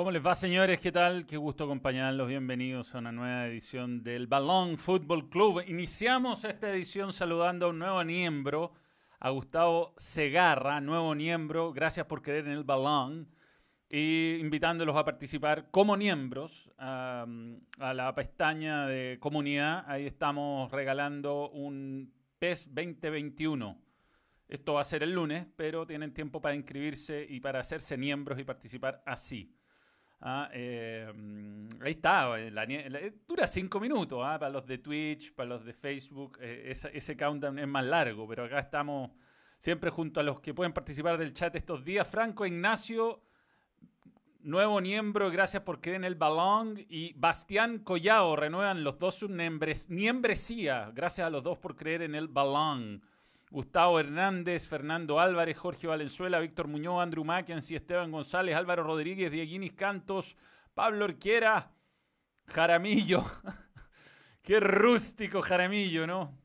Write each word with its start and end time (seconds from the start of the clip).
¿Cómo 0.00 0.12
les 0.12 0.24
va, 0.24 0.34
señores? 0.34 0.80
¿Qué 0.80 0.92
tal? 0.92 1.26
Qué 1.26 1.36
gusto 1.36 1.64
acompañarlos. 1.64 2.26
Bienvenidos 2.26 2.94
a 2.94 3.00
una 3.00 3.12
nueva 3.12 3.46
edición 3.46 4.02
del 4.02 4.26
Balón 4.28 4.78
Fútbol 4.78 5.28
Club. 5.28 5.62
Iniciamos 5.66 6.42
esta 6.44 6.70
edición 6.70 7.12
saludando 7.12 7.66
a 7.66 7.68
un 7.68 7.80
nuevo 7.80 8.02
miembro, 8.02 8.72
a 9.18 9.28
Gustavo 9.28 9.92
Segarra, 9.98 10.80
nuevo 10.80 11.14
miembro. 11.14 11.74
Gracias 11.74 12.06
por 12.06 12.22
querer 12.22 12.46
en 12.46 12.52
el 12.52 12.64
balón. 12.64 13.28
Y 13.90 14.36
invitándolos 14.40 14.96
a 14.96 15.04
participar 15.04 15.70
como 15.70 15.98
miembros 15.98 16.70
a, 16.78 17.26
a 17.78 17.92
la 17.92 18.14
pestaña 18.14 18.86
de 18.86 19.18
comunidad. 19.20 19.84
Ahí 19.86 20.06
estamos 20.06 20.72
regalando 20.72 21.50
un 21.50 22.10
PES 22.38 22.74
2021. 22.74 23.76
Esto 24.48 24.72
va 24.72 24.80
a 24.80 24.84
ser 24.84 25.02
el 25.02 25.12
lunes, 25.12 25.46
pero 25.56 25.86
tienen 25.86 26.14
tiempo 26.14 26.40
para 26.40 26.54
inscribirse 26.54 27.26
y 27.28 27.40
para 27.40 27.60
hacerse 27.60 27.98
miembros 27.98 28.38
y 28.38 28.44
participar 28.44 29.02
así. 29.04 29.59
Ah, 30.22 30.50
eh, 30.52 31.10
ahí 31.80 31.92
está, 31.92 32.38
eh, 32.38 32.50
la, 32.50 32.66
dura 33.26 33.46
cinco 33.46 33.80
minutos 33.80 34.20
ah, 34.22 34.38
para 34.38 34.50
los 34.50 34.66
de 34.66 34.76
Twitch, 34.76 35.32
para 35.32 35.48
los 35.48 35.64
de 35.64 35.72
Facebook. 35.72 36.38
Eh, 36.42 36.74
ese, 36.92 37.16
countdown 37.16 37.58
es 37.58 37.66
más 37.66 37.84
largo, 37.84 38.28
pero 38.28 38.44
acá 38.44 38.58
estamos 38.58 39.10
siempre 39.58 39.88
junto 39.88 40.20
a 40.20 40.22
los 40.22 40.40
que 40.40 40.52
pueden 40.52 40.74
participar 40.74 41.16
del 41.16 41.32
chat 41.32 41.56
estos 41.56 41.82
días. 41.84 42.06
Franco 42.06 42.44
Ignacio, 42.44 43.22
nuevo 44.42 44.78
miembro, 44.82 45.30
gracias 45.30 45.62
por 45.62 45.80
creer 45.80 45.96
en 45.96 46.04
el 46.04 46.16
balón. 46.16 46.78
Y 46.90 47.14
Bastián 47.14 47.78
Collao 47.78 48.36
renuevan 48.36 48.84
los 48.84 48.98
dos 48.98 49.26
membresía. 49.26 50.92
Gracias 50.94 51.26
a 51.26 51.30
los 51.30 51.42
dos 51.42 51.56
por 51.56 51.76
creer 51.76 52.02
en 52.02 52.14
el 52.14 52.28
balón. 52.28 53.02
Gustavo 53.50 53.98
Hernández, 53.98 54.68
Fernando 54.68 55.18
Álvarez, 55.18 55.58
Jorge 55.58 55.88
Valenzuela, 55.88 56.38
Víctor 56.38 56.68
Muñoz, 56.68 57.02
Andrew 57.02 57.24
Mackenzie, 57.24 57.78
Esteban 57.78 58.12
González, 58.12 58.54
Álvaro 58.54 58.84
Rodríguez, 58.84 59.32
Dieguinis 59.32 59.72
Cantos, 59.72 60.36
Pablo 60.72 61.04
Orquiera, 61.04 61.72
Jaramillo. 62.46 63.24
Qué 64.42 64.60
rústico 64.60 65.42
Jaramillo, 65.42 66.06
¿no? 66.06 66.38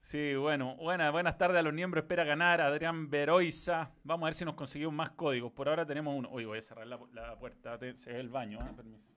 Sí, 0.00 0.34
bueno, 0.34 0.76
buena, 0.76 1.10
buenas 1.10 1.38
tardes 1.38 1.58
a 1.58 1.62
los 1.62 1.72
miembros. 1.72 2.02
Espera 2.02 2.24
ganar. 2.24 2.60
Adrián 2.60 3.08
Veroiza. 3.08 3.90
Vamos 4.04 4.24
a 4.24 4.26
ver 4.26 4.34
si 4.34 4.44
nos 4.44 4.54
conseguimos 4.54 4.94
más 4.94 5.10
códigos. 5.10 5.52
Por 5.52 5.68
ahora 5.68 5.86
tenemos 5.86 6.14
uno. 6.14 6.28
Uy, 6.30 6.44
voy 6.44 6.58
a 6.58 6.62
cerrar 6.62 6.86
la, 6.86 7.36
puerta. 7.38 7.78
Se 7.96 8.12
ve 8.12 8.20
el 8.20 8.28
baño, 8.28 8.60
¿eh? 8.60 8.72
Permiso. 8.76 9.12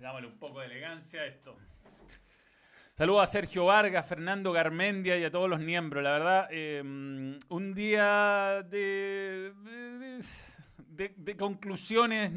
Dámosle 0.00 0.26
un 0.26 0.38
poco 0.38 0.60
de 0.60 0.66
elegancia 0.66 1.22
a 1.22 1.26
esto. 1.26 1.56
Saludos 2.96 3.22
a 3.24 3.26
Sergio 3.26 3.64
Vargas, 3.64 4.06
Fernando 4.06 4.52
Garmendia 4.52 5.18
y 5.18 5.24
a 5.24 5.30
todos 5.32 5.50
los 5.50 5.58
miembros. 5.58 6.04
La 6.04 6.12
verdad, 6.12 6.48
eh, 6.52 6.80
un 6.80 7.74
día 7.74 8.64
de, 8.70 9.52
de, 11.16 11.36
conclusiones 11.36 12.30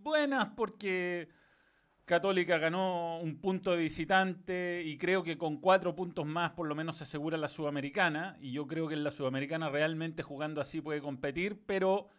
buenas 0.00 0.50
porque 0.54 1.28
Católica 2.04 2.58
ganó 2.58 3.18
un 3.18 3.40
punto 3.40 3.72
de 3.72 3.78
visitante 3.78 4.80
y 4.84 4.96
creo 4.96 5.24
que 5.24 5.36
con 5.36 5.56
cuatro 5.56 5.96
puntos 5.96 6.24
más 6.24 6.52
por 6.52 6.68
lo 6.68 6.76
menos 6.76 6.98
se 6.98 7.02
asegura 7.02 7.36
la 7.36 7.48
Sudamericana. 7.48 8.38
Y 8.40 8.52
yo 8.52 8.68
creo 8.68 8.86
que 8.86 8.94
la 8.94 9.10
Sudamericana 9.10 9.70
realmente 9.70 10.22
jugando 10.22 10.60
así 10.60 10.80
puede 10.80 11.00
competir, 11.00 11.64
pero 11.66 12.10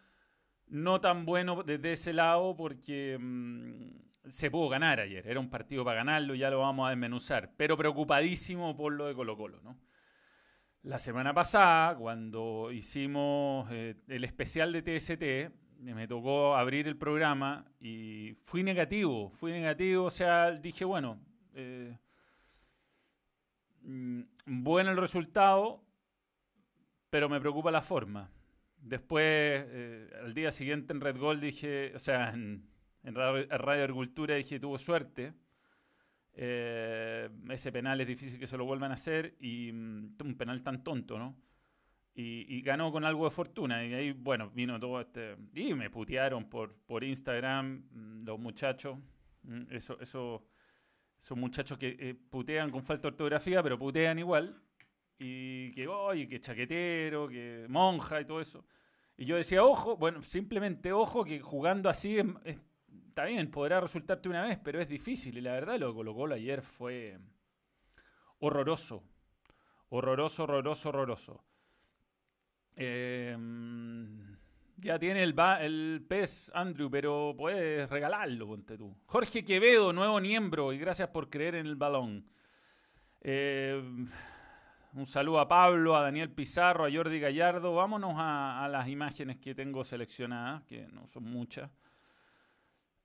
no 0.68 1.00
tan 1.00 1.26
bueno 1.26 1.64
desde 1.64 1.94
ese 1.94 2.12
lado 2.12 2.54
porque... 2.54 3.18
Se 4.28 4.52
pudo 4.52 4.70
ganar 4.70 5.00
ayer. 5.00 5.28
Era 5.28 5.40
un 5.40 5.50
partido 5.50 5.84
para 5.84 5.98
ganarlo, 5.98 6.36
ya 6.36 6.50
lo 6.50 6.60
vamos 6.60 6.88
a 6.88 6.92
desmenuzar. 6.92 7.54
Pero 7.58 7.78
preocupadísimo 7.78 8.76
por 8.76 8.94
lo 8.94 9.08
de 9.08 9.16
Colo 9.16 9.36
Colo, 9.36 9.62
¿no? 9.62 9.78
La 10.84 10.98
semana 10.98 11.34
pasada, 11.34 11.96
cuando 11.96 12.72
hicimos 12.72 13.68
eh, 13.72 13.96
el 14.08 14.24
especial 14.24 14.74
de 14.74 14.82
TST, 14.82 15.54
me 15.82 16.08
tocó 16.08 16.56
abrir 16.56 16.88
el 16.88 16.98
programa 16.98 17.66
y 17.80 18.34
fui 18.42 18.64
negativo, 18.64 19.30
fui 19.32 19.52
negativo, 19.52 20.06
o 20.06 20.10
sea, 20.10 20.52
dije, 20.52 20.86
bueno, 20.86 21.20
eh, 21.54 21.98
bueno 23.82 24.92
el 24.92 24.98
resultado, 24.98 25.84
pero 27.10 27.30
me 27.30 27.40
preocupa 27.40 27.72
la 27.72 27.82
forma. 27.82 28.32
Después, 28.78 29.24
eh, 29.26 30.10
al 30.24 30.34
día 30.34 30.52
siguiente 30.52 30.94
en 30.94 31.02
Red 31.02 31.18
Gold 31.18 31.42
dije, 31.42 31.94
o 31.96 32.00
sea, 32.00 32.30
en, 32.30 32.68
en 33.04 33.16
Radio, 33.16 33.84
Agricultura 33.84 34.36
dije 34.36 34.60
tuvo 34.60 34.78
suerte. 34.78 35.34
Eh, 36.34 37.30
ese 37.50 37.72
penal 37.72 38.00
es 38.02 38.08
difícil 38.08 38.40
que 38.40 38.48
se 38.48 38.58
lo 38.58 38.66
vuelvan 38.66 38.92
a 38.92 38.94
hacer 38.94 39.36
y 39.40 39.70
um, 39.72 40.16
un 40.24 40.38
penal 40.38 40.64
tan 40.64 40.84
tonto, 40.84 41.20
¿no? 41.20 41.36
Y, 42.14 42.58
y, 42.58 42.62
ganó 42.62 42.92
con 42.92 43.06
algo 43.06 43.26
de 43.26 43.32
fortuna. 43.32 43.86
Y 43.86 43.94
ahí, 43.94 44.12
bueno, 44.12 44.50
vino 44.50 44.80
todo 44.80 45.00
este. 45.02 45.38
Y 45.54 45.74
me 45.74 45.90
putearon 45.90 46.50
por, 46.50 46.76
por 46.86 47.04
Instagram 47.04 48.24
los 48.26 48.38
muchachos. 48.38 48.98
Eso, 49.70 49.98
eso, 50.00 50.46
esos 51.22 51.38
muchachos 51.38 51.78
que 51.78 51.96
eh, 51.98 52.14
putean 52.14 52.70
con 52.70 52.84
falta 52.84 53.04
de 53.04 53.08
ortografía, 53.14 53.64
pero 53.64 53.80
putean 53.80 54.20
igual. 54.20 54.62
Y 55.18 55.72
que, 55.72 55.88
oye, 55.88 56.28
que 56.28 56.42
chaquetero, 56.42 57.28
que 57.30 57.66
monja 57.70 58.20
y 58.20 58.26
todo 58.26 58.42
eso. 58.42 58.66
Y 59.16 59.26
yo 59.26 59.38
decía, 59.38 59.64
ojo, 59.64 59.96
bueno, 59.96 60.22
simplemente 60.22 60.92
ojo 60.92 61.24
que 61.24 61.40
jugando 61.40 61.90
así 61.90 62.18
es, 62.18 62.26
es 62.44 62.58
está 63.12 63.26
bien, 63.26 63.52
podrá 63.52 63.82
resultarte 63.82 64.30
una 64.30 64.46
vez, 64.46 64.58
pero 64.64 64.80
es 64.80 64.88
difícil. 64.88 65.38
Y 65.38 65.42
la 65.42 65.52
verdad, 65.52 65.78
lo 65.78 65.90
que 65.90 65.96
colocó 65.96 66.26
ayer 66.28 66.62
fue 66.62 67.20
horroroso. 68.40 69.04
Horroroso, 69.90 70.44
horroroso, 70.44 70.90
horroroso. 70.90 71.44
Eh, 72.74 73.38
ya 74.78 74.98
tiene 74.98 75.24
el, 75.24 75.36
el 75.60 76.06
pez, 76.08 76.50
Andrew, 76.56 76.90
pero 76.90 77.36
puedes 77.38 77.90
regalarlo, 77.90 78.48
ponte 78.48 78.78
tú. 78.78 78.96
Jorge 79.08 79.44
Quevedo, 79.44 79.92
nuevo 79.92 80.22
miembro, 80.22 80.72
y 80.72 80.78
gracias 80.78 81.10
por 81.10 81.30
creer 81.30 81.56
en 81.56 81.68
el 81.68 81.76
balón. 81.76 82.26
Eh, 83.20 83.84
un 84.94 85.06
saludo 85.06 85.42
a 85.42 85.50
Pablo, 85.50 85.98
a 85.98 86.02
Daniel 86.02 86.32
Pizarro, 86.32 86.86
a 86.86 86.92
Jordi 86.92 87.20
Gallardo. 87.20 87.76
Vámonos 87.76 88.14
a 88.16 88.70
las 88.72 88.88
imágenes 88.88 89.38
que 89.38 89.54
tengo 89.54 89.84
seleccionadas, 89.84 90.64
que 90.64 90.88
no 90.88 91.06
son 91.08 91.26
muchas. 91.26 91.70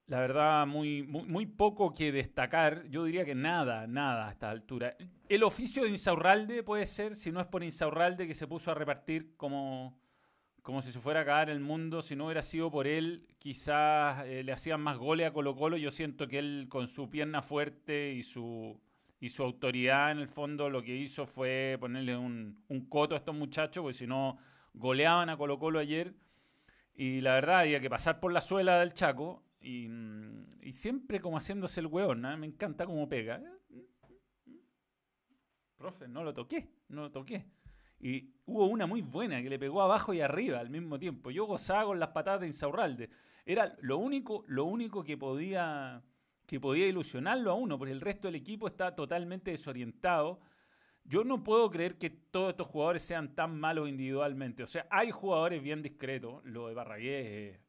La 0.08 0.20
verdad, 0.20 0.68
muy, 0.68 1.02
muy, 1.02 1.46
poco 1.46 1.92
que 1.92 2.12
destacar. 2.12 2.86
Yo 2.88 3.04
diría 3.04 3.24
que 3.24 3.34
nada, 3.34 3.88
nada 3.88 4.28
a 4.28 4.30
esta 4.30 4.50
altura. 4.50 4.96
El 5.28 5.42
oficio 5.42 5.82
de 5.82 5.90
Insaurralde 5.90 6.62
puede 6.62 6.86
ser, 6.86 7.16
si 7.16 7.32
no 7.32 7.40
es 7.40 7.46
por 7.46 7.64
Insaurralde 7.64 8.28
que 8.28 8.34
se 8.34 8.46
puso 8.46 8.70
a 8.70 8.74
repartir 8.74 9.34
como, 9.36 9.98
como 10.62 10.80
si 10.80 10.92
se 10.92 11.00
fuera 11.00 11.20
a 11.20 11.22
acabar 11.24 11.50
el 11.50 11.58
mundo. 11.58 12.02
Si 12.02 12.14
no 12.14 12.26
hubiera 12.26 12.44
sido 12.44 12.70
por 12.70 12.86
él, 12.86 13.26
quizás 13.38 14.24
eh, 14.26 14.44
le 14.44 14.52
hacían 14.52 14.80
más 14.80 14.96
goles 14.96 15.26
a 15.26 15.32
Colo 15.32 15.56
Colo. 15.56 15.76
Yo 15.76 15.90
siento 15.90 16.28
que 16.28 16.38
él 16.38 16.66
con 16.68 16.86
su 16.86 17.10
pierna 17.10 17.42
fuerte 17.42 18.12
y 18.12 18.22
su, 18.22 18.80
y 19.18 19.28
su 19.30 19.42
autoridad 19.42 20.12
en 20.12 20.18
el 20.18 20.28
fondo 20.28 20.70
lo 20.70 20.84
que 20.84 20.94
hizo 20.94 21.26
fue 21.26 21.78
ponerle 21.80 22.16
un, 22.16 22.62
un 22.68 22.86
coto 22.88 23.16
a 23.16 23.18
estos 23.18 23.34
muchachos, 23.34 23.82
porque 23.82 23.98
si 23.98 24.06
no 24.06 24.38
goleaban 24.72 25.30
a 25.30 25.36
Colo 25.36 25.58
Colo 25.58 25.80
ayer. 25.80 26.14
Y 26.94 27.22
la 27.22 27.34
verdad, 27.34 27.58
había 27.58 27.80
que 27.80 27.90
pasar 27.90 28.20
por 28.20 28.32
la 28.32 28.41
suela 28.41 28.78
del 28.78 28.94
Chaco 28.94 29.42
y, 29.60 30.72
siempre 30.72 31.20
como 31.20 31.36
haciéndose 31.36 31.80
el 31.80 31.86
hueón, 31.86 32.20
¿no? 32.20 32.36
me 32.36 32.47
encanta 32.47 32.86
cómo 32.86 33.08
pega. 33.08 33.42
Profe, 35.76 36.08
no 36.08 36.24
lo 36.24 36.32
toqué, 36.32 36.68
no 36.88 37.03
lo 37.03 37.10
toqué. 37.10 37.47
Y 37.98 38.34
hubo 38.47 38.66
una 38.66 38.86
muy 38.86 39.03
buena 39.03 39.42
que 39.42 39.50
le 39.50 39.58
pegó 39.58 39.82
abajo 39.82 40.12
y 40.12 40.20
arriba 40.20 40.58
al 40.58 40.70
mismo 40.70 40.98
tiempo. 40.98 41.30
Yo 41.30 41.47
gozaba 41.47 41.86
con 41.86 42.00
las 42.00 42.10
patadas 42.10 42.42
de 42.42 42.47
Insaurralde. 42.48 43.10
Era 43.44 43.76
lo 43.80 43.98
único, 43.98 44.44
lo 44.48 44.64
único 44.64 45.03
que 45.03 45.16
podía, 45.16 46.02
que 46.47 46.60
podía 46.60 46.86
ilusionarlo 46.86 47.50
a 47.50 47.54
uno, 47.54 47.78
porque 47.78 47.92
el 47.92 48.00
resto 48.00 48.28
del 48.28 48.34
equipo 48.36 48.66
está 48.66 48.94
totalmente 48.94 49.50
desorientado. 49.50 50.41
Yo 51.04 51.24
no 51.24 51.42
puedo 51.44 51.70
creer 51.70 51.97
que 51.97 52.10
todos 52.10 52.50
estos 52.50 52.66
jugadores 52.66 53.02
sean 53.02 53.34
tan 53.34 53.59
malos 53.59 53.88
individualmente. 53.88 54.62
O 54.62 54.66
sea, 54.66 54.86
hay 54.91 55.10
jugadores 55.10 55.62
bien 55.62 55.82
discretos. 55.82 56.44
Lo 56.44 56.68
de 56.68 56.74
Barragués 56.74 57.60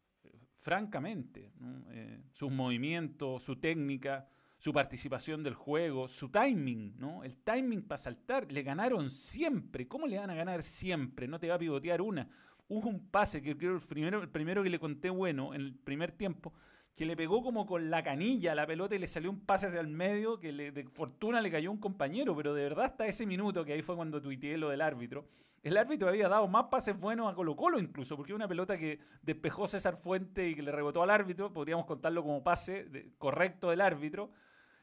francamente. 0.68 1.54
¿no? 1.62 1.82
Eh, 1.94 2.20
sus 2.34 2.52
movimientos, 2.52 3.42
su 3.42 3.56
técnica, 3.56 4.28
su 4.58 4.74
participación 4.74 5.42
del 5.42 5.54
juego, 5.54 6.10
su 6.10 6.28
timing, 6.28 7.00
¿no? 7.00 7.24
El 7.24 7.38
timing 7.38 7.84
para 7.84 7.98
saltar, 7.98 8.52
le 8.52 8.64
ganaron 8.64 9.10
siempre. 9.10 9.88
¿Cómo 9.88 10.08
le 10.08 10.18
van 10.18 10.30
a 10.30 10.36
ganar 10.36 10.64
siempre? 10.64 11.26
No 11.26 11.40
te 11.40 11.48
va 11.48 11.56
a 11.56 11.58
pivotear 11.58 12.02
una. 12.02 12.28
Hubo 12.68 12.90
un 12.90 13.08
pase 13.08 13.42
que 13.42 13.56
creo 13.56 13.76
el 13.76 13.80
primero, 13.80 14.22
el 14.22 14.28
primero 14.28 14.62
que 14.62 14.70
le 14.70 14.78
conté 14.78 15.10
bueno 15.10 15.54
en 15.54 15.62
el 15.62 15.74
primer 15.74 16.12
tiempo, 16.12 16.54
que 16.94 17.06
le 17.06 17.16
pegó 17.16 17.42
como 17.42 17.66
con 17.66 17.90
la 17.90 18.04
canilla 18.04 18.52
a 18.52 18.56
la 18.56 18.68
pelota 18.68 18.94
y 18.94 19.00
le 19.00 19.08
salió 19.08 19.30
un 19.30 19.40
pase 19.40 19.68
hacia 19.68 19.80
el 19.80 19.88
medio 19.88 20.38
que 20.38 20.52
le, 20.52 20.74
de 20.74 20.84
fortuna 20.84 21.40
le 21.40 21.50
cayó 21.50 21.72
un 21.72 21.78
compañero, 21.78 22.36
pero 22.36 22.54
de 22.54 22.64
verdad 22.64 22.88
hasta 22.88 23.06
ese 23.06 23.26
minuto, 23.26 23.64
que 23.64 23.72
ahí 23.72 23.82
fue 23.82 23.96
cuando 23.96 24.22
tuiteé 24.22 24.58
lo 24.58 24.68
del 24.68 24.82
árbitro, 24.82 25.30
el 25.64 25.78
árbitro 25.78 26.08
había 26.08 26.30
dado 26.30 26.48
más 26.48 26.66
pases 26.66 26.98
buenos 27.00 27.32
a 27.32 27.36
Colo 27.36 27.56
Colo 27.56 27.80
incluso, 27.80 28.16
porque 28.16 28.34
una 28.34 28.48
pelota 28.48 28.78
que 28.78 29.00
despejó 29.22 29.68
César 29.68 29.98
Fuente 29.98 30.50
y 30.50 30.56
que 30.56 30.62
le 30.62 30.72
rebotó 30.72 31.04
al 31.04 31.10
árbitro, 31.10 31.52
podríamos 31.52 31.86
contarlo 31.86 32.24
como 32.24 32.44
pase 32.44 33.12
correcto 33.18 33.70
del 33.70 33.82
árbitro, 33.82 34.32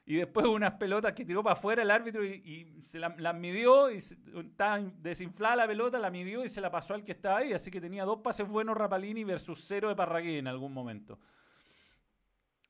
y 0.07 0.17
después 0.17 0.47
unas 0.47 0.75
pelotas 0.75 1.15
que 1.15 1.25
tiró 1.25 1.43
para 1.43 1.55
afuera 1.55 1.83
el 1.83 1.91
árbitro 1.91 2.25
y, 2.25 2.77
se 2.81 2.99
las 2.99 3.35
midió 3.35 3.91
y 3.91 3.97
estaba 3.97 4.79
desinflada 5.01 5.57
la 5.57 5.67
pelota, 5.67 5.99
la 5.99 6.11
midió 6.11 6.45
y 6.45 6.49
se 6.51 6.61
la 6.61 6.71
pasó 6.71 6.93
al 6.93 7.03
que 7.03 7.13
estaba 7.13 7.39
ahí. 7.39 7.55
Así 7.55 7.71
que 7.71 7.81
tenía 7.81 8.05
dos 8.05 8.19
pases 8.19 8.47
buenos 8.47 8.77
Rapalini 8.77 9.25
versus 9.25 9.65
cero 9.65 9.89
de 9.89 9.97
Parragué 9.97 10.39
en 10.39 10.47
algún 10.47 10.75
momento. 10.75 11.19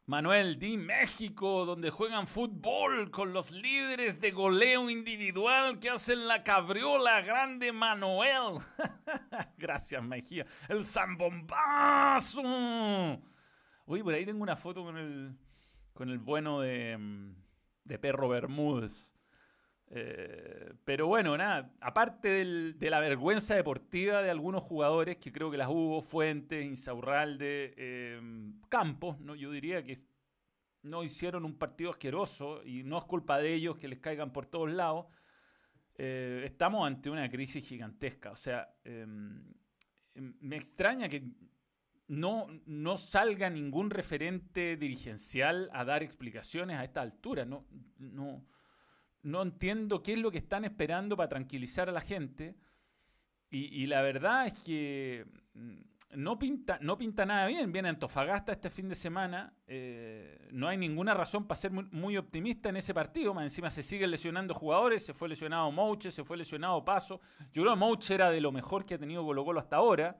Manuel 0.07 0.59
Di 0.59 0.77
México, 0.77 1.65
donde 1.65 1.89
juegan 1.89 2.27
fútbol 2.27 3.11
con 3.11 3.33
los 3.33 3.51
líderes 3.53 4.21
de 4.21 4.33
goleo 4.33 4.91
individual 4.91 5.79
que 5.79 5.89
hacen 5.89 6.29
la 6.29 6.43
cabriola 6.43 7.23
grande 7.23 7.73
Manuel. 7.73 8.59
Gracias, 9.57 10.03
Mejía. 10.03 10.45
El 10.69 10.85
zambombazo. 10.85 12.43
Uy, 13.87 14.03
por 14.03 14.13
ahí 14.13 14.27
tengo 14.27 14.43
una 14.43 14.57
foto 14.57 14.85
con 14.85 14.99
el 14.99 15.35
con 15.95 16.11
el 16.11 16.19
bueno 16.19 16.61
de, 16.61 16.99
mm, 16.99 17.35
de 17.85 17.99
Perro 17.99 18.29
Bermúdez. 18.29 19.14
Eh, 19.91 20.73
pero 20.85 21.07
bueno, 21.07 21.37
nada, 21.37 21.73
aparte 21.81 22.29
de 22.75 22.91
la 22.91 23.01
vergüenza 23.01 23.55
deportiva 23.55 24.23
de 24.23 24.31
algunos 24.31 24.63
jugadores, 24.63 25.17
que 25.17 25.33
creo 25.33 25.51
que 25.51 25.57
las 25.57 25.69
hubo, 25.69 26.03
Fuentes, 26.03 26.65
Insaurralde, 26.65 27.75
eh, 27.77 28.21
Campos, 28.69 29.21
¿no? 29.21 29.35
yo 29.35 29.51
diría 29.51 29.85
que 29.85 29.99
no 30.83 31.05
hicieron 31.05 31.45
un 31.45 31.59
partido 31.59 31.91
asqueroso 31.91 32.63
y 32.65 32.83
no 32.83 32.99
es 32.99 33.05
culpa 33.05 33.39
de 33.39 33.55
ellos 33.55 33.77
que 33.77 33.89
les 33.89 34.01
caigan 34.01 34.33
por 34.33 34.47
todos 34.47 34.71
lados. 34.71 35.07
Eh, 35.97 36.43
estamos 36.45 36.87
ante 36.87 37.09
una 37.09 37.31
crisis 37.31 37.67
gigantesca. 37.67 38.33
O 38.33 38.37
sea, 38.37 38.75
me 40.15 40.57
extraña 40.57 41.09
que 41.09 41.25
no, 42.09 42.49
no 42.67 42.97
salga 42.97 43.49
ningún 43.49 43.91
referente 43.91 44.77
dirigencial 44.77 45.71
a 45.73 45.85
dar 45.85 46.03
explicaciones 46.03 46.77
a 46.79 46.85
esta 46.85 47.01
altura. 47.01 47.45
No, 47.45 47.67
no, 47.99 48.45
no 49.25 49.43
entiendo 49.43 50.03
qué 50.03 50.13
es 50.13 50.19
lo 50.19 50.31
que 50.31 50.39
están 50.39 50.65
esperando 50.65 51.17
para 51.17 51.29
tranquilizar 51.29 51.89
a 51.89 51.93
la 51.93 52.01
gente. 52.01 52.55
Y, 53.51 53.87
la 53.87 54.03
verdad 54.03 54.49
es 54.49 54.55
que 54.65 55.27
mm, 55.55 56.17
no 56.17 56.41
pinta, 56.41 56.77
no 56.81 56.99
pinta 56.99 57.25
nada 57.25 57.47
bien. 57.47 57.71
Viene 57.71 57.89
Antofagasta 57.89 58.51
este 58.53 58.69
fin 58.69 58.89
de 58.89 58.97
semana. 58.97 59.55
Eh, 59.69 60.49
no 60.51 60.67
hay 60.67 60.77
ninguna 60.77 61.15
razón 61.15 61.47
para 61.47 61.61
ser 61.61 61.71
muy, 61.71 62.17
optimista 62.17 62.69
en 62.69 62.77
ese 62.77 62.93
partido. 62.93 63.33
Más 63.33 63.45
encima 63.45 63.71
se 63.71 63.85
siguen 63.85 64.11
lesionando 64.11 64.55
jugadores. 64.55 65.07
Se 65.07 65.15
fue 65.15 65.29
lesionado 65.29 65.71
Mouche, 65.71 66.11
se 66.11 66.25
fue 66.25 66.37
lesionado 66.37 66.85
Paso. 66.85 67.21
Yo 67.53 67.63
creo 67.63 67.75
que 67.75 67.79
Mouche 67.79 68.15
era 68.15 68.31
de 68.31 68.41
lo 68.41 68.51
mejor 68.51 68.85
que 68.85 68.95
ha 68.95 68.99
tenido 68.99 69.25
Colo 69.25 69.45
Colo 69.45 69.61
hasta 69.61 69.77
ahora. 69.77 70.19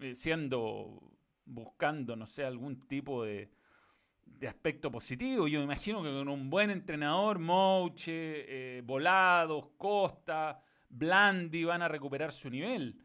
Eh, 0.00 0.14
siendo, 0.16 1.00
buscando, 1.44 2.16
no 2.16 2.26
sé, 2.26 2.44
algún 2.44 2.80
tipo 2.80 3.24
de, 3.24 3.48
de 4.26 4.48
aspecto 4.48 4.90
positivo. 4.90 5.46
Yo 5.48 5.60
me 5.60 5.64
imagino 5.64 6.02
que 6.02 6.10
con 6.10 6.28
un 6.28 6.50
buen 6.50 6.70
entrenador, 6.70 7.38
Mouche, 7.38 8.78
eh, 8.78 8.82
Volados, 8.82 9.68
Costa, 9.76 10.60
Blandi 10.88 11.64
van 11.64 11.82
a 11.82 11.88
recuperar 11.88 12.32
su 12.32 12.50
nivel. 12.50 12.98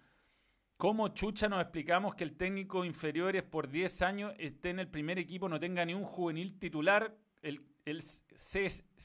¿Cómo 0.77 1.09
chucha 1.09 1.49
nos 1.49 1.61
explicamos 1.61 2.15
que 2.15 2.23
el 2.23 2.37
técnico 2.37 2.85
inferiores 2.85 3.43
por 3.43 3.69
10 3.69 4.01
años 4.01 4.33
esté 4.37 4.69
en 4.69 4.79
el 4.79 4.87
primer 4.87 5.19
equipo, 5.19 5.49
no 5.49 5.59
tenga 5.59 5.85
ni 5.85 5.93
un 5.93 6.05
juvenil 6.05 6.57
titular, 6.57 7.13
el, 7.41 7.61
el 7.85 8.01
CSM? 8.01 8.95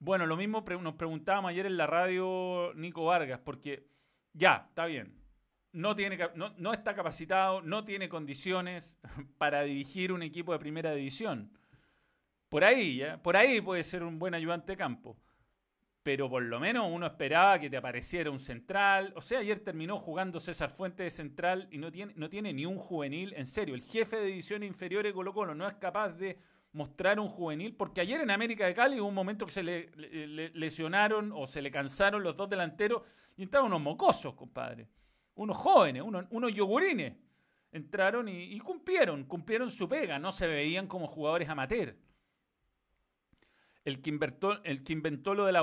Bueno, 0.00 0.26
lo 0.26 0.36
mismo 0.36 0.64
nos 0.80 0.94
preguntábamos 0.94 1.50
ayer 1.50 1.66
en 1.66 1.76
la 1.76 1.86
radio 1.86 2.72
Nico 2.74 3.04
Vargas, 3.04 3.38
porque 3.44 3.86
ya, 4.32 4.66
está 4.68 4.86
bien, 4.86 5.21
no, 5.72 5.96
tiene, 5.96 6.18
no, 6.34 6.72
está 6.72 6.94
capacitado, 6.94 7.62
no 7.62 7.84
tiene 7.84 8.08
condiciones 8.08 8.96
para 9.38 9.62
dirigir 9.62 10.12
un 10.12 10.22
equipo 10.22 10.52
de 10.52 10.58
primera 10.58 10.92
división. 10.92 11.50
Por 12.48 12.64
ahí, 12.64 12.98
¿ya? 12.98 13.22
por 13.22 13.36
ahí 13.36 13.60
puede 13.60 13.82
ser 13.82 14.02
un 14.02 14.18
buen 14.18 14.34
ayudante 14.34 14.72
de 14.72 14.76
campo. 14.76 15.16
Pero 16.02 16.28
por 16.28 16.42
lo 16.42 16.58
menos 16.58 16.90
uno 16.90 17.06
esperaba 17.06 17.58
que 17.60 17.70
te 17.70 17.76
apareciera 17.76 18.30
un 18.30 18.40
central. 18.40 19.12
O 19.16 19.20
sea, 19.20 19.38
ayer 19.38 19.60
terminó 19.60 19.98
jugando 19.98 20.40
César 20.40 20.68
Fuentes 20.68 21.04
de 21.04 21.10
central 21.10 21.68
y 21.70 21.78
no 21.78 21.92
tiene, 21.92 22.12
no 22.16 22.28
tiene 22.28 22.52
ni 22.52 22.66
un 22.66 22.76
juvenil. 22.76 23.32
En 23.36 23.46
serio, 23.46 23.74
el 23.74 23.82
jefe 23.82 24.16
de 24.16 24.26
división 24.26 24.64
inferior 24.64 25.04
de 25.04 25.12
Colo 25.12 25.32
Colo 25.32 25.54
no 25.54 25.66
es 25.66 25.74
capaz 25.74 26.10
de 26.10 26.38
mostrar 26.72 27.20
un 27.20 27.28
juvenil, 27.28 27.76
porque 27.76 28.00
ayer 28.00 28.20
en 28.20 28.30
América 28.30 28.66
de 28.66 28.74
Cali 28.74 28.98
hubo 28.98 29.08
un 29.08 29.14
momento 29.14 29.46
que 29.46 29.52
se 29.52 29.62
le, 29.62 29.90
lesionaron 30.54 31.30
o 31.32 31.46
se 31.46 31.62
le 31.62 31.70
cansaron 31.70 32.22
los 32.22 32.36
dos 32.36 32.48
delanteros 32.50 33.02
y 33.36 33.42
entraron 33.42 33.68
unos 33.68 33.82
mocosos, 33.82 34.34
compadre 34.34 34.88
unos 35.34 35.56
jóvenes, 35.56 36.02
unos, 36.02 36.54
yogurines, 36.54 37.14
entraron 37.70 38.28
y, 38.28 38.58
cumplieron, 38.60 39.24
cumplieron 39.24 39.70
su 39.70 39.88
pega, 39.88 40.18
no 40.18 40.32
se 40.32 40.46
veían 40.46 40.86
como 40.86 41.06
jugadores 41.06 41.48
amateur. 41.48 41.96
El 43.84 44.00
que, 44.00 44.10
inventó, 44.10 45.34
lo 45.34 45.46
de 45.46 45.52
la 45.52 45.62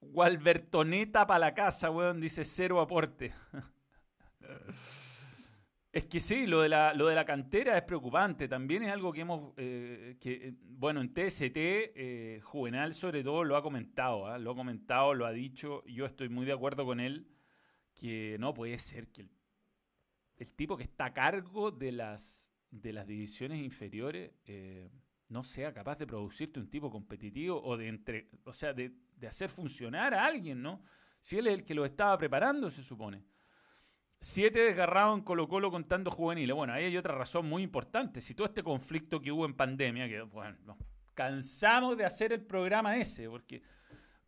Walbertoneta 0.00 1.26
para 1.26 1.38
la 1.38 1.54
casa, 1.54 1.90
weón, 1.90 2.20
dice 2.20 2.44
cero 2.44 2.80
aporte. 2.80 3.32
Es 5.92 6.06
que 6.06 6.20
sí, 6.20 6.46
lo 6.46 6.60
de, 6.62 6.68
la, 6.68 7.24
cantera 7.26 7.76
es 7.76 7.82
preocupante. 7.82 8.46
También 8.46 8.84
es 8.84 8.92
algo 8.92 9.12
que 9.12 9.22
hemos, 9.22 9.52
eh, 9.56 10.16
que, 10.20 10.54
bueno, 10.62 11.00
en 11.00 11.12
TST, 11.12 11.56
eh, 11.56 12.40
Juvenal 12.44 12.94
sobre 12.94 13.24
todo 13.24 13.42
lo 13.42 13.56
ha 13.56 13.62
comentado, 13.62 14.28
¿ah? 14.28 14.38
lo 14.38 14.52
ha 14.52 14.54
comentado, 14.54 15.14
lo 15.14 15.26
ha 15.26 15.32
dicho. 15.32 15.82
Yo 15.86 16.06
estoy 16.06 16.28
muy 16.28 16.46
de 16.46 16.52
acuerdo 16.52 16.84
con 16.84 17.00
él 17.00 17.26
que 18.00 18.38
no 18.40 18.54
puede 18.54 18.78
ser 18.78 19.08
que 19.08 19.28
el, 20.38 20.50
tipo 20.52 20.74
que 20.74 20.84
está 20.84 21.04
a 21.04 21.12
cargo 21.12 21.70
de 21.70 21.92
las, 21.92 22.50
de 22.70 22.94
las 22.94 23.06
divisiones 23.06 23.62
inferiores 23.62 24.32
eh, 24.46 24.90
no 25.28 25.44
sea 25.44 25.74
capaz 25.74 25.98
de 25.98 26.06
producirte 26.06 26.58
un 26.58 26.70
tipo 26.70 26.90
competitivo 26.90 27.62
o 27.62 27.76
de 27.76 27.88
entre, 27.88 28.30
o 28.44 28.54
sea, 28.54 28.72
de, 28.72 28.94
hacer 29.28 29.50
funcionar 29.50 30.14
a 30.14 30.24
alguien, 30.24 30.62
¿no? 30.62 30.82
Si 31.20 31.36
él 31.36 31.46
es 31.46 31.52
el 31.52 31.64
que 31.64 31.74
lo 31.74 31.84
estaba 31.84 32.16
preparando, 32.16 32.70
se 32.70 32.82
supone. 32.82 33.22
Siete 34.18 34.60
desgarrados 34.60 35.18
en 35.18 35.22
Colo 35.22 35.46
Colo 35.46 35.70
contando 35.70 36.10
juveniles. 36.10 36.56
Bueno, 36.56 36.72
ahí 36.72 36.84
hay 36.84 36.96
otra 36.96 37.14
razón 37.14 37.46
muy 37.46 37.62
importante. 37.62 38.22
Si 38.22 38.34
todo 38.34 38.46
este 38.46 38.62
conflicto 38.62 39.20
que 39.20 39.30
hubo 39.30 39.44
en 39.44 39.52
pandemia, 39.52 40.08
que 40.08 40.22
bueno, 40.22 40.56
nos 40.64 40.78
cansamos 41.12 41.98
de 41.98 42.06
hacer 42.06 42.32
el 42.32 42.40
programa 42.40 42.96
ese, 42.96 43.28
porque 43.28 43.62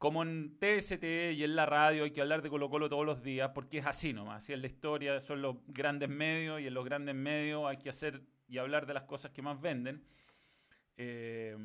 como 0.03 0.25
en 0.25 0.59
TST 0.59 1.05
y 1.05 1.45
en 1.45 1.55
la 1.55 1.65
radio 1.65 2.03
hay 2.03 2.11
que 2.11 2.21
hablar 2.21 2.43
de 2.43 2.51
Colo 2.51 2.69
Colo 2.69 2.89
todos 2.89 3.07
los 3.07 3.23
días, 3.23 3.53
porque 3.55 3.79
es 3.79 3.87
así 3.87 4.13
nomás, 4.13 4.43
así 4.43 4.53
es 4.53 4.59
la 4.59 4.67
historia, 4.67 5.21
son 5.21 5.41
los 5.41 5.59
grandes 5.69 6.09
medios 6.09 6.61
y 6.61 6.67
en 6.67 6.75
los 6.75 6.85
grandes 6.85 7.15
medios 7.15 7.65
hay 7.69 7.77
que 7.77 7.89
hacer 7.89 8.21
y 8.49 8.59
hablar 8.59 8.85
de 8.85 8.95
las 8.95 9.05
cosas 9.05 9.31
que 9.31 9.43
más 9.43 9.61
venden. 9.61 10.05
Eh, 10.97 11.57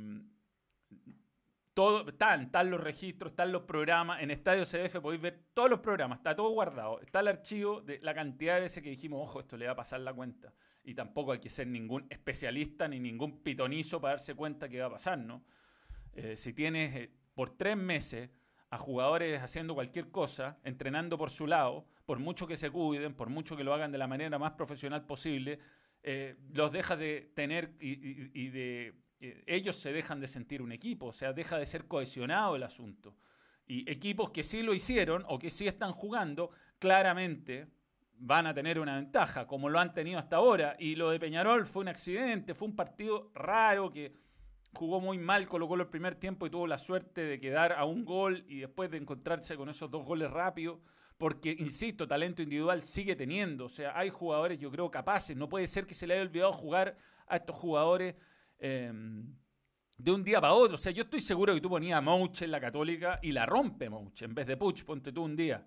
todo, 1.74 2.08
están, 2.08 2.44
están 2.44 2.70
los 2.70 2.80
registros, 2.80 3.32
están 3.32 3.52
los 3.52 3.64
programas. 3.64 4.22
En 4.22 4.30
Estadio 4.30 4.66
CDF 4.66 5.00
podéis 5.00 5.24
ver 5.24 5.40
todos 5.56 5.72
los 5.72 5.80
programas, 5.80 6.20
está 6.20 6.36
todo 6.36 6.50
guardado. 6.50 7.02
Está 7.02 7.22
el 7.22 7.30
archivo 7.30 7.82
de 7.82 8.00
la 8.04 8.14
cantidad 8.14 8.54
de 8.54 8.62
veces 8.62 8.84
que 8.84 8.92
dijimos, 8.92 9.20
ojo, 9.20 9.40
esto 9.40 9.58
le 9.58 9.66
va 9.66 9.72
a 9.72 9.76
pasar 9.76 10.02
la 10.02 10.14
cuenta. 10.14 10.54
Y 10.84 10.94
tampoco 10.94 11.32
hay 11.32 11.40
que 11.40 11.50
ser 11.50 11.66
ningún 11.66 12.06
especialista 12.08 12.88
ni 12.88 13.00
ningún 13.00 13.42
pitonizo 13.42 14.00
para 14.00 14.12
darse 14.12 14.36
cuenta 14.36 14.70
que 14.70 14.80
va 14.80 14.86
a 14.86 14.92
pasar, 14.92 15.18
¿no? 15.18 15.44
Eh, 16.14 16.38
si 16.38 16.54
tienes 16.54 16.96
eh, 16.96 17.12
por 17.38 17.52
tres 17.52 17.78
meses 17.78 18.32
a 18.72 18.80
jugadores 18.80 19.40
haciendo 19.40 19.76
cualquier 19.76 20.10
cosa, 20.10 20.58
entrenando 20.64 21.20
por 21.20 21.30
su 21.30 21.46
lado, 21.46 21.86
por 22.04 22.18
mucho 22.18 22.48
que 22.48 22.58
se 22.58 22.72
cuiden, 22.72 23.14
por 23.14 23.30
mucho 23.30 23.56
que 23.56 23.64
lo 23.64 23.76
hagan 23.76 23.92
de 23.92 24.00
la 24.00 24.08
manera 24.08 24.40
más 24.40 24.54
profesional 24.54 25.06
posible, 25.06 25.60
eh, 26.02 26.36
los 26.56 26.72
deja 26.72 26.98
de 26.98 27.32
tener 27.36 27.76
y, 27.80 28.48
de 28.48 28.96
eh, 29.20 29.44
ellos 29.46 29.76
se 29.76 29.94
dejan 29.94 30.20
de 30.20 30.28
sentir 30.28 30.64
un 30.64 30.72
equipo, 30.72 31.06
o 31.06 31.14
sea, 31.14 31.32
deja 31.32 31.60
de 31.60 31.68
ser 31.68 31.86
cohesionado 31.86 32.56
el 32.56 32.64
asunto. 32.64 33.16
Y 33.68 33.88
equipos 33.88 34.32
que 34.32 34.42
sí 34.42 34.64
lo 34.64 34.74
hicieron 34.74 35.24
o 35.28 35.38
que 35.38 35.52
sí 35.52 35.68
están 35.68 35.92
jugando, 35.92 36.50
claramente 36.80 37.68
van 38.14 38.48
a 38.48 38.54
tener 38.56 38.80
una 38.80 38.96
ventaja, 38.96 39.46
como 39.46 39.70
lo 39.70 39.80
han 39.80 39.94
tenido 39.94 40.18
hasta 40.18 40.38
ahora. 40.38 40.76
Y 40.80 40.96
lo 40.96 41.12
de 41.12 41.20
Peñarol 41.20 41.68
fue 41.68 41.84
un 41.84 41.90
accidente, 41.90 42.56
fue 42.56 42.68
un 42.68 42.76
partido 42.76 43.30
raro 43.36 43.92
que 43.92 44.26
jugó 44.74 45.02
muy 45.02 45.18
mal, 45.18 45.48
colocó 45.48 45.76
el 45.76 45.88
primer 45.88 46.16
tiempo 46.16 46.46
y 46.46 46.50
tuvo 46.50 46.68
la 46.68 46.78
suerte 46.78 47.22
de 47.22 47.40
quedar 47.40 47.74
a 47.74 47.86
un 47.86 48.06
gol 48.06 48.46
y 48.48 48.60
después 48.60 48.92
de 48.92 48.98
encontrarse 48.98 49.56
con 49.56 49.70
esos 49.70 49.90
dos 49.90 50.06
goles 50.06 50.30
rápidos, 50.30 50.80
porque, 51.18 51.56
insisto, 51.58 52.08
talento 52.08 52.42
individual 52.42 52.82
sigue 52.82 53.16
teniendo, 53.16 53.66
o 53.66 53.70
sea, 53.70 53.98
hay 53.98 54.10
jugadores 54.10 54.60
yo 54.60 54.70
creo 54.70 54.92
capaces, 54.92 55.36
no 55.36 55.50
puede 55.50 55.66
ser 55.66 55.86
que 55.86 55.96
se 55.96 56.06
le 56.06 56.14
haya 56.14 56.24
olvidado 56.24 56.54
jugar 56.54 56.98
a 57.28 57.38
estos 57.38 57.56
jugadores 57.56 58.16
em, 58.60 59.36
de 59.98 60.12
un 60.12 60.24
día 60.24 60.40
para 60.40 60.54
otro, 60.54 60.76
o 60.76 60.78
sea, 60.78 60.92
yo 60.92 61.04
estoy 61.04 61.20
seguro 61.20 61.56
que 61.56 61.62
tú 61.62 61.70
ponías 61.70 61.98
a 61.98 62.02
Mouche 62.02 62.46
en 62.46 62.52
la 62.52 62.62
Católica 62.62 63.20
y 63.24 63.32
la 63.32 63.48
rompe 63.48 63.90
Mouche, 63.90 64.26
en 64.26 64.36
vez 64.36 64.46
de 64.46 64.58
Puch, 64.58 64.84
ponte 64.84 65.12
tú 65.12 65.24
un 65.24 65.36
día. 65.36 65.66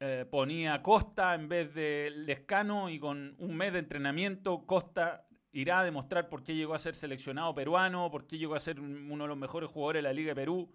Eh, 0.00 0.26
ponía 0.30 0.80
Costa 0.80 1.34
en 1.34 1.48
vez 1.48 1.74
de 1.74 2.12
Lescano 2.14 2.88
y 2.88 3.00
con 3.00 3.34
un 3.38 3.56
mes 3.56 3.72
de 3.72 3.80
entrenamiento 3.80 4.64
Costa 4.64 5.27
irá 5.52 5.80
a 5.80 5.84
demostrar 5.84 6.28
por 6.28 6.42
qué 6.42 6.54
llegó 6.54 6.74
a 6.74 6.78
ser 6.78 6.94
seleccionado 6.94 7.54
peruano, 7.54 8.10
por 8.10 8.26
qué 8.26 8.38
llegó 8.38 8.54
a 8.54 8.60
ser 8.60 8.80
uno 8.80 9.24
de 9.24 9.28
los 9.28 9.38
mejores 9.38 9.70
jugadores 9.70 10.00
de 10.00 10.08
la 10.08 10.12
Liga 10.12 10.30
de 10.30 10.34
Perú, 10.34 10.72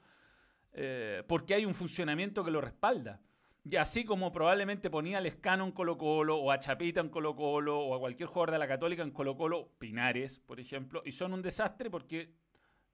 eh, 0.73 1.23
porque 1.27 1.53
hay 1.53 1.65
un 1.65 1.73
funcionamiento 1.73 2.43
que 2.43 2.51
lo 2.51 2.61
respalda. 2.61 3.21
Y 3.65 3.77
así 3.77 4.03
como 4.03 4.31
probablemente 4.31 4.89
ponía 4.89 5.19
a 5.19 5.21
Lescano 5.21 5.63
en 5.63 5.71
Colo 5.71 5.97
Colo, 5.97 6.37
o 6.37 6.51
a 6.51 6.59
Chapita 6.59 6.99
en 6.99 7.09
Colo 7.09 7.35
Colo, 7.35 7.79
o 7.79 7.95
a 7.95 7.99
cualquier 7.99 8.27
jugador 8.27 8.51
de 8.51 8.59
la 8.59 8.67
Católica 8.67 9.03
en 9.03 9.11
Colo 9.11 9.37
Colo, 9.37 9.69
Pinares, 9.79 10.39
por 10.39 10.59
ejemplo, 10.59 11.01
y 11.05 11.13
son 11.13 11.33
un 11.33 11.41
desastre 11.41 11.89
porque 11.89 12.33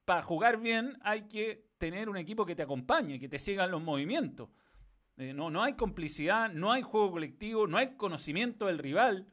para 0.05 0.21
jugar 0.21 0.59
bien 0.59 0.97
hay 1.01 1.27
que 1.27 1.69
tener 1.77 2.09
un 2.09 2.17
equipo 2.17 2.45
que 2.45 2.55
te 2.55 2.61
acompañe, 2.61 3.19
que 3.19 3.29
te 3.29 3.39
siga 3.39 3.65
los 3.65 3.81
movimientos. 3.81 4.49
Eh, 5.17 5.33
no, 5.33 5.49
no 5.49 5.63
hay 5.63 5.73
complicidad, 5.73 6.51
no 6.51 6.71
hay 6.71 6.81
juego 6.81 7.11
colectivo, 7.11 7.67
no 7.67 7.77
hay 7.77 7.95
conocimiento 7.95 8.67
del 8.67 8.77
rival. 8.77 9.27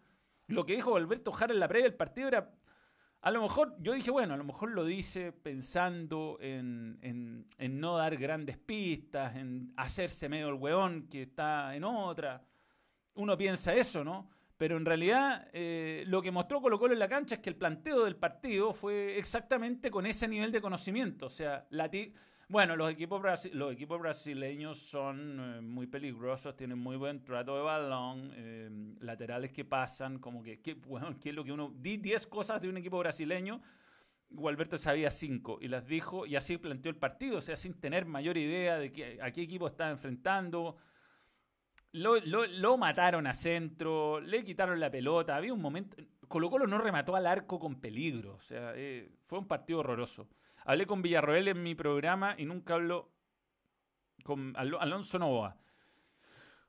Lo 0.49 0.65
que 0.65 0.75
dijo 0.75 0.97
Alberto 0.97 1.33
Jara 1.33 1.53
en 1.53 1.61
la 1.61 1.69
previa 1.69 1.89
del 1.89 1.97
partido 1.97 2.29
era, 2.29 2.53
a 3.21 3.31
lo 3.31 3.43
mejor, 3.43 3.75
yo 3.81 3.93
dije, 3.93 4.11
bueno, 4.11 4.35
a 4.35 4.37
lo 4.37 4.45
mejor 4.45 4.71
lo 4.71 4.85
dice 4.85 5.33
pensando 5.33 6.39
en, 6.41 6.99
en, 7.03 7.81
no 7.81 7.97
dar 7.97 8.17
grandes 8.17 8.57
pistas, 8.57 9.35
en 9.35 9.73
hacerse 9.77 10.29
medio 10.29 10.49
el 10.49 10.55
weón 10.55 11.09
que 11.09 11.23
está 11.23 11.75
en 11.75 11.83
otra. 11.83 12.45
Uno 13.15 13.37
piensa 13.37 13.75
eso, 13.75 14.05
¿no? 14.05 14.31
Pero 14.57 14.77
en 14.77 14.87
realidad 14.87 15.49
eh, 15.53 16.05
lo 16.07 16.23
que 16.23 16.31
mostró 16.31 16.63
Colo 16.63 16.79
Colo 16.79 16.95
en 16.95 17.01
la 17.01 17.09
cancha 17.09 17.35
es 17.35 17.41
que 17.41 17.51
el 17.51 17.57
planteo 17.57 18.05
del 18.05 18.17
partido 18.17 18.73
fue 18.73 19.19
exactamente 19.19 19.91
con 19.91 20.07
ese 20.07 20.29
nivel 20.29 20.53
de 20.53 20.61
conocimiento. 20.61 21.27
O 21.27 21.31
sea, 21.31 21.67
la 21.71 21.91
bueno, 22.49 22.77
los 22.77 22.91
equipos, 22.91 23.21
los 23.53 23.73
equipos 23.73 24.01
brasileños 24.01 24.79
son 24.79 25.41
eh, 25.41 25.61
muy 25.61 25.89
peligrosos, 25.89 26.57
tienen 26.57 26.79
muy 26.79 26.97
buen 26.97 27.25
trato 27.25 27.57
de 27.57 27.63
balón, 27.63 28.33
eh, 28.35 28.69
laterales 29.01 29.51
que 29.51 29.65
pasan, 29.65 30.19
como 30.21 30.43
que, 30.43 30.61
bueno, 30.87 31.17
¿qué 31.21 31.31
es 31.31 31.35
lo 31.35 31.45
que 31.45 31.51
uno... 31.51 31.73
Di 31.77 31.97
10 31.97 32.27
cosas 32.29 32.63
de 32.63 32.69
un 32.69 32.77
equipo 32.77 32.99
brasileño, 32.99 33.61
Gualberto 34.31 34.79
sabía 34.79 35.11
5 35.11 35.59
y 35.61 35.69
las 35.69 35.87
dijo 35.87 36.27
y 36.27 36.37
así 36.37 36.57
planteó 36.59 36.91
el 36.91 36.97
partido, 36.97 37.39
o 37.39 37.41
sea, 37.41 37.57
sin 37.57 37.75
tener 37.81 38.07
mayor 38.07 38.37
idea 38.37 38.79
de 38.79 39.19
a 39.21 39.31
qué 39.33 39.43
equipo 39.43 39.67
estaba 39.67 39.91
enfrentando. 39.91 40.77
Lo, 41.93 42.17
lo, 42.21 42.77
mataron 42.77 43.27
a 43.27 43.33
centro, 43.33 44.21
le 44.21 44.45
quitaron 44.45 44.79
la 44.79 44.91
pelota, 44.91 45.35
había 45.35 45.55
un 45.55 45.63
momento... 45.63 45.97
Colo 46.29 46.51
Colo 46.51 46.67
no 46.67 46.79
remató 46.79 47.17
al 47.17 47.27
arco 47.27 47.59
con 47.59 47.81
peligro, 47.81 48.35
o 48.35 48.41
sea, 48.41 48.73
eh, 48.75 49.11
fue 49.25 49.39
un 49.39 49.47
partido 49.47 49.79
horroroso. 49.79 50.29
Hablé 50.69 50.85
con 50.85 51.01
Villarroel 51.01 51.47
en 51.47 51.63
mi 51.63 51.77
programa 51.77 52.35
y 52.37 52.45
nunca 52.45 52.75
habló 52.75 53.13
con 54.25 54.53
Alonso 54.57 55.17
Novoa. 55.17 55.57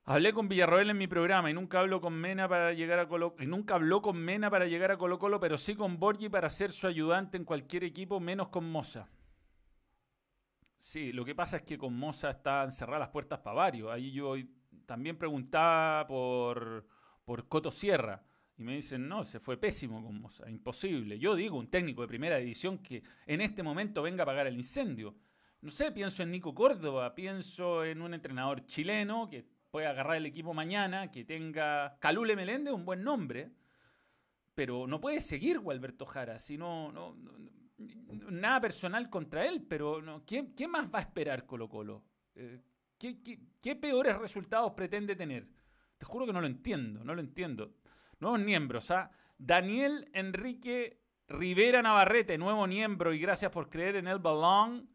Hablé 0.04 0.34
con 0.34 0.48
Villarroel 0.48 0.92
en 0.92 1.00
mi 1.00 1.08
programa 1.08 1.50
y 1.50 1.56
nunca 1.56 1.80
habló 1.80 2.00
con 2.00 2.14
Mena 2.14 2.48
para 2.48 2.74
llegar 2.74 3.00
a 3.00 3.08
Colo 3.08 3.36
y 3.40 3.48
nunca 3.48 3.74
habló 3.74 4.04
con 4.04 4.16
Mena 4.16 4.52
para 4.52 4.68
llegar 4.68 4.92
a 4.92 4.98
Colo 4.98 5.18
Colo, 5.18 5.40
pero 5.40 5.58
sí 5.58 5.76
con 5.76 5.98
Borgi 6.00 6.30
para 6.30 6.48
ser 6.52 6.72
su 6.72 6.86
ayudante 6.86 7.38
en 7.38 7.44
cualquier 7.44 7.86
equipo, 7.86 8.20
menos 8.20 8.50
con 8.50 8.72
Moza. 8.72 9.10
Sí, 10.78 11.12
lo 11.12 11.26
que 11.26 11.34
pasa 11.34 11.58
es 11.58 11.64
que 11.64 11.80
con 11.80 11.98
Moza 11.98 12.30
están 12.30 12.72
cerradas 12.72 13.00
las 13.00 13.10
puertas 13.10 13.40
para 13.40 13.56
varios. 13.56 13.92
Ahí 13.92 14.12
yo 14.12 14.36
también 14.86 15.18
preguntaba 15.18 16.06
por, 16.06 16.86
por 17.26 17.48
Coto 17.48 17.72
Sierra. 17.72 18.22
Y 18.58 18.64
me 18.64 18.76
dicen, 18.76 19.08
no, 19.08 19.24
se 19.24 19.40
fue 19.40 19.58
pésimo 19.58 20.04
con 20.04 20.50
imposible. 20.50 21.20
Yo 21.20 21.36
digo, 21.36 21.58
un 21.58 21.68
técnico 21.68 22.02
de 22.02 22.08
primera 22.08 22.38
división 22.38 22.80
que 22.80 23.04
en 23.28 23.42
este 23.42 23.62
momento 23.62 24.02
venga 24.02 24.24
a 24.24 24.26
apagar 24.26 24.48
el 24.48 24.56
incendio. 24.56 25.16
No 25.62 25.70
sé, 25.70 25.92
pienso 25.92 26.24
en 26.24 26.32
Nico 26.32 26.56
Córdoba, 26.56 27.14
pienso 27.14 27.86
en 27.86 28.02
un 28.02 28.14
entrenador 28.14 28.66
chileno 28.66 29.30
que 29.30 29.46
puede 29.70 29.86
agarrar 29.86 30.18
el 30.18 30.26
equipo 30.26 30.54
mañana, 30.54 31.12
que 31.12 31.24
tenga 31.24 31.98
Calule 32.00 32.36
Meléndez, 32.36 32.74
un 32.74 32.86
buen 32.86 33.04
nombre, 33.04 33.52
pero 34.56 34.88
no 34.88 35.00
puede 35.00 35.20
seguir 35.20 35.60
Gualberto 35.60 36.06
Jara, 36.06 36.40
si 36.40 36.58
no, 36.58 37.16
nada 38.32 38.62
personal 38.62 39.10
contra 39.10 39.46
él, 39.46 39.64
pero 39.68 40.02
no, 40.02 40.26
¿qué, 40.26 40.54
¿qué, 40.56 40.68
más 40.68 40.88
va 40.94 41.00
a 41.00 41.04
esperar 41.04 41.46
Colo 41.46 41.70
Colo? 41.70 42.04
Eh, 42.34 42.60
¿qué, 42.98 43.22
qué, 43.22 43.40
qué 43.62 43.76
peores 43.76 44.18
resultados 44.18 44.72
pretende 44.74 45.16
tener? 45.16 45.48
Te 45.98 46.06
juro 46.06 46.26
que 46.26 46.34
no 46.34 46.42
lo 46.42 46.48
entiendo, 46.48 47.04
no 47.04 47.14
lo 47.14 47.22
entiendo. 47.22 47.76
Nuevos 48.20 48.40
miembros, 48.40 48.90
¿ah? 48.92 49.12
Daniel 49.38 50.10
Enrique 50.14 51.00
Rivera 51.28 51.82
Navarrete, 51.82 52.38
nuevo 52.38 52.66
miembro 52.66 53.14
y 53.14 53.20
gracias 53.20 53.52
por 53.52 53.70
creer 53.70 53.98
en 53.98 54.08
el 54.08 54.18
balón. 54.18 54.90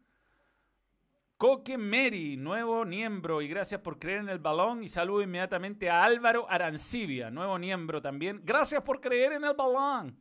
Coque 1.37 1.77
Meri, 1.77 2.37
nuevo 2.37 2.85
miembro 2.85 3.41
y 3.41 3.47
gracias 3.47 3.81
por 3.81 3.99
creer 3.99 4.19
en 4.19 4.29
el 4.29 4.39
balón. 4.39 4.83
Y 4.83 4.89
saludo 4.89 5.21
inmediatamente 5.21 5.89
a 5.89 6.03
Álvaro 6.03 6.49
Arancibia, 6.49 7.29
nuevo 7.29 7.57
miembro 7.59 8.01
también. 8.01 8.41
Gracias 8.43 8.81
por 8.81 8.99
creer 8.99 9.33
en 9.33 9.43
el 9.45 9.53
balón. 9.53 10.19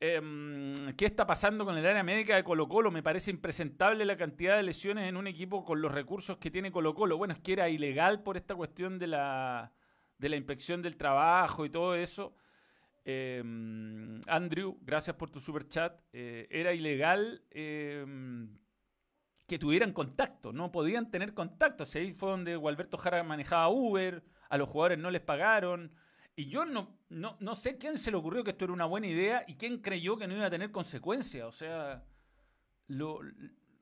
Em, 0.00 0.94
¿Qué 0.96 1.04
está 1.04 1.26
pasando 1.26 1.64
con 1.64 1.76
el 1.76 1.86
área 1.86 2.02
médica 2.02 2.34
de 2.34 2.44
Colo 2.44 2.68
Colo? 2.68 2.90
Me 2.90 3.02
parece 3.02 3.30
impresentable 3.30 4.04
la 4.04 4.16
cantidad 4.16 4.56
de 4.56 4.62
lesiones 4.62 5.08
en 5.08 5.16
un 5.16 5.26
equipo 5.26 5.64
con 5.64 5.80
los 5.80 5.92
recursos 5.92 6.38
que 6.38 6.50
tiene 6.50 6.72
Colo 6.72 6.94
Colo. 6.94 7.18
Bueno, 7.18 7.34
es 7.34 7.40
que 7.40 7.52
era 7.52 7.68
ilegal 7.68 8.22
por 8.22 8.36
esta 8.36 8.54
cuestión 8.54 8.98
de 8.98 9.06
la, 9.06 9.72
de 10.22 10.28
la 10.28 10.36
inspección 10.36 10.80
del 10.80 10.96
trabajo 10.96 11.66
y 11.66 11.70
todo 11.70 11.96
eso. 11.96 12.36
Em, 13.04 14.20
Andrew, 14.28 14.78
gracias 14.80 15.16
por 15.16 15.30
tu 15.30 15.40
super 15.40 15.66
chat. 15.66 16.00
Eh, 16.12 16.46
era 16.48 16.72
ilegal 16.72 17.42
em, 17.50 18.56
que 19.48 19.58
tuvieran 19.58 19.92
contacto, 19.92 20.52
no 20.52 20.70
podían 20.70 21.10
tener 21.10 21.34
contacto. 21.34 21.84
ahí 21.94 22.12
fue 22.12 22.30
donde 22.30 22.54
Gualberto 22.54 22.96
Jara 22.96 23.24
manejaba 23.24 23.68
Uber, 23.68 24.22
a 24.48 24.56
los 24.56 24.68
jugadores 24.68 24.98
no 24.98 25.10
les 25.10 25.22
pagaron. 25.22 25.92
Y 26.36 26.46
yo 26.46 26.64
no, 26.64 26.96
no, 27.08 27.36
no 27.40 27.54
sé 27.56 27.76
quién 27.76 27.98
se 27.98 28.12
le 28.12 28.16
ocurrió 28.16 28.44
que 28.44 28.52
esto 28.52 28.64
era 28.64 28.72
una 28.72 28.86
buena 28.86 29.08
idea 29.08 29.44
y 29.48 29.56
quién 29.56 29.78
creyó 29.78 30.16
que 30.16 30.28
no 30.28 30.36
iba 30.36 30.46
a 30.46 30.50
tener 30.50 30.70
consecuencias. 30.70 31.46
O 31.46 31.52
sea, 31.52 32.04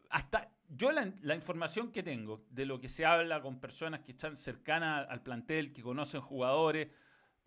hasta 0.08 0.50
yo 0.70 0.92
la, 0.92 1.34
información 1.34 1.90
que 1.90 2.02
tengo 2.02 2.44
de 2.50 2.64
lo 2.64 2.80
que 2.80 2.88
se 2.88 3.04
habla 3.04 3.42
con 3.42 3.60
personas 3.60 4.00
que 4.00 4.12
están 4.12 4.36
cercanas 4.36 5.06
al 5.08 5.22
plantel, 5.22 5.72
que 5.72 5.82
conocen 5.82 6.20
jugadores, 6.20 6.88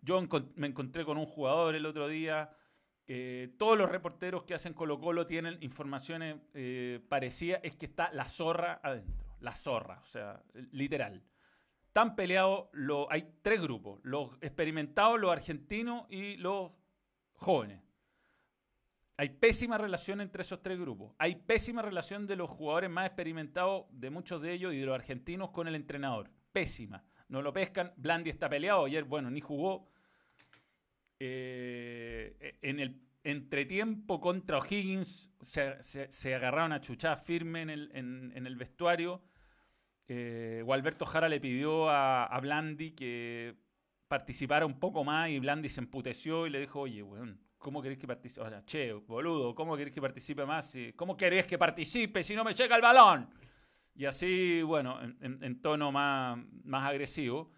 yo 0.02 0.20
me 0.56 0.66
encontré 0.66 1.04
con 1.04 1.16
un 1.16 1.26
jugador 1.26 1.74
el 1.74 1.86
otro 1.86 2.08
día, 2.08 2.54
todos 3.58 3.76
los 3.76 3.90
reporteros 3.90 4.44
que 4.44 4.54
hacen 4.54 4.74
Colo 4.74 4.98
Colo 4.98 5.26
tienen 5.26 5.58
informaciones 5.62 6.36
eh, 6.54 7.00
parecidas, 7.08 7.60
es 7.62 7.76
que 7.76 7.86
está 7.86 8.10
la 8.12 8.26
zorra 8.26 8.80
adentro, 8.82 9.36
la 9.40 9.54
zorra, 9.54 10.00
o 10.02 10.06
sea, 10.06 10.42
literal. 10.72 11.22
Están 11.86 12.16
peleados, 12.16 12.68
hay 13.08 13.34
tres 13.42 13.60
grupos, 13.60 14.00
los 14.02 14.32
experimentados, 14.40 15.20
los 15.20 15.30
argentinos 15.30 16.04
y 16.10 16.36
los 16.36 16.72
jóvenes. 17.34 17.80
Hay 19.16 19.28
pésima 19.28 19.78
relación 19.78 20.20
entre 20.20 20.42
esos 20.42 20.60
tres 20.60 20.78
grupos. 20.78 21.14
Hay 21.18 21.36
pésima 21.36 21.82
relación 21.82 22.26
de 22.26 22.36
los 22.36 22.50
jugadores 22.50 22.90
más 22.90 23.06
experimentados, 23.06 23.86
de 23.90 24.10
muchos 24.10 24.42
de 24.42 24.52
ellos, 24.52 24.74
y 24.74 24.78
de 24.78 24.86
los 24.86 24.94
argentinos 24.94 25.50
con 25.50 25.68
el 25.68 25.76
entrenador. 25.76 26.30
Pésima. 26.52 27.04
No 27.28 27.40
lo 27.40 27.52
pescan. 27.52 27.92
Blandi 27.96 28.30
está 28.30 28.48
peleado. 28.48 28.86
Ayer, 28.86 29.04
bueno, 29.04 29.30
ni 29.30 29.40
jugó. 29.40 29.88
Eh, 31.20 32.58
en 32.60 32.80
el 32.80 33.00
entretiempo 33.22 34.20
contra 34.20 34.58
O'Higgins 34.58 35.30
se, 35.40 36.34
agarraron 36.34 36.72
a 36.72 36.80
chuchar 36.80 37.16
firme 37.16 37.62
en 37.62 37.70
el, 37.70 38.56
vestuario. 38.56 39.22
Eh, 40.08 40.60
Gualberto 40.64 41.06
Jara 41.06 41.28
le 41.28 41.40
pidió 41.40 41.88
a, 41.88 42.26
a 42.26 42.40
Blandi 42.40 42.90
que 42.90 43.56
participara 44.08 44.66
un 44.66 44.78
poco 44.78 45.02
más 45.04 45.30
y 45.30 45.38
Blandi 45.38 45.68
se 45.68 45.80
emputeció 45.80 46.46
y 46.46 46.50
le 46.50 46.60
dijo, 46.60 46.80
oye, 46.80 47.02
weón, 47.02 47.40
¿Cómo 47.64 47.80
querés 47.80 47.96
que 47.96 48.06
participe? 48.06 48.42
O 48.42 48.48
sea, 48.50 48.62
che, 48.66 48.92
boludo, 48.92 49.54
¿cómo 49.54 49.74
querés 49.74 49.94
que 49.94 50.02
participe 50.02 50.44
más? 50.44 50.76
¿Cómo 50.96 51.16
querés 51.16 51.46
que 51.46 51.56
participe 51.56 52.22
si 52.22 52.34
no 52.36 52.44
me 52.44 52.52
llega 52.52 52.76
el 52.76 52.82
balón? 52.82 53.26
Y 53.94 54.04
así, 54.04 54.60
bueno, 54.60 55.00
en, 55.00 55.62
tono 55.62 55.90
más, 55.90 56.38
más 56.62 56.90
agresivo. 56.90 57.50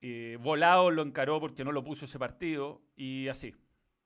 Eh, 0.00 0.38
volado 0.40 0.90
lo 0.90 1.02
encaró 1.02 1.38
porque 1.38 1.64
no 1.64 1.72
lo 1.72 1.84
puso 1.84 2.06
ese 2.06 2.18
partido 2.18 2.80
y 2.96 3.28
así. 3.28 3.54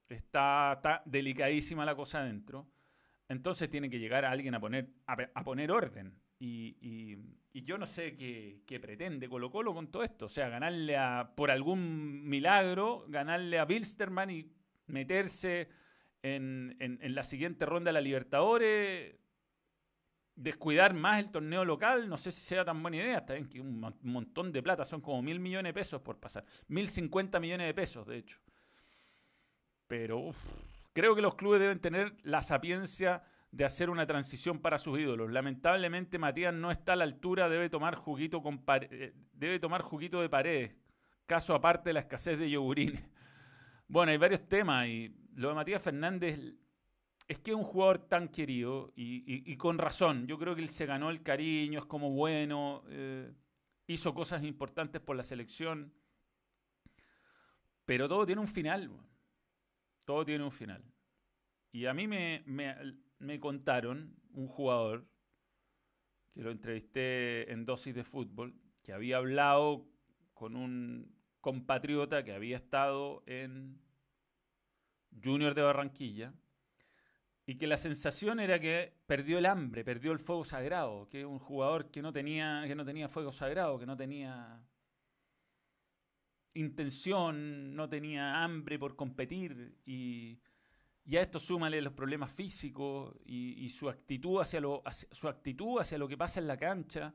Está, 0.09 0.73
está 0.73 1.03
delicadísima 1.05 1.85
la 1.85 1.95
cosa 1.95 2.19
adentro. 2.19 2.67
Entonces 3.29 3.71
tiene 3.71 3.89
que 3.89 4.01
llegar 4.01 4.25
a 4.25 4.33
alguien 4.33 4.57
a 4.57 4.61
poner, 4.61 4.89
a, 5.07 5.45
poner 5.45 5.71
orden. 5.71 6.12
Y, 6.41 7.17
yo 7.53 7.79
no 7.79 7.87
sé 7.87 8.17
qué, 8.17 8.81
pretende 8.81 9.29
Colo 9.29 9.49
Colo 9.49 9.73
con 9.73 9.93
todo 9.93 10.03
esto. 10.03 10.27
O 10.27 10.29
sea, 10.29 10.49
ganarle 10.49 10.97
a, 10.97 11.31
por 11.37 11.53
algún 11.53 12.29
milagro, 12.29 13.05
ganarle 13.07 13.61
a 13.61 13.65
Bilsterman 13.65 14.31
y 14.31 14.51
meterse 14.87 15.69
en, 16.23 16.99
la 17.15 17.25
siguiente 17.25 17.67
ronda 17.67 17.89
de 17.89 17.95
la 17.95 18.01
Libertadores, 18.01 19.17
descuidar 20.35 20.95
más 20.95 21.19
el 21.19 21.31
torneo 21.31 21.65
local, 21.65 22.09
no 22.09 22.17
sé 22.17 22.33
si 22.33 22.41
sea 22.41 22.65
tan 22.65 22.81
buena 22.81 22.99
idea, 22.99 23.19
está 23.19 23.35
bien 23.35 23.49
que 23.49 23.61
un, 23.61 23.81
montón 24.03 24.53
de 24.53 24.62
plata, 24.62 24.85
son 24.85 25.01
como 25.01 25.23
mil 25.23 25.41
millones 25.41 25.71
de 25.71 25.75
pesos 25.75 26.01
por 26.01 26.19
pasar, 26.19 26.45
mil 26.69 26.89
cincuenta 26.89 27.41
millones 27.41 27.67
de 27.67 27.75
pesos, 27.75 28.07
de 28.07 28.19
hecho. 28.19 28.39
Pero 29.87 30.33
creo 30.93 31.15
que 31.15 31.23
los 31.23 31.35
clubes 31.35 31.61
deben 31.61 31.81
tener 31.81 32.15
la 32.23 32.41
sapiencia 32.41 33.23
de 33.51 33.67
hacer 33.67 33.91
una 33.91 34.07
transición 34.07 34.61
para 34.61 34.79
sus 34.79 34.99
ídolos. 34.99 35.31
Lamentablemente 35.31 36.19
Matías 36.19 36.55
no 36.55 36.71
está 36.71 36.95
a 36.95 36.97
la 36.97 37.05
altura, 37.05 37.51
debe 37.51 37.69
tomar 37.69 37.97
juguito, 37.97 38.43
con 38.43 38.65
eh, 38.67 39.12
debe 39.35 39.59
tomar 39.59 39.83
juguito 39.83 40.23
de 40.23 40.31
paredes, 40.31 40.75
caso 41.27 41.55
aparte 41.55 41.91
de 41.91 41.95
la 41.95 42.01
escasez 42.01 42.39
de 42.39 42.49
yogurines. 42.49 43.03
Bueno, 43.92 44.11
hay 44.11 44.16
varios 44.16 44.49
temas 44.49 44.88
y 44.88 45.14
lo 45.34 45.50
de 45.50 45.54
Matías 45.54 45.82
Fernández 45.82 46.40
es 47.28 47.38
que 47.40 47.50
es 47.50 47.56
un 47.58 47.62
jugador 47.62 47.99
tan 48.08 48.28
querido 48.28 48.90
y, 48.96 49.54
con 49.58 49.76
razón. 49.76 50.26
Yo 50.26 50.38
creo 50.38 50.54
que 50.54 50.62
él 50.62 50.70
se 50.70 50.87
ganó 50.87 51.11
el 51.11 51.22
cariño, 51.22 51.80
es 51.80 51.84
como 51.84 52.11
bueno, 52.11 52.84
eh, 52.88 53.30
hizo 53.87 54.14
cosas 54.14 54.44
importantes 54.44 55.02
por 55.02 55.14
la 55.14 55.22
selección. 55.22 55.92
Pero 57.84 58.08
todo 58.08 58.25
tiene 58.25 58.40
un 58.40 58.49
final. 58.49 58.90
Todo 60.06 60.25
tiene 60.25 60.42
un 60.42 60.52
final. 60.52 60.82
Y 61.70 61.84
a 61.84 61.92
mí 61.92 62.08
me, 62.08 62.44
me 62.46 63.40
contaron, 63.40 64.16
un 64.32 64.49
jugador, 64.49 65.06
que 66.32 66.40
lo 66.40 66.50
entrevisté 66.50 67.52
en 67.52 67.66
dosis 67.66 67.94
de 67.94 68.04
fútbol, 68.04 68.54
que 68.82 68.94
había 68.94 69.18
hablado 69.18 69.87
con 70.32 70.56
un 70.56 71.22
compatriota 71.42 72.25
que 72.25 72.32
había 72.32 72.56
estado 72.56 73.22
en 73.26 73.78
Junior 75.22 75.54
de 75.54 75.61
Barranquilla 75.61 76.32
y 77.44 77.56
que 77.56 77.66
la 77.66 77.76
sensación 77.76 78.40
era 78.40 78.58
que 78.61 78.94
perdió 79.06 79.38
el 79.38 79.46
hambre, 79.46 79.84
perdió 79.84 80.12
el 80.12 80.20
fuego 80.20 80.44
sagrado, 80.44 81.08
que 81.11 81.26
un 81.26 81.38
jugador 81.38 81.90
que 81.90 82.00
no 82.00 82.12
tenía, 82.12 82.62
que 82.66 82.75
no 82.75 82.84
tenía 82.84 83.08
fuego 83.08 83.32
sagrado, 83.32 83.78
que 83.78 83.87
no 83.87 83.96
tenía 83.96 84.64
intención, 86.54 87.75
no 87.75 87.88
tenía 87.88 88.42
hambre 88.42 88.78
por 88.78 88.94
competir 88.94 89.78
y, 89.84 90.40
a 91.16 91.20
esto 91.20 91.40
súmale 91.40 91.82
los 91.82 91.92
problemas 91.92 92.30
físicos 92.30 93.16
y, 93.26 93.68
su, 93.70 93.88
actitud 93.88 94.40
hacia 94.40 94.61
lo, 94.61 94.82
su 95.11 95.28
actitud 95.28 95.80
hacia 95.80 95.99
lo 95.99 96.06
que 96.06 96.16
pasa 96.16 96.38
en 96.38 96.46
la 96.46 96.56
cancha. 96.56 97.12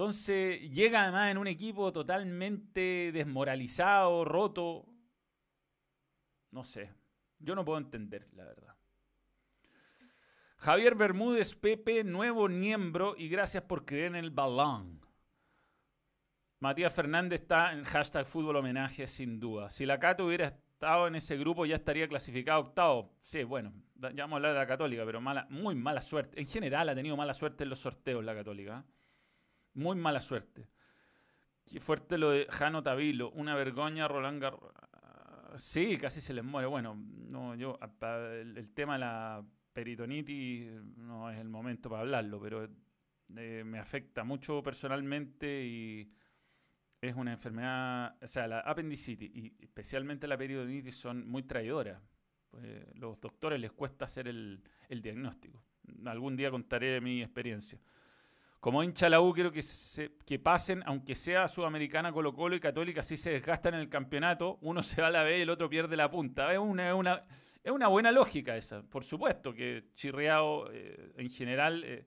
Entonces 0.00 0.62
llega 0.70 1.02
además 1.02 1.30
en 1.30 1.36
un 1.36 1.46
equipo 1.46 1.92
totalmente 1.92 3.12
desmoralizado, 3.12 4.24
roto. 4.24 4.86
No 6.52 6.64
sé, 6.64 6.90
yo 7.38 7.54
no 7.54 7.66
puedo 7.66 7.76
entender, 7.76 8.26
la 8.32 8.44
verdad. 8.44 8.74
Javier 10.56 10.94
Bermúdez 10.94 11.54
Pepe, 11.54 12.02
nuevo 12.02 12.48
miembro 12.48 13.14
y 13.14 13.28
gracias 13.28 13.64
por 13.64 13.84
creer 13.84 14.06
en 14.06 14.16
el 14.16 14.30
balón. 14.30 15.04
Matías 16.60 16.94
Fernández 16.94 17.42
está 17.42 17.74
en 17.74 17.84
hashtag 17.84 18.24
fútbol 18.24 18.56
homenaje 18.56 19.06
sin 19.06 19.38
duda. 19.38 19.68
Si 19.68 19.84
la 19.84 20.00
Cato 20.00 20.24
hubiera 20.24 20.46
estado 20.46 21.08
en 21.08 21.16
ese 21.16 21.36
grupo 21.36 21.66
ya 21.66 21.76
estaría 21.76 22.08
clasificado 22.08 22.60
octavo. 22.60 23.18
Sí, 23.20 23.44
bueno, 23.44 23.74
ya 23.96 24.22
vamos 24.22 24.32
a 24.32 24.36
hablar 24.36 24.52
de 24.54 24.58
la 24.60 24.66
Católica, 24.66 25.04
pero 25.04 25.20
mala, 25.20 25.46
muy 25.50 25.74
mala 25.74 26.00
suerte. 26.00 26.40
En 26.40 26.46
general 26.46 26.88
ha 26.88 26.94
tenido 26.94 27.18
mala 27.18 27.34
suerte 27.34 27.64
en 27.64 27.68
los 27.68 27.80
sorteos 27.80 28.24
la 28.24 28.34
Católica. 28.34 28.82
¿eh? 28.88 28.99
Muy 29.74 29.96
mala 29.96 30.20
suerte. 30.20 30.68
Qué 31.64 31.80
fuerte 31.80 32.18
lo 32.18 32.30
de 32.30 32.46
Jano 32.50 32.82
Tavilo. 32.82 33.30
Una 33.30 33.54
vergüenza, 33.54 34.08
Roland 34.08 34.42
Garros. 34.42 34.72
Sí, 35.56 35.96
casi 35.98 36.20
se 36.20 36.34
les 36.34 36.44
muere. 36.44 36.66
Bueno, 36.68 36.94
no, 36.96 37.54
yo, 37.54 37.78
el, 38.02 38.70
tema 38.72 38.94
de 38.94 39.00
la 39.00 39.44
peritonitis 39.72 40.70
no 40.96 41.30
es 41.30 41.38
el 41.38 41.48
momento 41.48 41.88
para 41.88 42.02
hablarlo, 42.02 42.40
pero 42.40 42.68
eh, 43.36 43.62
me 43.64 43.78
afecta 43.78 44.24
mucho 44.24 44.62
personalmente 44.62 45.64
y 45.64 46.12
es 47.00 47.14
una 47.14 47.32
enfermedad, 47.32 48.16
o 48.22 48.26
sea, 48.26 48.46
la 48.46 48.60
apendicitis 48.60 49.30
y 49.34 49.56
especialmente 49.60 50.26
la 50.28 50.36
peritonitis 50.36 50.96
son 50.96 51.26
muy 51.28 51.42
traidoras. 51.44 52.00
Pues, 52.50 52.84
los 52.94 53.20
doctores 53.20 53.60
les 53.60 53.72
cuesta 53.72 54.04
hacer 54.04 54.28
el, 54.28 54.62
diagnóstico. 54.88 55.62
Algún 56.04 56.36
día 56.36 56.50
contaré 56.50 57.00
mi 57.00 57.22
experiencia. 57.22 57.78
Como 58.60 58.82
hincha 58.84 59.08
la 59.08 59.22
U, 59.22 59.32
quiero 59.32 59.50
que, 59.50 59.62
se, 59.62 60.12
que 60.26 60.38
pasen, 60.38 60.82
aunque 60.84 61.14
sea 61.14 61.48
Sudamericana, 61.48 62.12
Colo 62.12 62.34
Colo 62.34 62.54
y 62.54 62.60
Católica, 62.60 63.02
si 63.02 63.16
se 63.16 63.30
desgastan 63.30 63.72
en 63.74 63.80
el 63.80 63.88
campeonato, 63.88 64.58
uno 64.60 64.82
se 64.84 65.00
va 65.00 65.08
a 65.08 65.10
la 65.10 65.22
B 65.22 65.38
y 65.38 65.42
el 65.42 65.50
otro 65.50 65.70
pierde 65.70 65.96
la 65.96 66.10
punta. 66.10 66.52
Es 66.52 66.58
una, 66.58 66.94
una, 66.94 67.24
es 67.64 67.72
una 67.72 67.88
buena 67.88 68.12
lógica 68.12 68.56
esa. 68.56 68.82
Por 68.82 69.02
supuesto 69.02 69.54
que 69.54 69.84
Chirriado, 69.94 70.70
eh, 70.72 71.12
en 71.16 71.30
general, 71.30 71.82
eh, 71.84 72.04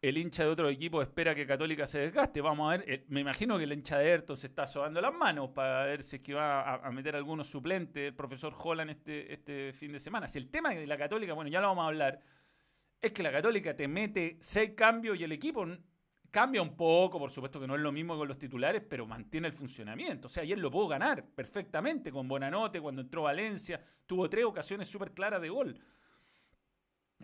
el 0.00 0.16
hincha 0.16 0.44
de 0.44 0.48
otro 0.48 0.70
equipo 0.70 1.02
espera 1.02 1.34
que 1.34 1.46
Católica 1.46 1.86
se 1.86 1.98
desgaste. 1.98 2.40
Vamos 2.40 2.72
a 2.72 2.78
ver, 2.78 2.90
eh, 2.90 3.04
me 3.08 3.20
imagino 3.20 3.58
que 3.58 3.64
el 3.64 3.72
hincha 3.74 3.98
de 3.98 4.10
Ayrton 4.10 4.36
se 4.38 4.46
está 4.46 4.66
sobando 4.66 5.02
las 5.02 5.12
manos 5.12 5.50
para 5.50 5.84
ver 5.84 6.02
si 6.02 6.16
es 6.16 6.22
que 6.22 6.32
va 6.32 6.76
a, 6.76 6.90
meter 6.90 7.14
algunos 7.14 7.46
suplentes 7.46 8.08
el 8.08 8.14
profesor 8.14 8.54
Holland 8.58 8.90
este, 8.90 9.32
este 9.32 9.72
fin 9.74 9.92
de 9.92 9.98
semana. 9.98 10.26
Si 10.28 10.38
el 10.38 10.48
tema 10.48 10.70
de 10.70 10.86
la 10.86 10.96
Católica, 10.96 11.34
bueno, 11.34 11.50
ya 11.50 11.60
lo 11.60 11.68
vamos 11.68 11.84
a 11.84 11.88
hablar, 11.88 12.20
es 13.02 13.12
que 13.12 13.22
la 13.22 13.32
Católica 13.32 13.74
te 13.74 13.88
mete 13.88 14.36
seis 14.40 14.70
cambios 14.76 15.18
y 15.18 15.24
el 15.24 15.32
equipo 15.32 15.66
cambia 16.30 16.62
un 16.62 16.76
poco, 16.76 17.18
por 17.18 17.30
supuesto 17.30 17.60
que 17.60 17.66
no 17.66 17.74
es 17.74 17.80
lo 17.80 17.92
mismo 17.92 18.16
con 18.16 18.28
los 18.28 18.38
titulares, 18.38 18.82
pero 18.88 19.06
mantiene 19.06 19.48
el 19.48 19.52
funcionamiento. 19.52 20.28
O 20.28 20.30
sea, 20.30 20.44
ayer 20.44 20.58
lo 20.58 20.70
pudo 20.70 20.88
ganar 20.88 21.26
perfectamente 21.26 22.12
con 22.12 22.28
Bonanote 22.28 22.80
cuando 22.80 23.02
entró 23.02 23.22
Valencia, 23.22 23.80
tuvo 24.06 24.30
tres 24.30 24.44
ocasiones 24.44 24.88
súper 24.88 25.12
claras 25.12 25.42
de 25.42 25.50
gol. 25.50 25.78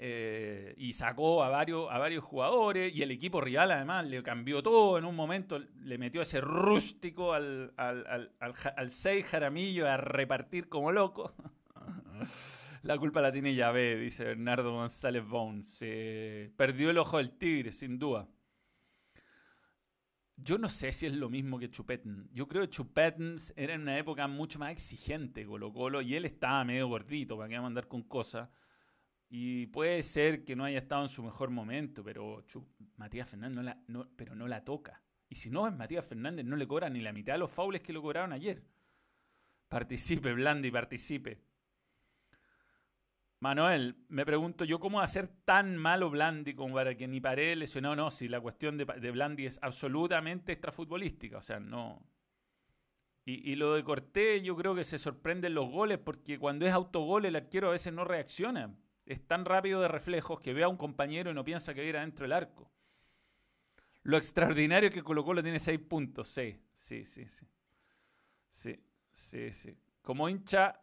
Eh, 0.01 0.75
y 0.77 0.93
sacó 0.93 1.43
a 1.43 1.49
varios, 1.49 1.91
a 1.91 1.99
varios 1.99 2.23
jugadores 2.23 2.95
y 2.95 3.03
el 3.03 3.11
equipo 3.11 3.41
rival 3.41 3.73
además 3.73 4.07
le 4.07 4.23
cambió 4.23 4.63
todo 4.63 4.97
en 4.97 5.05
un 5.05 5.17
momento, 5.17 5.59
le 5.59 5.99
metió 5.99 6.23
ese 6.23 6.41
rústico 6.41 7.33
al, 7.33 7.73
al, 7.77 8.91
6 8.91 9.27
Jaramillo 9.27 9.89
a 9.89 9.97
repartir 9.97 10.69
como 10.69 10.93
loco. 10.93 11.35
la 12.83 12.99
culpa 12.99 13.21
la 13.21 13.33
tiene 13.33 13.55
Yahvé, 13.55 13.97
dice 13.97 14.25
Bernardo 14.25 14.73
González 14.73 15.27
Bones. 15.27 15.79
perdió 16.57 16.91
el 16.91 16.99
ojo 16.99 17.19
del 17.19 17.37
tigre, 17.37 17.73
sin 17.73 17.99
duda. 17.99 18.29
Yo 20.37 20.57
no 20.57 20.69
sé 20.69 20.93
si 20.93 21.07
es 21.07 21.13
lo 21.15 21.29
mismo 21.29 21.59
que 21.59 21.69
Chupetin. 21.69 22.29
Yo 22.33 22.47
creo 22.47 22.63
que 22.63 22.71
Chupetin 22.71 23.37
era 23.57 23.75
en 23.75 23.83
una 23.83 23.99
época 23.99 24.29
mucho 24.29 24.61
más 24.61 24.71
exigente 24.71 25.45
Colo 25.45 25.73
Colo 25.73 26.01
y 26.01 26.15
él 26.15 26.25
estaba 26.25 26.65
medio 26.65 26.87
gordito, 26.87 27.37
para 27.37 27.49
que 27.49 27.61
mandar 27.61 27.89
con 27.89 28.03
cosas. 28.05 28.49
Y 29.29 29.67
puede 29.67 30.01
ser 30.03 30.45
que 30.45 30.55
no 30.55 30.65
haya 30.65 30.79
estado 30.79 31.03
en 31.03 31.09
su 31.09 31.23
mejor 31.23 31.51
momento, 31.51 32.05
pero 32.05 32.45
Matías 32.97 33.29
Fernández 33.29 33.57
no 33.57 33.63
la, 33.63 33.83
no, 33.89 34.09
pero 34.17 34.35
no 34.37 34.47
la 34.47 34.65
toca. 34.65 35.03
Y 35.29 35.35
si 35.35 35.51
no 35.51 35.67
es 35.67 35.75
Matías 35.75 36.07
Fernández, 36.07 36.47
no 36.47 36.57
le 36.57 36.67
cobra 36.67 36.89
ni 36.89 37.01
la 37.01 37.13
mitad 37.13 37.35
de 37.35 37.41
los 37.41 37.51
faules 37.51 37.83
que 37.83 37.93
lo 37.93 38.01
cobraron 38.01 38.33
ayer. 38.33 38.63
Participe, 39.69 40.33
Blandi, 40.33 40.71
participe. 40.71 41.48
Manuel, 43.41 43.97
me 44.09 44.27
pregunto 44.27 44.65
yo 44.65 44.81
cómo 44.81 45.01
hacer 45.01 45.29
tan 45.45 45.77
malo 45.77 46.11
Blandi 46.11 46.55
como 46.55 46.75
para 46.75 46.97
que 46.97 47.07
ni 47.07 47.21
Paredes 47.21 47.57
lesionado. 47.57 47.95
No, 47.95 48.11
si 48.11 48.29
la 48.29 48.41
cuestión 48.41 48.77
de, 48.77 48.85
Blandi 48.85 49.47
es 49.47 49.59
absolutamente 49.63 50.53
extrafutbolística. 50.53 51.39
O 51.39 51.43
sea, 51.43 51.61
no. 51.61 52.03
Y, 53.25 53.53
y, 53.53 53.57
lo 53.57 53.75
de 53.75 53.85
Cortés, 53.85 54.43
yo 54.43 54.57
creo 54.57 54.75
que 54.75 54.85
se 54.85 54.99
sorprenden 54.99 55.55
los 55.55 55.71
goles 55.71 55.99
porque 55.99 56.39
cuando 56.39 56.67
es 56.67 56.73
autogol 56.73 57.27
el 57.27 57.37
arquero 57.37 57.69
a 57.69 57.73
veces 57.73 57.93
no 57.93 58.05
reacciona 58.05 58.75
es 59.09 59.27
tan 59.27 59.45
rápido 59.45 59.81
de 59.81 59.89
reflejos 59.89 60.39
que 60.41 60.53
ve 60.53 60.63
a 60.63 60.69
un 60.69 60.77
compañero 60.77 61.31
y 61.31 61.35
no 61.35 61.43
piensa 61.43 61.73
que 61.73 61.81
viene 61.81 61.99
adentro 61.99 62.25
del 62.25 62.33
arco. 62.33 62.71
Lo 64.03 64.17
extraordinario 64.17 64.89
es 64.89 64.95
que 64.95 65.03
Colo 65.03 65.25
Colo 65.25 65.43
tiene 65.43 65.59
seis 65.59 65.81
puntos. 65.81 66.29
Sí, 66.29 66.61
sí, 66.75 67.05
sí, 67.05 67.27
sí. 67.27 67.47
Sí, 68.51 68.85
sí, 69.11 69.53
sí. 69.53 69.79
Como 70.03 70.29
hincha 70.29 70.81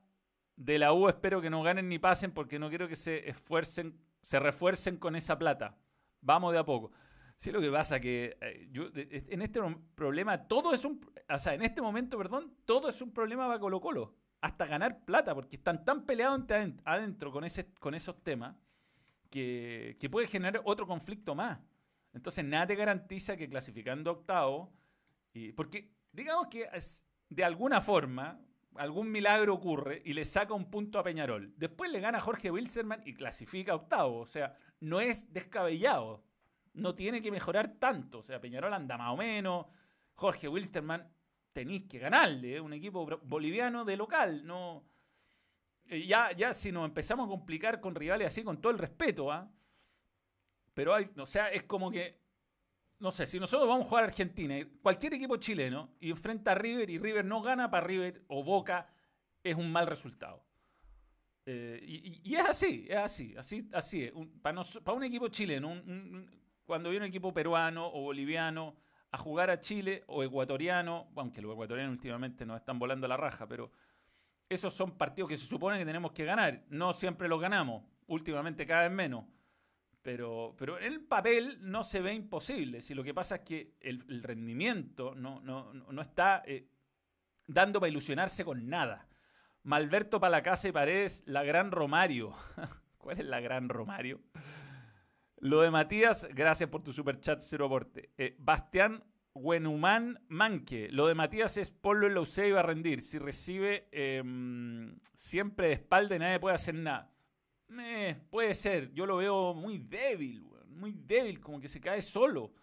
de 0.55 0.79
la 0.79 0.93
U 0.93 1.09
espero 1.09 1.41
que 1.41 1.49
no 1.49 1.63
ganen 1.63 1.89
ni 1.89 1.99
pasen 1.99 2.31
porque 2.31 2.59
no 2.59 2.69
quiero 2.69 2.87
que 2.87 2.95
se 2.95 3.29
esfuercen, 3.29 3.99
se 4.21 4.39
refuercen 4.39 4.97
con 4.97 5.15
esa 5.15 5.37
plata. 5.37 5.77
Vamos 6.21 6.53
de 6.53 6.59
a 6.59 6.65
poco. 6.65 6.91
Sí, 7.37 7.51
lo 7.51 7.59
que 7.59 7.69
pasa 7.69 7.99
que 7.99 8.37
eh, 8.41 8.67
yo, 8.71 8.85
en 8.93 9.41
este 9.41 9.59
problema 9.93 10.47
todo 10.47 10.73
es 10.73 10.85
un, 10.85 11.05
o 11.29 11.39
sea, 11.39 11.53
en 11.53 11.63
este 11.63 11.81
momento, 11.81 12.17
perdón, 12.17 12.55
todo 12.65 12.87
es 12.87 13.01
un 13.01 13.11
problema 13.11 13.47
para 13.47 13.59
Colo 13.59 13.81
Colo 13.81 14.15
hasta 14.41 14.67
ganar 14.67 15.03
plata, 15.03 15.33
porque 15.33 15.55
están 15.55 15.83
tan 15.83 16.05
peleados 16.05 16.43
adentro 16.83 17.31
con, 17.31 17.43
ese, 17.45 17.73
con 17.79 17.95
esos 17.95 18.23
temas 18.23 18.55
que, 19.31 19.97
puede 20.11 20.27
generar 20.27 20.61
otro 20.65 20.85
conflicto 20.85 21.33
más. 21.33 21.59
Entonces, 22.13 22.45
nada 22.45 22.67
te 22.67 22.75
garantiza 22.75 23.35
que 23.35 23.49
clasificando 23.49 24.11
octavo, 24.11 24.71
y, 25.33 25.51
porque 25.53 25.91
digamos 26.11 26.47
que 26.47 26.69
de 27.27 27.43
alguna 27.43 27.81
forma 27.81 28.39
algún 28.77 29.11
milagro 29.11 29.53
ocurre 29.53 30.01
y 30.05 30.13
le 30.13 30.25
saca 30.25 30.53
un 30.53 30.69
punto 30.69 30.99
a 30.99 31.03
Peñarol. 31.03 31.53
Después 31.57 31.91
le 31.91 31.99
gana 31.99 32.19
Jorge 32.19 32.51
Wilserman 32.51 33.01
y 33.05 33.13
clasifica 33.13 33.75
octavo. 33.75 34.19
O 34.19 34.25
sea, 34.25 34.55
no 34.79 34.99
es 34.99 35.31
descabellado. 35.33 36.23
No 36.73 36.95
tiene 36.95 37.21
que 37.21 37.31
mejorar 37.31 37.75
tanto. 37.79 38.19
O 38.19 38.23
sea, 38.23 38.41
Peñarol 38.41 38.73
anda 38.73 38.97
más 38.97 39.13
o 39.13 39.17
menos. 39.17 39.65
Jorge 40.15 40.47
Wilstermann 40.47 41.09
tenéis 41.55 41.83
que 41.87 41.99
ganarle, 41.99 42.57
¿eh? 42.57 42.59
un 42.59 42.73
equipo 42.73 43.05
boliviano 43.23 43.85
de 43.85 43.95
local, 43.95 44.45
no... 44.45 44.83
Eh, 45.87 46.05
ya, 46.05 46.31
ya 46.33 46.51
si 46.51 46.69
nos 46.71 46.83
empezamos 46.83 47.27
a 47.27 47.29
complicar 47.29 47.79
con 47.79 47.95
rivales 47.95 48.27
así, 48.27 48.43
con 48.43 48.59
todo 48.59 48.73
el 48.73 48.77
respeto, 48.77 49.31
¿ah? 49.31 49.49
Pero 50.73 50.93
hay, 50.93 51.09
o 51.17 51.25
sea, 51.25 51.47
es 51.47 51.63
como 51.63 51.89
que, 51.91 52.24
no 52.99 53.11
sé, 53.11 53.27
si 53.27 53.39
nosotros 53.39 53.67
vamos 53.67 53.85
a 53.85 53.89
jugar 53.89 54.03
a 54.05 54.07
Argentina, 54.07 54.55
cualquier 54.81 55.13
equipo 55.13 55.37
chileno, 55.37 55.89
y 55.99 56.09
enfrenta 56.11 56.51
a 56.51 56.55
River 56.55 56.89
y 56.89 56.97
River 56.97 57.25
no 57.25 57.41
gana 57.41 57.69
para 57.69 57.85
River 57.85 58.23
o 58.27 58.43
Boca, 58.43 58.87
es 59.43 59.55
un 59.55 59.71
mal 59.71 59.87
resultado. 59.87 60.43
Eh, 61.45 61.79
y, 62.23 62.35
es 62.35 62.49
así, 62.49 62.87
es 62.89 62.97
así, 62.97 63.35
así, 63.37 63.69
así 63.71 64.03
es. 64.03 64.13
para, 64.41 64.61
un 64.93 65.03
equipo 65.03 65.27
chileno, 65.27 65.69
cuando 66.65 66.89
viene 66.89 67.05
un 67.05 67.09
equipo 67.09 67.33
peruano 67.33 67.87
o 67.87 68.01
boliviano 68.01 68.75
a 69.11 69.17
jugar 69.17 69.49
a 69.49 69.59
Chile 69.59 70.03
o 70.07 70.23
ecuatoriano, 70.23 71.07
aunque 71.15 71.41
los 71.41 71.51
ecuatorianos 71.51 71.93
últimamente 71.93 72.45
nos 72.45 72.57
están 72.57 72.79
volando 72.79 73.07
la 73.07 73.17
raja, 73.17 73.47
pero 73.47 73.71
esos 74.49 74.73
son 74.73 74.97
partidos 74.97 75.29
que 75.29 75.37
se 75.37 75.45
supone 75.45 75.77
que 75.77 75.85
tenemos 75.85 76.11
que 76.11 76.25
ganar. 76.25 76.63
No 76.69 76.93
siempre 76.93 77.27
los 77.27 77.39
ganamos, 77.39 77.83
últimamente 78.07 78.65
cada 78.65 78.83
vez 78.83 78.91
menos. 78.91 79.25
Pero, 80.05 80.53
pero 80.55 80.77
en 80.77 80.83
el 80.83 81.01
papel 81.01 81.57
no 81.61 81.83
se 81.83 81.99
ve 81.99 82.13
imposible. 82.13 82.83
Si 82.83 82.93
lo 82.93 83.03
que 83.03 83.15
pasa 83.15 83.37
es 83.37 83.41
que 83.41 83.73
el, 83.81 84.21
rendimiento 84.21 85.15
no, 85.15 85.41
no, 85.41 85.73
no 85.73 85.99
está 85.99 86.43
eh, 86.45 86.69
dando 87.47 87.79
para 87.79 87.89
ilusionarse 87.89 88.45
con 88.45 88.69
nada. 88.69 89.07
Malberto 89.63 90.19
para 90.19 90.29
la 90.29 90.43
casa 90.43 90.67
y 90.67 90.71
Paredes, 90.71 91.23
la 91.25 91.41
gran 91.41 91.71
Romario. 91.71 92.35
¿Cuál 92.99 93.19
es 93.19 93.25
la 93.25 93.39
gran 93.39 93.67
Romario? 93.67 94.21
Lo 95.37 95.61
de 95.61 95.71
Matías, 95.71 96.27
gracias 96.35 96.69
por 96.69 96.83
tu 96.83 96.93
super 96.93 97.19
chat, 97.19 97.39
cero 97.39 97.65
aporte. 97.65 98.11
Eh, 98.15 98.35
Bastián 98.37 99.03
Huenumán 99.33 100.23
Manque. 100.27 100.87
Lo 100.91 101.07
de 101.07 101.15
Matías 101.15 101.57
es 101.57 101.71
ponlo 101.71 102.05
en 102.05 102.13
la 102.13 102.21
UC 102.21 102.37
y 102.45 102.51
va 102.51 102.59
a 102.59 102.63
rendir. 102.63 103.01
Si 103.01 103.17
recibe 103.17 103.89
em, 103.91 104.99
siempre 105.15 105.69
de 105.69 105.73
espalda 105.73 106.19
nadie 106.19 106.39
puede 106.39 106.53
hacer 106.53 106.75
nada. 106.75 107.11
Eh, 107.79 108.15
puede 108.45 108.53
ser. 108.53 108.93
Yo 108.93 109.07
lo 109.07 109.17
veo 109.17 109.55
muy 109.55 109.79
débil, 109.79 110.45
muy 110.67 110.93
débil, 110.93 111.39
como 111.39 111.59
que 111.59 111.67
se 111.67 111.81
cae 111.81 111.99
solo. 111.99 112.53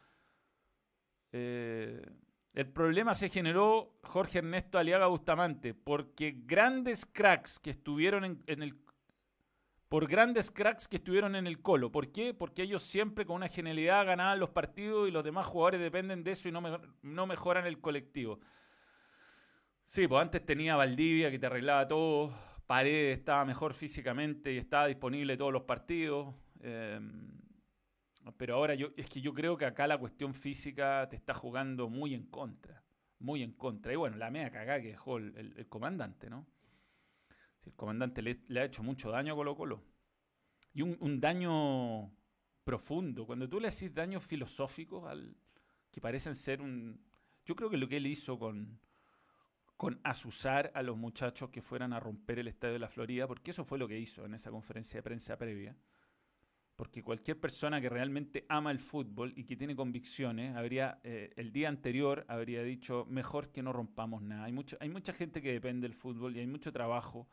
Eh, 1.33 2.01
el 2.53 2.68
problema 2.68 3.14
se 3.14 3.29
generó 3.29 3.99
Jorge 4.05 4.38
Ernesto 4.38 4.79
Aliaga 4.79 5.09
Bustamante, 5.09 5.75
porque 5.75 6.37
grandes 6.47 7.05
cracks 7.05 7.59
que 7.59 7.71
estuvieron 7.71 8.40
en, 8.47 8.62
el 8.62 8.77
por 9.88 10.07
grandes 10.07 10.53
cracks 10.53 10.87
que 10.87 10.99
estuvieron 10.99 11.35
en 11.35 11.49
el 11.49 11.61
colo. 11.61 11.90
¿Por 11.90 12.12
qué? 12.12 12.33
Porque 12.33 12.62
ellos 12.62 12.85
siempre 12.85 13.27
con 13.27 13.37
una 13.37 13.49
genialidad 13.49 14.07
ganaban 14.07 14.38
los 14.38 14.51
partidos 14.51 15.09
y 15.09 15.11
los 15.11 15.25
demás 15.25 15.47
jugadores 15.47 15.81
dependen 15.81 16.23
de 16.23 16.31
eso 16.31 16.49
y 16.49 16.53
no, 16.53 16.62
no 17.03 17.27
mejoran 17.27 17.66
el 17.66 17.81
colectivo. 17.81 18.38
Sí, 19.85 20.07
pues 20.07 20.23
antes 20.23 20.47
tenía 20.47 20.77
Valdivia 20.77 21.31
que 21.31 21.40
te 21.40 21.47
arreglaba 21.47 21.88
todo, 21.88 22.33
Paredes 22.66 23.18
estaba 23.18 23.44
mejor 23.44 23.75
físicamente 23.75 24.53
y 24.53 24.59
estaba 24.59 24.87
disponible 24.87 25.37
todos 25.37 25.53
los 25.53 25.62
partidos. 25.62 26.35
Em, 26.61 27.40
pero 28.37 28.55
ahora 28.55 28.75
es 28.75 29.11
que 29.11 29.20
yo 29.20 29.35
creo 29.35 29.57
que 29.57 29.64
acá 29.64 29.87
la 29.87 29.98
cuestión 29.98 30.35
física 30.35 31.09
te 31.09 31.16
está 31.16 31.35
jugando 31.35 31.88
muy 31.88 32.14
en 32.14 32.27
contra. 32.27 32.83
Muy 33.18 33.42
en 33.42 33.53
contra. 33.53 33.92
Y 33.92 33.96
bueno, 33.96 34.16
la 34.16 34.31
media 34.31 34.51
cagada 34.51 34.81
que 34.81 34.88
dejó 34.88 35.18
el 35.18 35.66
comandante, 35.68 36.31
¿no? 36.31 36.46
el 37.66 37.75
comandante 37.75 38.22
le, 38.22 38.61
ha 38.61 38.64
hecho 38.64 38.83
mucho 38.83 39.11
daño 39.11 39.33
a 39.33 39.37
Colo 39.37 39.57
Colo. 39.57 39.83
Y 40.75 40.83
un, 40.83 41.20
daño 41.20 42.11
profundo. 42.64 43.27
Cuando 43.27 43.48
tú 43.48 43.61
le 43.61 43.68
haces 43.68 43.94
daños 43.94 44.25
filosóficos 44.25 45.07
al, 45.07 45.37
que 45.90 46.01
parecen 46.01 46.35
ser 46.35 46.62
un... 46.62 46.98
Yo 47.44 47.55
creo 47.55 47.68
que 47.68 47.77
lo 47.77 47.88
que 47.88 47.98
él 47.98 48.07
hizo 48.07 48.38
con, 48.38 48.81
con 49.83 49.99
asusar 50.05 50.71
a 50.77 50.83
los 50.85 50.97
muchachos 50.97 51.51
que 51.51 51.61
fueran 51.61 51.92
a 51.92 51.99
romper 51.99 52.38
el 52.38 52.47
Estadio 52.47 52.75
de 52.75 52.79
la 52.79 52.88
Florida, 52.88 53.27
porque 53.27 53.51
eso 53.51 53.64
fue 53.64 53.81
lo 53.81 53.88
que 53.88 53.99
hizo 53.99 54.25
en 54.25 54.33
esa 54.33 54.49
conferencia 54.53 54.99
de 54.99 55.03
prensa 55.03 55.37
previa. 55.37 55.75
Porque 56.77 57.03
cualquier 57.03 57.40
persona 57.40 57.81
que 57.81 57.88
realmente 57.88 58.47
ama 58.49 58.71
el 58.71 58.79
fútbol 58.79 59.33
y 59.35 59.42
que 59.42 59.57
tiene 59.57 59.75
convicciones, 59.75 60.55
habría 60.55 61.01
eh, 61.03 61.33
el 61.35 61.51
día 61.51 61.68
anterior 61.68 62.25
habría 62.29 62.62
dicho, 62.62 63.07
mejor 63.11 63.51
que 63.51 63.61
no 63.61 63.73
rompamos 63.73 64.23
nada. 64.23 64.45
Hay, 64.45 64.53
mucho, 64.53 64.77
hay 64.79 64.88
mucha 64.88 65.12
gente 65.12 65.42
que 65.42 65.53
depende 65.53 65.88
del 65.88 65.97
fútbol 65.97 66.37
y 66.37 66.38
hay 66.38 66.47
mucho 66.47 66.71
trabajo 66.71 67.27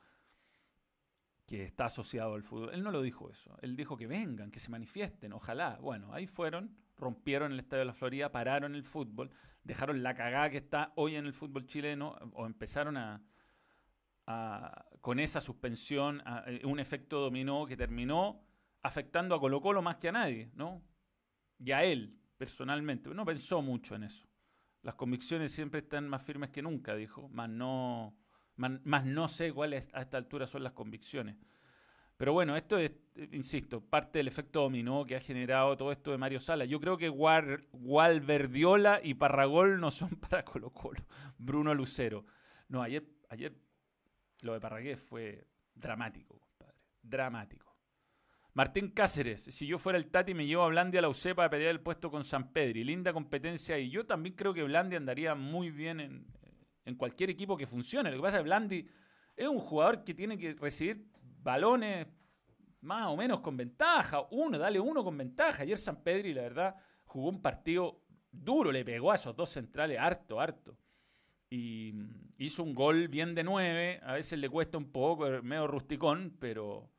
que 1.50 1.64
está 1.64 1.86
asociado 1.86 2.36
al 2.36 2.44
fútbol. 2.44 2.70
Él 2.76 2.84
no 2.84 2.92
lo 2.92 3.02
dijo 3.02 3.28
eso. 3.28 3.58
Él 3.64 3.76
dijo 3.76 3.98
que 3.98 4.06
vengan, 4.06 4.52
que 4.52 4.60
se 4.60 4.70
manifiesten, 4.70 5.34
ojalá. 5.34 5.80
Bueno, 5.82 6.14
ahí 6.14 6.28
fueron, 6.28 6.78
rompieron 6.96 7.52
el 7.52 7.60
Estadio 7.60 7.80
de 7.80 7.86
la 7.86 7.94
Florida, 7.94 8.32
pararon 8.32 8.76
el 8.76 8.84
fútbol, 8.84 9.32
dejaron 9.64 10.04
la 10.04 10.14
cagada 10.14 10.52
que 10.52 10.58
está 10.58 10.94
hoy 10.96 11.16
en 11.16 11.26
el 11.26 11.34
fútbol 11.34 11.66
chileno, 11.66 12.16
o 12.34 12.46
empezaron 12.46 12.98
a, 12.98 13.20
con 15.02 15.20
esa 15.20 15.42
suspensión, 15.42 16.22
eh, 16.46 16.62
un 16.66 16.80
efecto 16.80 17.20
dominó 17.20 17.66
que 17.66 17.76
terminó 17.76 18.46
afectando 18.84 19.34
a 19.34 19.40
Colo 19.40 19.60
Colo 19.60 19.82
más 19.82 19.96
que 19.96 20.10
a 20.10 20.12
nadie, 20.12 20.52
¿no? 20.54 20.84
Y 21.58 21.72
a 21.72 21.84
él, 21.84 22.16
personalmente. 22.38 23.10
No 23.10 23.26
pensó 23.26 23.64
mucho 23.64 23.96
en 23.96 24.04
eso. 24.04 24.28
Las 24.84 24.94
convicciones 24.94 25.52
siempre 25.52 25.80
están 25.80 26.08
más 26.08 26.22
firmes 26.22 26.52
que 26.52 26.62
nunca, 26.62 26.94
dijo, 26.94 27.28
más 27.30 27.50
no 27.50 28.19
más 28.60 29.06
no 29.06 29.28
sé 29.28 29.54
cuáles 29.54 29.90
a 29.94 30.02
esta 30.02 30.18
altura 30.18 30.46
son 30.48 30.64
las 30.64 30.74
convicciones. 30.74 31.38
Pero 32.18 32.34
bueno, 32.34 32.58
esto 32.58 32.78
es, 32.78 32.92
insisto, 33.32 33.80
parte 33.80 34.20
del 34.20 34.28
efecto 34.28 34.62
dominó 34.62 35.06
que 35.06 35.16
ha 35.16 35.22
generado 35.22 35.78
todo 35.78 35.94
esto 35.94 36.12
de 36.12 36.18
Mario 36.18 36.42
Sala. 36.42 36.66
Yo 36.66 36.82
creo 36.82 36.98
que 36.98 37.08
Gualverdiola 37.08 39.00
y 39.02 39.14
Parragol 39.14 39.80
no 39.80 39.90
son 39.90 40.10
para 40.30 40.44
Colo 40.44 40.70
Colo. 40.72 41.02
Bruno 41.38 41.74
Lucero. 41.74 42.26
No, 42.68 42.82
ayer, 42.82 43.06
ayer 43.30 43.56
lo 44.42 44.52
de 44.52 44.60
Parragués 44.60 45.02
fue 45.02 45.48
dramático, 45.74 46.38
compadre. 46.40 46.76
Dramático. 47.02 47.74
Martín 48.54 48.90
Cáceres, 48.90 49.44
si 49.44 49.66
yo 49.66 49.80
fuera 49.80 49.98
el 49.98 50.08
Tati 50.08 50.34
me 50.34 50.46
llevo 50.46 50.64
a 50.64 50.68
Blandi 50.68 50.98
a 50.98 51.02
la 51.02 51.08
UCE 51.08 51.34
para 51.36 51.50
pelear 51.50 51.72
el 51.72 51.80
puesto 51.80 52.12
con 52.12 52.26
San 52.26 52.52
Pedri. 52.52 52.84
Linda 52.84 53.14
competencia 53.14 53.80
y 53.80 53.90
yo 53.90 54.06
también 54.06 54.36
creo 54.36 54.54
que 54.54 54.64
Blandi 54.64 54.98
andaría 54.98 55.36
muy 55.36 55.72
bien 55.72 56.02
en, 56.02 56.28
en 56.90 56.96
cualquier 56.96 57.30
equipo 57.30 57.56
que 57.56 57.66
funcione. 57.66 58.10
Lo 58.12 58.18
que 58.18 58.24
pasa 58.24 58.38
es 58.38 58.44
que 58.44 58.50
Blandi 58.50 58.88
es 59.36 59.48
un 59.48 59.60
jugador 59.60 60.04
que 60.04 60.14
tiene 60.14 60.38
que 60.38 60.54
recibir 60.54 61.06
balones 61.42 62.08
más 62.82 63.08
o 63.08 63.16
menos 63.16 63.40
con 63.40 63.56
ventaja. 63.56 64.26
Uno, 64.32 64.58
dale 64.58 64.80
uno 64.80 65.04
con 65.04 65.18
ventaja. 65.18 65.64
Ayer 65.64 65.78
San 65.78 66.04
Pedri, 66.04 66.34
la 66.34 66.42
verdad, 66.42 66.76
jugó 67.06 67.30
un 67.30 67.42
partido 67.42 68.02
duro, 68.32 68.72
le 68.72 68.84
pegó 68.84 69.12
a 69.12 69.16
esos 69.16 69.36
dos 69.36 69.50
centrales 69.50 69.98
harto, 70.00 70.40
harto. 70.40 70.78
Y 71.50 71.94
hizo 72.38 72.64
un 72.64 72.76
gol 72.76 73.08
bien 73.08 73.34
de 73.34 73.44
nueve. 73.44 74.00
A 74.04 74.14
veces 74.14 74.40
le 74.40 74.50
cuesta 74.50 74.78
un 74.78 74.92
poco, 74.92 75.28
medio 75.42 75.68
rusticón, 75.68 76.38
pero, 76.40 76.90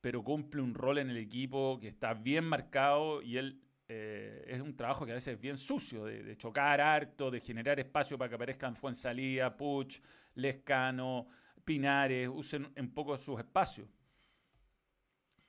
pero 0.00 0.22
cumple 0.22 0.62
un 0.62 0.74
rol 0.74 0.98
en 0.98 1.10
el 1.10 1.16
equipo 1.16 1.78
que 1.80 1.88
está 1.88 2.14
bien 2.14 2.44
marcado 2.44 3.22
y 3.22 3.38
él 3.38 3.62
eh, 3.88 4.44
es 4.48 4.60
un 4.60 4.76
trabajo 4.76 5.06
que 5.06 5.12
a 5.12 5.14
veces 5.14 5.34
es 5.34 5.40
bien 5.40 5.56
sucio, 5.56 6.04
de, 6.04 6.36
chocar 6.36 6.80
harto, 6.80 7.30
de 7.30 7.40
generar 7.40 7.78
espacio 7.78 8.18
para 8.18 8.28
que 8.28 8.34
aparezcan 8.34 8.74
Fuensalía, 8.74 9.56
Puch, 9.56 10.00
Lescano, 10.34 11.28
Pinares, 11.64 12.28
usen 12.28 12.72
un 12.76 12.92
poco 12.92 13.16
sus 13.16 13.38
espacios. 13.38 13.88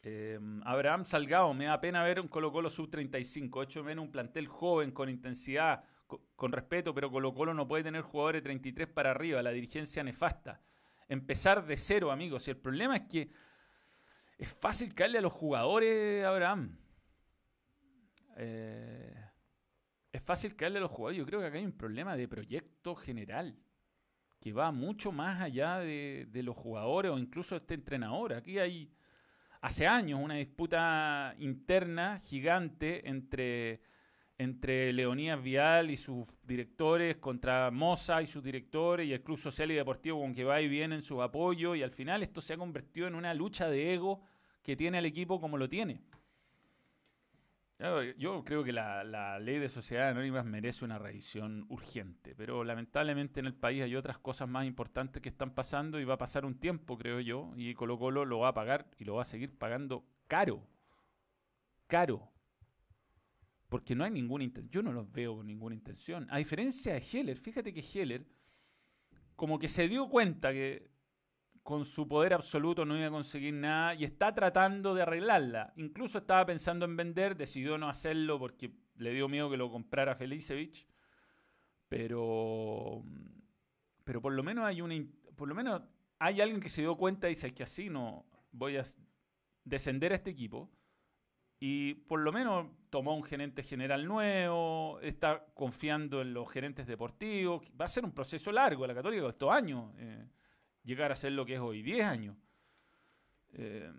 Eh, 0.03 0.39
Abraham 0.63 1.03
Salgado, 1.03 1.53
me 1.53 1.65
da 1.65 1.81
pena 1.81 2.03
ver 2.03 2.21
un 2.21 2.27
Colo 2.27 2.51
Colo 2.51 2.69
sub-35, 2.69 3.63
hecho 3.63 3.83
menos 3.83 4.05
un 4.05 4.11
plantel 4.11 4.47
joven, 4.47 4.91
con 4.91 5.09
intensidad, 5.09 5.83
con, 6.35 6.51
respeto, 6.51 6.93
pero 6.93 7.11
Colo 7.11 7.33
Colo 7.33 7.53
no 7.53 7.67
puede 7.67 7.83
tener 7.83 8.03
jugadores 8.03 8.43
de 8.43 8.49
33 8.49 8.87
para 8.87 9.11
arriba, 9.11 9.41
la 9.41 9.51
dirigencia 9.51 10.03
nefasta. 10.03 10.61
Empezar 11.09 11.65
de 11.65 11.75
cero, 11.75 12.11
amigos. 12.11 12.47
Y 12.47 12.51
el 12.51 12.57
problema 12.57 12.97
es 12.97 13.03
que 13.09 13.31
es 14.37 14.53
fácil 14.53 14.93
caerle 14.93 15.17
a 15.17 15.21
los 15.21 15.33
jugadores, 15.33 16.23
Abraham. 16.23 16.77
Eh, 18.37 19.13
es 20.11 20.21
fácil 20.21 20.55
caerle 20.55 20.77
a 20.79 20.81
los 20.81 20.91
jugadores. 20.91 21.17
Yo 21.17 21.25
creo 21.25 21.39
que 21.39 21.47
acá 21.47 21.57
hay 21.57 21.65
un 21.65 21.77
problema 21.77 22.15
de 22.15 22.27
proyecto 22.27 22.95
general 22.95 23.57
que 24.39 24.53
va 24.53 24.71
mucho 24.71 25.11
más 25.11 25.41
allá 25.41 25.79
de, 25.79 26.29
los 26.43 26.55
jugadores 26.55 27.11
o 27.11 27.17
incluso 27.17 27.55
este 27.55 27.73
entrenador. 27.73 28.33
Aquí 28.33 28.59
hay 28.59 28.91
hace 29.61 29.87
años 29.87 30.19
una 30.21 30.35
disputa 30.35 31.35
interna 31.39 32.19
gigante 32.19 33.09
entre, 33.09 33.81
entre 34.37 34.93
Leonidas 34.93 35.41
Vial 35.41 35.89
y 35.89 35.97
sus 35.97 36.25
directores 36.43 37.17
contra 37.17 37.71
Moza 37.71 38.21
y 38.21 38.27
sus 38.27 38.43
directores 38.43 39.07
y 39.07 39.13
el 39.13 39.23
Club 39.23 39.39
Social 39.39 39.71
y 39.71 39.75
Deportivo 39.75 40.21
con 40.21 40.35
que 40.35 40.43
va 40.43 40.61
y 40.61 40.67
viene 40.67 40.95
en 40.95 41.03
su 41.03 41.21
apoyo 41.21 41.73
y 41.73 41.81
al 41.81 41.91
final 41.91 42.21
esto 42.21 42.41
se 42.41 42.53
ha 42.53 42.57
convertido 42.57 43.07
en 43.07 43.15
una 43.15 43.33
lucha 43.33 43.67
de 43.69 43.93
ego 43.93 44.21
que 44.61 44.75
tiene 44.75 44.99
el 44.99 45.05
equipo 45.05 45.41
como 45.41 45.57
lo 45.57 45.67
tiene. 45.67 46.01
Yo 47.79 48.43
creo 48.43 48.63
que 48.63 48.73
la, 48.73 49.39
ley 49.39 49.59
de 49.59 49.69
sociedades 49.69 50.11
anónimas 50.11 50.45
merece 50.45 50.83
una 50.83 50.97
revisión 50.97 51.67
urgente, 51.69 52.33
pero 52.35 52.63
lamentablemente 52.63 53.39
en 53.39 53.45
el 53.45 53.53
país 53.53 53.83
hay 53.83 53.95
otras 53.95 54.17
cosas 54.17 54.49
más 54.49 54.65
importantes 54.65 55.21
que 55.21 55.29
están 55.29 55.53
pasando 55.53 55.99
y 55.99 56.03
va 56.03 56.15
a 56.15 56.17
pasar 56.17 56.43
un 56.43 56.59
tiempo, 56.59 56.97
creo 56.97 57.19
yo, 57.19 57.53
y 57.55 57.75
Colo 57.75 57.99
Colo 57.99 58.25
lo 58.25 58.39
va 58.39 58.49
a 58.49 58.53
pagar 58.55 58.89
y 58.97 59.05
lo 59.05 59.15
va 59.15 59.21
a 59.21 59.25
seguir 59.25 59.55
pagando 59.55 60.03
caro. 60.27 60.67
Caro. 61.85 62.31
Porque 63.69 63.95
no 63.95 64.03
hay 64.03 64.11
ninguna 64.11 64.43
intención. 64.43 64.71
Yo 64.71 64.81
no 64.81 64.91
los 64.91 65.11
veo 65.11 65.35
con 65.35 65.45
ninguna 65.45 65.75
intención. 65.75 66.25
A 66.31 66.39
diferencia 66.39 66.93
de 66.93 67.03
Heller, 67.11 67.37
fíjate 67.37 67.73
que 67.73 67.81
Heller 67.81 68.25
como 69.35 69.59
que 69.59 69.69
se 69.69 69.87
dio 69.87 70.09
cuenta 70.09 70.51
que 70.51 70.89
con 71.67 71.83
su 71.83 72.07
poder 72.07 72.33
absoluto 72.33 72.85
no 72.85 72.95
iba 72.97 73.07
a 73.07 73.11
conseguir 73.11 73.53
nada 73.53 73.93
y 73.93 74.05
está 74.05 74.33
tratando 74.33 74.95
de 74.95 75.01
arreglarla. 75.01 75.73
Incluso 75.75 76.19
estaba 76.19 76.45
pensando 76.45 76.85
en 76.85 76.95
vender, 76.95 77.35
decidió 77.35 77.77
no 77.77 77.89
hacerlo 77.89 78.39
porque 78.39 78.71
le 78.95 79.11
dio 79.11 79.27
miedo 79.27 79.49
que 79.49 79.57
lo 79.57 79.69
comprara 79.69 80.15
Felicevich. 80.15 80.87
Pero, 81.89 83.03
pero 84.05 84.21
por 84.21 84.31
lo 84.31 84.43
menos 84.43 84.63
hay 84.63 84.79
una, 84.79 84.95
por 85.35 85.49
lo 85.49 85.55
menos 85.55 85.81
hay 86.19 86.39
alguien 86.39 86.61
que 86.61 86.69
se 86.69 86.83
dio 86.83 86.95
cuenta 86.95 87.27
y 87.27 87.31
dice 87.31 87.53
que 87.53 87.63
así 87.63 87.89
no 87.89 88.25
voy 88.53 88.77
a 88.77 88.83
descender 89.65 90.13
a 90.13 90.15
este 90.15 90.29
equipo. 90.29 90.71
Y 91.59 91.95
por 91.95 92.21
lo 92.21 92.31
menos 92.31 92.67
tomó 92.89 93.13
un 93.13 93.25
gerente 93.25 93.61
general 93.61 94.05
nuevo, 94.05 95.01
está 95.01 95.45
confiando 95.53 96.21
en 96.21 96.33
los 96.33 96.49
gerentes 96.49 96.87
deportivos. 96.87 97.69
Va 97.77 97.83
a 97.83 97.89
ser 97.89 98.05
un 98.05 98.13
proceso 98.13 98.53
largo. 98.53 98.87
La 98.87 98.95
Católica 98.95 99.23
costó 99.23 99.51
años. 99.51 99.91
Eh, 99.97 100.29
llegar 100.87 101.11
a 101.11 101.15
ser 101.15 101.33
lo 101.33 101.45
que 101.45 101.55
es 101.55 101.59
hoy, 101.59 101.83
10 101.83 102.05
años. 102.05 102.37
Eh, 103.53 103.91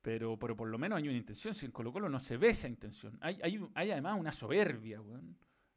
pero, 0.00 0.38
pero 0.38 0.56
por 0.56 0.68
lo 0.68 0.78
menos 0.78 0.98
hay 0.98 1.08
una 1.08 1.16
intención. 1.16 1.52
Si 1.52 1.66
en 1.66 1.72
Colo 1.72 1.92
Colo 1.92 2.08
no 2.08 2.20
se 2.20 2.36
ve 2.36 2.48
esa 2.48 2.68
intención. 2.68 3.18
Hay, 3.20 3.38
hay, 3.74 3.90
además 3.90 4.18
una 4.18 4.32
soberbia, 4.32 5.02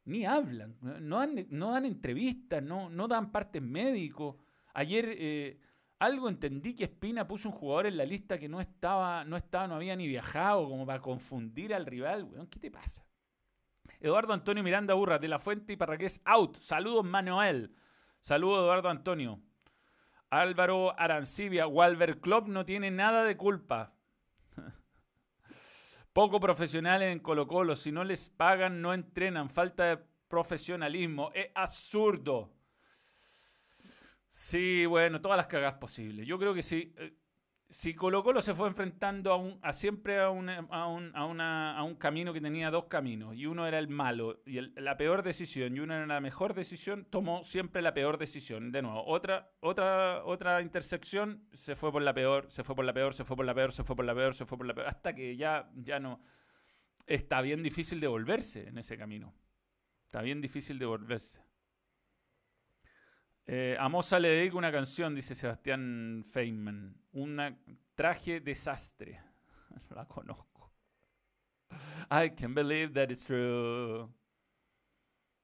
Ni 0.04 0.24
hablan, 0.24 0.76
no 0.80 1.18
dan, 1.18 1.46
no 1.50 1.72
dan 1.72 1.84
entrevistas, 1.84 2.62
no, 2.62 2.88
no 2.88 3.08
dan 3.08 3.32
partes 3.32 3.60
médicos. 3.60 4.36
Ayer, 4.72 5.14
eh, 5.18 5.60
Algo 5.98 6.28
entendí 6.28 6.74
que 6.74 6.84
Espina 6.84 7.26
puso 7.26 7.48
un 7.48 7.54
jugador 7.54 7.86
en 7.86 7.96
la 7.96 8.04
lista 8.04 8.38
que 8.38 8.48
no 8.48 8.60
estaba, 8.60 9.24
no 9.24 9.36
estaba, 9.36 9.66
no 9.66 9.74
había 9.74 9.96
ni 9.96 10.06
viajado, 10.06 10.68
como 10.68 10.86
para 10.86 11.00
confundir 11.00 11.74
al 11.74 11.86
rival, 11.86 12.24
weón. 12.24 12.46
¿Qué 12.46 12.60
te 12.60 12.70
pasa? 12.70 13.04
Eduardo 14.00 14.32
Antonio 14.32 14.62
Miranda 14.62 14.94
Burra, 14.94 15.18
de 15.18 15.28
la 15.28 15.38
Fuente 15.38 15.72
y 15.72 15.76
Parraqués 15.76 16.20
out. 16.24 16.56
Saludos, 16.58 17.04
Manuel. 17.04 17.74
Saludos, 18.20 18.64
Eduardo 18.64 18.88
Antonio. 18.88 19.40
Álvaro 20.30 20.98
Arancibia, 20.98 21.66
Walver 21.66 22.20
Club 22.20 22.48
no 22.48 22.64
tiene 22.64 22.90
nada 22.90 23.24
de 23.24 23.36
culpa. 23.36 23.94
Poco 26.12 26.40
profesionales 26.40 27.12
en 27.12 27.20
Colo 27.20 27.46
Colo. 27.46 27.76
Si 27.76 27.92
no 27.92 28.04
les 28.04 28.28
pagan, 28.28 28.82
no 28.82 28.92
entrenan. 28.92 29.50
Falta 29.50 29.84
de 29.84 29.98
profesionalismo. 30.28 31.30
Es 31.34 31.48
absurdo. 31.54 32.52
Sí, 34.28 34.84
bueno, 34.86 35.20
todas 35.20 35.36
las 35.36 35.46
cagas 35.46 35.74
posibles. 35.74 36.26
Yo 36.26 36.38
creo 36.38 36.52
que 36.52 36.62
sí. 36.62 36.94
Si 37.68 37.94
Colo 37.94 38.22
Colo 38.22 38.40
se 38.40 38.54
fue 38.54 38.68
enfrentando 38.68 39.32
a, 39.32 39.36
un, 39.36 39.60
siempre 39.72 40.20
a, 40.20 40.30
un, 40.30 40.48
a, 40.48 40.86
un, 40.86 41.40
a, 41.40 41.82
un, 41.82 41.96
camino 41.96 42.32
que 42.32 42.40
tenía 42.40 42.70
dos 42.70 42.84
caminos, 42.84 43.34
y 43.34 43.46
uno 43.46 43.66
era 43.66 43.80
el 43.80 43.88
malo 43.88 44.40
y 44.46 44.60
la 44.80 44.96
peor 44.96 45.24
decisión, 45.24 45.76
y 45.76 45.80
uno 45.80 45.94
era 45.94 46.06
la 46.06 46.20
mejor 46.20 46.54
decisión, 46.54 47.06
tomó 47.10 47.42
siempre 47.42 47.82
la 47.82 47.92
peor 47.92 48.18
decisión. 48.18 48.70
De 48.70 48.82
nuevo, 48.82 49.04
otra, 49.04 49.50
otra, 49.60 50.24
otra 50.24 50.62
intersección, 50.62 51.42
se 51.52 51.74
fue 51.74 51.90
por 51.90 52.02
la 52.02 52.14
peor, 52.14 52.46
se 52.50 52.62
fue 52.62 52.76
por 52.76 52.84
la 52.84 52.92
peor, 52.92 53.14
se 53.14 53.24
fue 53.24 53.34
por 53.34 53.44
la 53.44 53.54
peor, 53.54 53.72
se 53.72 53.82
fue 53.82 53.96
por 53.96 54.04
la 54.04 54.14
peor, 54.14 54.34
se 54.34 54.46
fue 54.46 54.58
por 54.58 54.66
la 54.66 54.74
peor, 54.74 54.86
hasta 54.86 55.14
que 55.14 55.36
ya, 55.36 55.68
ya 55.74 55.98
no... 55.98 56.20
Está 57.04 57.40
bien 57.40 57.62
difícil 57.62 58.00
de 58.00 58.06
volverse 58.06 58.68
en 58.68 58.78
ese 58.78 58.96
camino. 58.96 59.32
Está 60.04 60.22
bien 60.22 60.40
difícil 60.40 60.78
de 60.78 60.86
volverse. 60.86 61.45
Eh, 63.48 63.76
a 63.78 63.88
Moza 63.88 64.18
le 64.18 64.28
dedico 64.28 64.58
una 64.58 64.72
canción, 64.72 65.14
dice 65.14 65.34
Sebastián 65.34 66.24
Feynman. 66.32 66.96
Un 67.12 67.58
traje 67.94 68.40
desastre. 68.40 69.20
No 69.70 69.80
la 69.96 70.06
conozco. 70.06 70.72
I 72.10 72.30
can 72.30 72.54
believe 72.54 72.92
that 72.94 73.10
it's 73.10 73.24
true. 73.24 74.08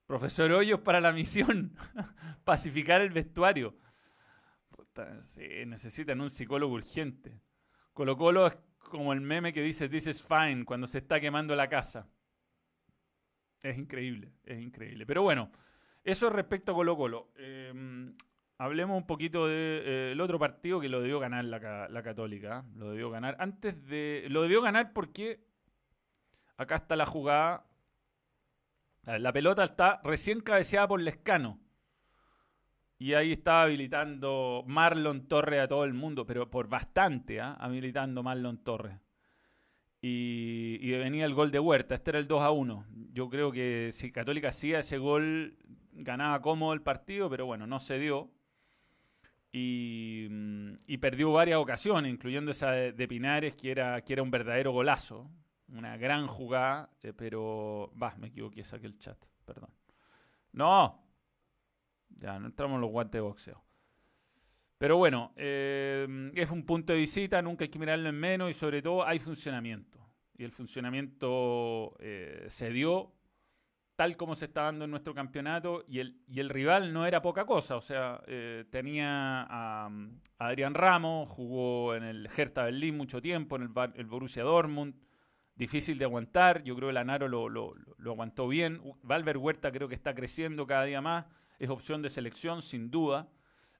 Profesor 0.07 0.51
Hoyos 0.51 0.81
para 0.81 1.01
la 1.01 1.12
misión. 1.12 1.77
Pacificar 2.45 3.01
el 3.03 3.11
vestuario. 3.11 3.77
sí, 5.21 5.65
necesitan 5.67 6.21
un 6.21 6.29
psicólogo 6.29 6.75
urgente. 6.75 7.41
Colo 7.93 8.17
Colo 8.17 8.49
es 8.49 8.59
como 8.79 9.12
el 9.12 9.21
meme 9.21 9.53
que 9.53 9.62
dice 9.62 9.88
This 9.88 10.09
is 10.09 10.23
fine 10.23 10.65
cuando 10.65 10.88
se 10.88 10.99
está 10.99 11.21
quemando 11.21 11.55
la 11.55 11.69
casa. 11.69 12.09
Es 13.61 13.79
increíble, 13.79 14.33
es 14.45 14.61
increíble. 14.61 15.07
Pero 15.07 15.23
bueno. 15.23 15.53
Eso 16.05 16.31
respecto 16.31 16.73
a 16.73 16.75
Colo 16.75 16.97
Colo. 16.97 17.33
Em, 17.37 18.17
hablemos 18.59 18.97
un 18.97 19.07
poquito 19.07 19.47
del 19.47 20.19
eh, 20.19 20.23
otro 20.23 20.38
partido 20.38 20.81
que 20.81 20.88
lo 20.88 21.01
debió 21.01 21.21
ganar 21.21 21.45
la, 21.45 22.03
Católica. 22.03 22.65
Lo 22.77 22.91
debió 22.91 23.11
ganar 23.11 23.37
antes 23.38 23.87
de... 23.87 24.27
Lo 24.29 24.43
debió 24.43 24.62
ganar 24.62 24.93
porque 24.93 25.45
acá 26.57 26.77
está 26.77 26.97
la 26.97 27.07
jugada. 27.07 27.67
La 29.05 29.33
pelota 29.33 29.65
está 29.65 30.01
recién 30.05 30.41
cabeceada 30.41 30.88
por 30.88 31.01
Lescano. 31.01 31.61
Y 32.99 33.15
ahí 33.15 33.33
estaba 33.33 33.65
habilitando 33.65 34.62
Marlon 34.67 35.27
Torres 35.27 35.61
a 35.61 35.67
todo 35.67 35.85
el 35.85 35.93
mundo, 35.93 36.25
pero 36.25 36.49
por 36.49 36.69
bastante, 36.69 37.41
¿ah? 37.41 37.55
habilitando 37.59 38.23
Marlon 38.23 38.59
Torres. 38.59 39.01
Y, 40.05 40.79
y, 40.81 40.91
venía 40.99 41.25
el 41.25 41.35
gol 41.35 41.53
de 41.53 41.61
Huerta. 41.61 41.95
Este 41.95 42.11
era 42.11 42.19
el 42.19 42.27
2 42.27 42.43
a 42.43 42.51
1. 42.51 42.87
Yo 43.12 43.29
creo 43.29 43.53
que 43.53 43.91
si 43.93 44.11
Católica 44.11 44.49
hacía 44.49 44.81
ese 44.81 44.99
gol, 44.99 45.57
ganaba 45.93 46.43
cómodo 46.43 46.73
el 46.73 46.83
partido, 46.83 47.31
pero 47.31 47.47
bueno, 47.47 47.67
no 47.67 47.79
se 47.79 47.99
dio. 47.99 48.31
Y, 49.53 50.27
mm, 50.31 50.99
perdió 51.01 51.33
varias 51.33 51.59
ocasiones, 51.59 52.12
incluyendo 52.12 52.51
esa 52.51 52.73
de, 52.73 53.09
Pinares, 53.09 53.55
que 53.55 53.71
era, 53.71 54.01
que 54.03 54.15
era 54.15 54.23
un 54.23 54.31
verdadero 54.31 54.73
golazo. 54.73 55.31
Una 55.69 55.97
gran 55.97 56.27
jugada, 56.27 56.91
eh, 57.03 57.12
pero... 57.12 57.93
Va, 58.01 58.15
me 58.19 58.29
equivoqué, 58.29 58.65
saqué 58.65 58.87
el 58.87 58.99
chat, 58.99 59.19
perdón. 59.45 59.71
No, 60.53 61.03
ya, 62.09 62.38
no 62.38 62.47
entramos 62.47 62.77
en 62.77 62.81
los 62.83 62.91
guantes 62.91 63.12
de 63.12 63.21
boxeo. 63.21 63.62
Pero 64.83 64.97
bueno, 64.97 65.33
eh, 65.37 66.33
es 66.35 66.51
un 66.51 66.66
punto 66.66 66.92
de 66.92 66.99
visita, 66.99 67.40
nunca 67.40 67.62
hay 67.62 67.68
que 67.68 67.79
mirarlo 67.79 68.09
en 68.09 68.16
menos 68.16 68.51
y 68.51 68.53
sobre 68.53 68.83
todo 68.83 69.07
hay 69.07 69.21
funcionamiento. 69.21 70.01
Y 70.37 70.42
el 70.42 70.51
funcionamiento 70.51 71.95
eh, 72.01 72.47
se 72.49 72.71
dio 72.71 73.12
tal 73.95 74.16
como 74.16 74.35
se 74.35 74.47
está 74.47 74.62
dando 74.62 74.85
en 74.87 74.90
nuestro 74.90 75.14
campeonato 75.14 75.85
y 75.87 76.01
el, 76.01 76.21
y 76.27 76.40
el 76.40 76.49
rival 76.49 76.92
no 76.92 77.07
era 77.07 77.23
poca 77.23 77.47
cosa, 77.47 77.77
o 77.77 77.81
sea, 77.81 78.25
eh, 78.27 78.64
tenía 78.71 79.47
a, 79.49 79.88
Adrián 80.38 80.75
Ramos, 80.75 81.29
jugó 81.29 81.95
en 81.95 82.03
el 82.03 82.29
Hertha 82.37 82.64
Berlín 82.64 82.97
mucho 82.97 83.23
tiempo, 83.23 83.55
en 83.55 83.73
el, 83.95 84.07
Borussia 84.07 84.42
Dortmund, 84.42 84.97
difícil 85.55 85.97
de 85.97 86.07
aguantar, 86.07 86.64
yo 86.64 86.75
creo 86.75 86.88
que 86.88 86.90
el 86.90 86.97
Anaro 86.97 87.29
lo, 87.29 87.49
lo, 87.49 87.77
aguantó 88.05 88.49
bien, 88.49 88.83
Valver 89.05 89.38
Huerta 89.38 89.71
creo 89.71 89.87
que 89.87 89.95
está 89.95 90.12
creciendo 90.12 90.66
cada 90.66 90.83
día 90.83 91.01
más, 91.01 91.27
es 91.61 91.71
opción 91.71 92.03
de 92.03 92.11
selección 92.11 92.62
sin 92.62 92.90
duda, 92.90 93.29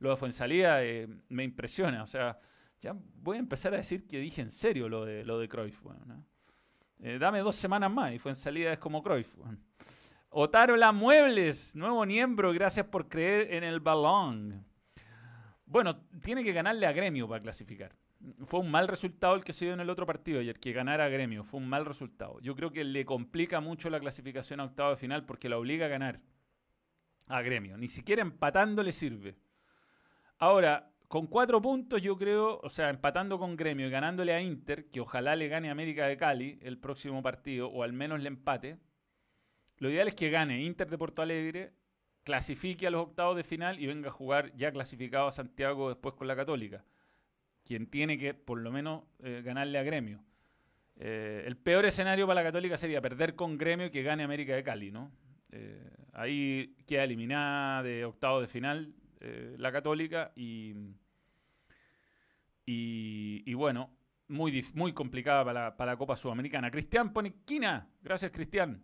lo 0.03 0.11
de 0.11 0.17
Fuensalida 0.17 0.83
eh, 0.83 1.09
me 1.29 1.45
impresiona, 1.45 2.03
o 2.03 2.07
sea, 2.07 2.39
ya 2.81 2.93
voy 3.15 3.37
a 3.37 3.41
empezar 3.41 3.73
a 3.73 3.77
decir 3.77 4.07
que 4.07 4.19
dije 4.19 4.43
en 4.43 4.51
serio 4.51 4.89
lo 4.89 5.05
de, 5.05 5.25
lo 5.25 5.39
de 5.39 5.49
Cruyff, 5.49 5.81
eh, 6.99 7.19
dame 7.19 7.39
dos 7.39 7.55
semanas 7.55 7.91
más 7.91 8.13
y 8.13 8.19
Fuensalida 8.19 8.73
es 8.73 8.79
como 8.79 9.03
Cruyff. 9.03 9.37
Otarola 10.31 10.93
Muebles, 10.93 11.77
nuevo 11.77 12.05
miembro, 12.05 12.53
gracias 12.53 12.87
por 12.87 13.09
creer 13.09 13.55
en 13.55 13.65
el 13.65 13.79
balón. 13.79 14.65
Bueno, 15.67 15.97
tiene 16.21 16.43
que 16.43 16.53
ganarle 16.53 16.87
a 16.87 16.93
Gremio 16.93 17.29
para 17.29 17.43
clasificar. 17.43 17.93
Fue 18.45 18.61
un 18.61 18.71
mal 18.71 18.89
resultado 18.89 19.37
el 19.37 19.45
que 19.45 19.53
se 19.53 19.67
dio 19.67 19.75
en 19.75 19.81
el 19.81 19.91
otro 19.91 20.05
partido 20.05 20.41
ayer, 20.41 20.59
que 20.59 20.73
ganara 20.73 21.05
a 21.05 21.09
Gremio. 21.09 21.45
Fue 21.45 21.61
un 21.61 21.69
mal 21.69 21.87
resultado. 21.87 22.41
Yo 22.41 22.55
creo 22.57 22.73
que 22.73 22.83
le 22.83 23.05
complica 23.05 23.61
mucho 23.61 23.89
la 23.89 24.01
clasificación 24.01 24.61
a 24.61 24.65
octavo 24.65 24.91
de 24.91 24.97
final 24.97 25.25
porque 25.25 25.49
la 25.49 25.59
obliga 25.59 25.87
a 25.87 25.89
ganar 25.89 26.21
a 27.29 27.43
Gremio. 27.43 27.77
Ni 27.77 27.89
siquiera 27.89 28.23
empatando 28.23 28.83
le 28.83 28.93
sirve. 28.93 29.37
Ahora, 30.43 30.91
con 31.07 31.29
cuatro 31.29 31.63
puntos 31.63 32.03
yo 32.03 32.19
creo, 32.19 32.59
o 32.65 32.69
sea, 32.69 32.91
empatando 32.91 33.39
con 33.39 33.55
Gremio 33.55 33.87
y 33.87 33.91
ganándole 33.91 34.35
a 34.35 34.41
Inter, 34.41 34.91
que 34.91 34.99
ojalá 34.99 35.37
le 35.37 35.47
gane 35.47 35.69
a 35.69 35.71
América 35.71 36.09
de 36.09 36.17
Cali 36.17 36.59
el 36.63 36.79
próximo 36.79 37.23
partido, 37.23 37.69
o 37.69 37.85
al 37.85 37.93
menos 37.93 38.19
le 38.19 38.27
empate, 38.27 38.77
lo 39.77 39.89
ideal 39.89 40.09
es 40.09 40.17
que 40.17 40.31
gane 40.31 40.65
Inter 40.65 40.91
de 40.91 40.99
Porto 40.99 41.23
Alegre, 41.23 41.75
clasifique 42.25 42.89
a 42.89 42.91
los 42.91 43.03
octavos 43.03 43.37
de 43.37 43.45
final 43.45 43.79
y 43.79 43.87
venga 43.87 44.09
a 44.09 44.11
jugar 44.13 44.53
ya 44.57 44.73
clasificado 44.73 45.29
a 45.29 45.31
Santiago 45.31 45.91
después 45.91 46.17
con 46.17 46.27
la 46.27 46.35
Católica. 46.35 46.85
Quien 47.63 47.87
tiene 47.87 48.19
que 48.19 48.35
por 48.35 48.59
lo 48.59 48.73
menos 48.73 49.05
eh, 49.23 49.43
ganarle 49.45 49.79
a 49.79 49.85
Gremio. 49.85 50.25
Eh, 50.97 51.45
el 51.47 51.57
peor 51.57 51.85
escenario 51.85 52.27
para 52.27 52.41
la 52.41 52.49
Católica 52.49 52.77
sería 52.77 53.01
perder 53.01 53.37
con 53.37 53.59
Gremio 53.59 53.87
y 53.87 53.91
que 53.91 54.03
gane 54.03 54.25
América 54.25 54.57
de 54.57 54.65
Cali, 54.65 54.91
¿no? 54.91 55.13
Eh, 55.53 55.89
ahí 56.13 56.75
queda 56.85 57.05
eliminada 57.05 57.85
de 57.85 58.05
octavos 58.05 58.41
de 58.41 58.49
final 58.49 58.93
la 59.59 59.73
Católica 59.73 60.33
y, 60.37 60.75
y, 62.67 63.55
bueno, 63.55 63.91
muy, 64.29 64.65
muy 64.75 64.93
complicada 64.93 65.45
para 65.45 65.65
la, 65.65 65.77
para 65.77 65.93
la 65.93 65.99
Copa 65.99 66.17
Sudamericana. 66.17 66.71
Cristian 66.71 67.13
Poniquina, 67.13 67.89
gracias 68.03 68.31
Cristian. 68.33 68.83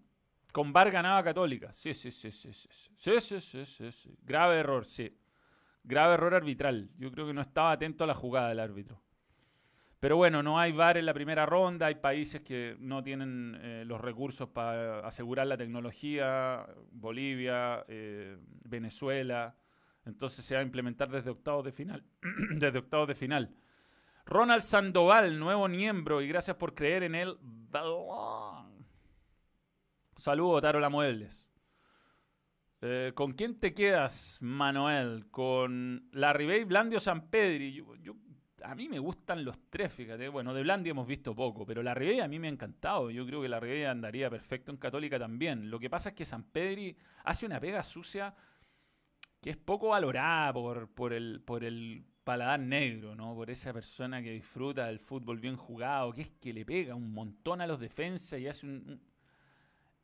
Con 0.53 0.73
Bar 0.73 0.91
ganaba 0.91 1.23
Católica. 1.23 1.73
Sí, 1.73 1.93
sí, 1.93 2.11
sí, 2.11 2.31
sí, 2.31 2.53
sí. 2.53 2.69
Sí, 2.97 3.21
sí, 3.21 3.41
sí, 3.41 3.65
sí, 3.65 3.93
sí. 3.93 4.17
Grave 4.23 4.59
error, 4.59 4.85
sí. 4.85 5.17
Grave 5.85 6.15
error 6.15 6.35
arbitral. 6.35 6.91
Yo 6.99 7.11
creo 7.11 7.27
que 7.27 7.35
no 7.35 7.41
estaba 7.41 7.73
atento 7.73 8.05
a 8.05 8.07
la 8.07 8.15
jugada 8.15 8.49
del 8.49 8.61
árbitro. 8.61 9.03
Pero 10.01 10.17
bueno, 10.17 10.43
no 10.45 10.61
hay 10.61 10.71
VAR 10.73 10.97
en 10.97 11.07
la 11.07 11.13
primera 11.13 11.45
ronda, 11.45 11.87
hay 11.87 11.97
países 11.97 12.43
que 12.43 12.77
no 12.79 13.03
tienen 13.03 13.59
eh, 13.61 13.85
los 13.85 14.01
recursos 14.01 14.49
para 14.49 15.01
asegurar 15.01 15.49
la 15.49 15.57
tecnología, 15.57 16.65
Bolivia, 16.93 17.85
eh, 17.89 18.39
Venezuela, 18.65 19.57
entonces 20.09 20.45
se 20.45 20.55
va 20.55 20.61
a 20.61 20.65
implementar 20.65 21.11
desde 21.11 21.31
octavos 21.31 21.65
de 21.65 21.73
final. 21.73 22.05
desde 22.57 22.79
octavos 22.79 23.09
de 23.09 23.15
final. 23.15 23.55
Ronald 24.25 24.63
Sandoval, 24.63 25.39
nuevo 25.39 25.69
miembro, 25.69 26.21
y 26.21 26.29
gracias 26.29 26.57
por 26.57 26.75
creer 26.75 27.03
en 27.03 27.15
él. 27.15 27.39
Saludos, 30.17 30.63
Tarola 30.63 30.89
Muebles. 30.89 31.49
Eh, 32.81 33.13
¿Con 33.15 33.33
quién 33.33 33.59
te 33.59 33.75
quedas, 33.75 34.39
Manuel? 34.41 35.31
¿Con 35.31 36.09
la 36.13 36.33
Ribey, 36.33 36.65
Blandi 36.65 36.97
o 36.97 37.01
San 37.01 37.29
Pedri? 37.29 37.85
A 38.63 38.75
mí 38.75 38.89
me 38.89 38.99
gustan 38.99 39.45
los 39.45 39.59
tres, 39.71 39.93
fíjate. 39.93 40.29
Bueno, 40.29 40.53
de 40.53 40.63
Blandi 40.63 40.91
hemos 40.91 41.07
visto 41.07 41.35
poco, 41.35 41.65
pero 41.67 41.83
la 41.83 41.93
a 41.93 42.29
mí 42.29 42.39
me 42.39 42.49
ha 42.49 42.51
encantado. 42.51 43.11
Yo 43.11 43.27
creo 43.27 43.43
que 43.43 43.49
la 43.49 43.91
andaría 43.91 44.31
perfecto 44.31 44.71
en 44.71 44.77
Católica 44.77 45.19
también. 45.19 45.71
Lo 45.71 45.79
que 45.79 45.91
pasa 45.91 46.11
es 46.11 46.15
que 46.15 46.25
San 46.25 46.45
Pedri 46.45 46.97
hace 47.25 47.47
una 47.47 47.59
pega 47.61 47.83
sucia 47.83 48.35
que 49.41 49.51
es 49.51 49.57
poco 49.57 49.89
valorada 49.89 50.53
por, 50.53 50.89
por, 50.89 51.13
el, 51.13 51.41
por 51.45 51.65
el 51.65 52.05
paladar 52.25 52.61
negro, 52.61 53.15
¿no? 53.15 53.35
Por 53.35 53.51
esa 53.51 53.73
persona 53.73 54.23
que 54.23 54.33
disfruta 54.33 54.87
del 54.87 54.99
fútbol 54.99 55.39
bien 55.39 55.57
jugado, 55.57 56.13
que 56.13 56.23
es 56.23 56.31
que 56.41 56.53
le 56.53 56.65
pega 56.65 56.95
un 56.95 57.13
montón 57.13 57.61
a 57.61 57.67
los 57.67 57.81
defensas 57.81 58.41
y 58.41 58.47
hace 58.47 58.67
un 58.67 59.01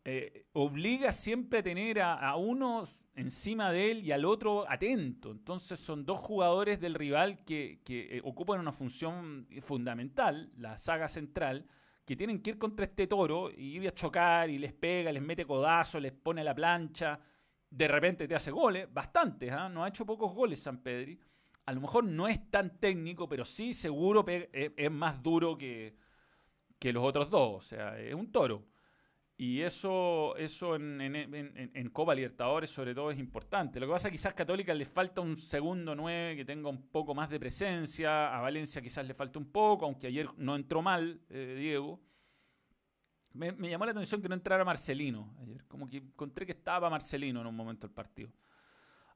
eh, 0.07 0.49
obliga 0.53 1.13
siempre 1.13 1.61
a 1.61 1.63
tener 1.63 2.03
a, 2.03 2.37
uno 2.37 2.85
encima 3.15 3.73
de 3.73 3.91
él 3.91 4.05
y 4.05 4.13
al 4.13 4.27
otro 4.27 4.71
atento. 4.71 5.31
Entonces 5.31 5.81
son 5.81 6.05
dos 6.05 6.21
jugadores 6.21 6.79
del 6.79 6.95
rival 6.95 7.43
que, 7.45 7.81
que 7.83 8.19
eh, 8.19 8.21
ocupan 8.23 8.61
una 8.61 8.73
función 8.73 9.49
fundamental, 9.63 10.53
la 10.59 10.77
saga 10.77 11.09
central, 11.09 11.67
que 12.05 12.17
tienen 12.17 12.43
que 12.43 12.51
ir 12.51 12.59
contra 12.59 12.85
este 12.85 13.07
toro 13.07 13.51
y 13.51 13.77
ir 13.77 13.89
a 13.89 13.95
chocar 13.95 14.51
y 14.51 14.59
les 14.59 14.75
pega, 14.75 15.11
les 15.11 15.23
mete 15.23 15.47
codazo, 15.47 15.99
les 15.99 16.13
pone 16.13 16.45
la 16.45 16.55
plancha. 16.55 17.19
De 17.75 17.89
repente 17.89 18.29
te 18.29 18.37
hace 18.37 18.53
goles, 18.53 18.87
bastantes, 18.93 19.51
¿ah? 19.51 19.69
no 19.69 19.83
ha 19.83 19.89
hecho 19.89 20.07
pocos 20.07 20.33
goles 20.33 20.61
San 20.61 20.79
Pedri. 20.79 21.19
A 21.67 21.73
lo 21.73 21.81
mejor 21.81 22.05
no 22.05 22.29
es 22.29 22.49
tan 22.49 22.79
técnico, 22.79 23.29
pero 23.29 23.45
sí 23.45 23.75
seguro 23.75 24.25
es, 24.29 24.91
más 24.93 25.21
duro 25.21 25.59
que, 25.59 25.97
que 26.79 26.93
los 26.93 27.03
otros 27.03 27.31
dos. 27.31 27.57
O 27.57 27.61
sea, 27.61 27.99
es 27.99 28.15
un 28.15 28.31
toro. 28.31 28.65
Y 29.37 29.63
eso, 29.63 30.37
eso 30.37 30.77
en, 30.77 31.01
en, 31.01 31.91
Copa 31.91 32.15
Libertadores 32.15 32.71
sobre 32.71 32.95
todo 32.95 33.11
es 33.11 33.19
importante. 33.19 33.81
Lo 33.81 33.87
que 33.87 33.93
pasa 33.93 34.09
quizás 34.09 34.31
a 34.33 34.37
Católica 34.37 34.73
le 34.73 34.85
falta 34.85 35.21
un 35.21 35.37
segundo 35.37 35.97
9 35.97 36.37
que 36.37 36.45
tenga 36.45 36.69
un 36.69 36.89
poco 36.91 37.13
más 37.13 37.29
de 37.29 37.41
presencia. 37.41 38.37
A 38.37 38.41
Valencia 38.41 38.81
quizás 38.81 39.05
le 39.05 39.15
falta 39.15 39.41
un 39.41 39.51
poco, 39.51 39.87
aunque 39.87 40.07
ayer 40.07 40.29
no 40.37 40.55
entró 40.55 40.81
mal 40.83 41.21
eh, 41.29 41.57
Diego. 41.59 42.01
Me, 43.35 43.53
llamó 43.69 43.85
la 43.85 43.91
atención 43.91 44.23
que 44.23 44.29
no 44.29 44.35
entrara 44.35 44.65
Marcelino 44.65 45.35
ayer. 45.43 45.65
Como 45.67 45.89
que 45.89 45.99
encontré 45.99 46.47
que 46.47 46.53
estaba 46.53 46.89
Marcelino 46.89 47.41
en 47.41 47.49
un 47.49 47.57
momento 47.57 47.87
del 47.87 47.95
partido. 47.95 48.31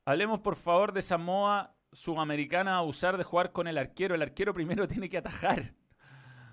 Hablemos 0.04 0.40
por 0.40 0.56
favor 0.56 0.92
de 0.92 1.02
Samoa 1.02 1.74
sudamericana 1.92 2.74
a 2.74 2.82
usar 2.82 3.16
de 3.16 3.22
jugar 3.22 3.52
con 3.52 3.68
el 3.68 3.78
arquero. 3.78 4.16
El 4.16 4.22
arquero 4.22 4.52
primero 4.52 4.88
tiene 4.88 5.08
que 5.08 5.18
atajar. 5.18 5.72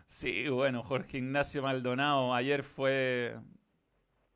Sí, 0.06 0.48
bueno, 0.48 0.84
Jorge 0.84 1.18
Ignacio 1.18 1.64
Maldonado 1.64 2.36
ayer 2.36 2.62
fue 2.62 3.36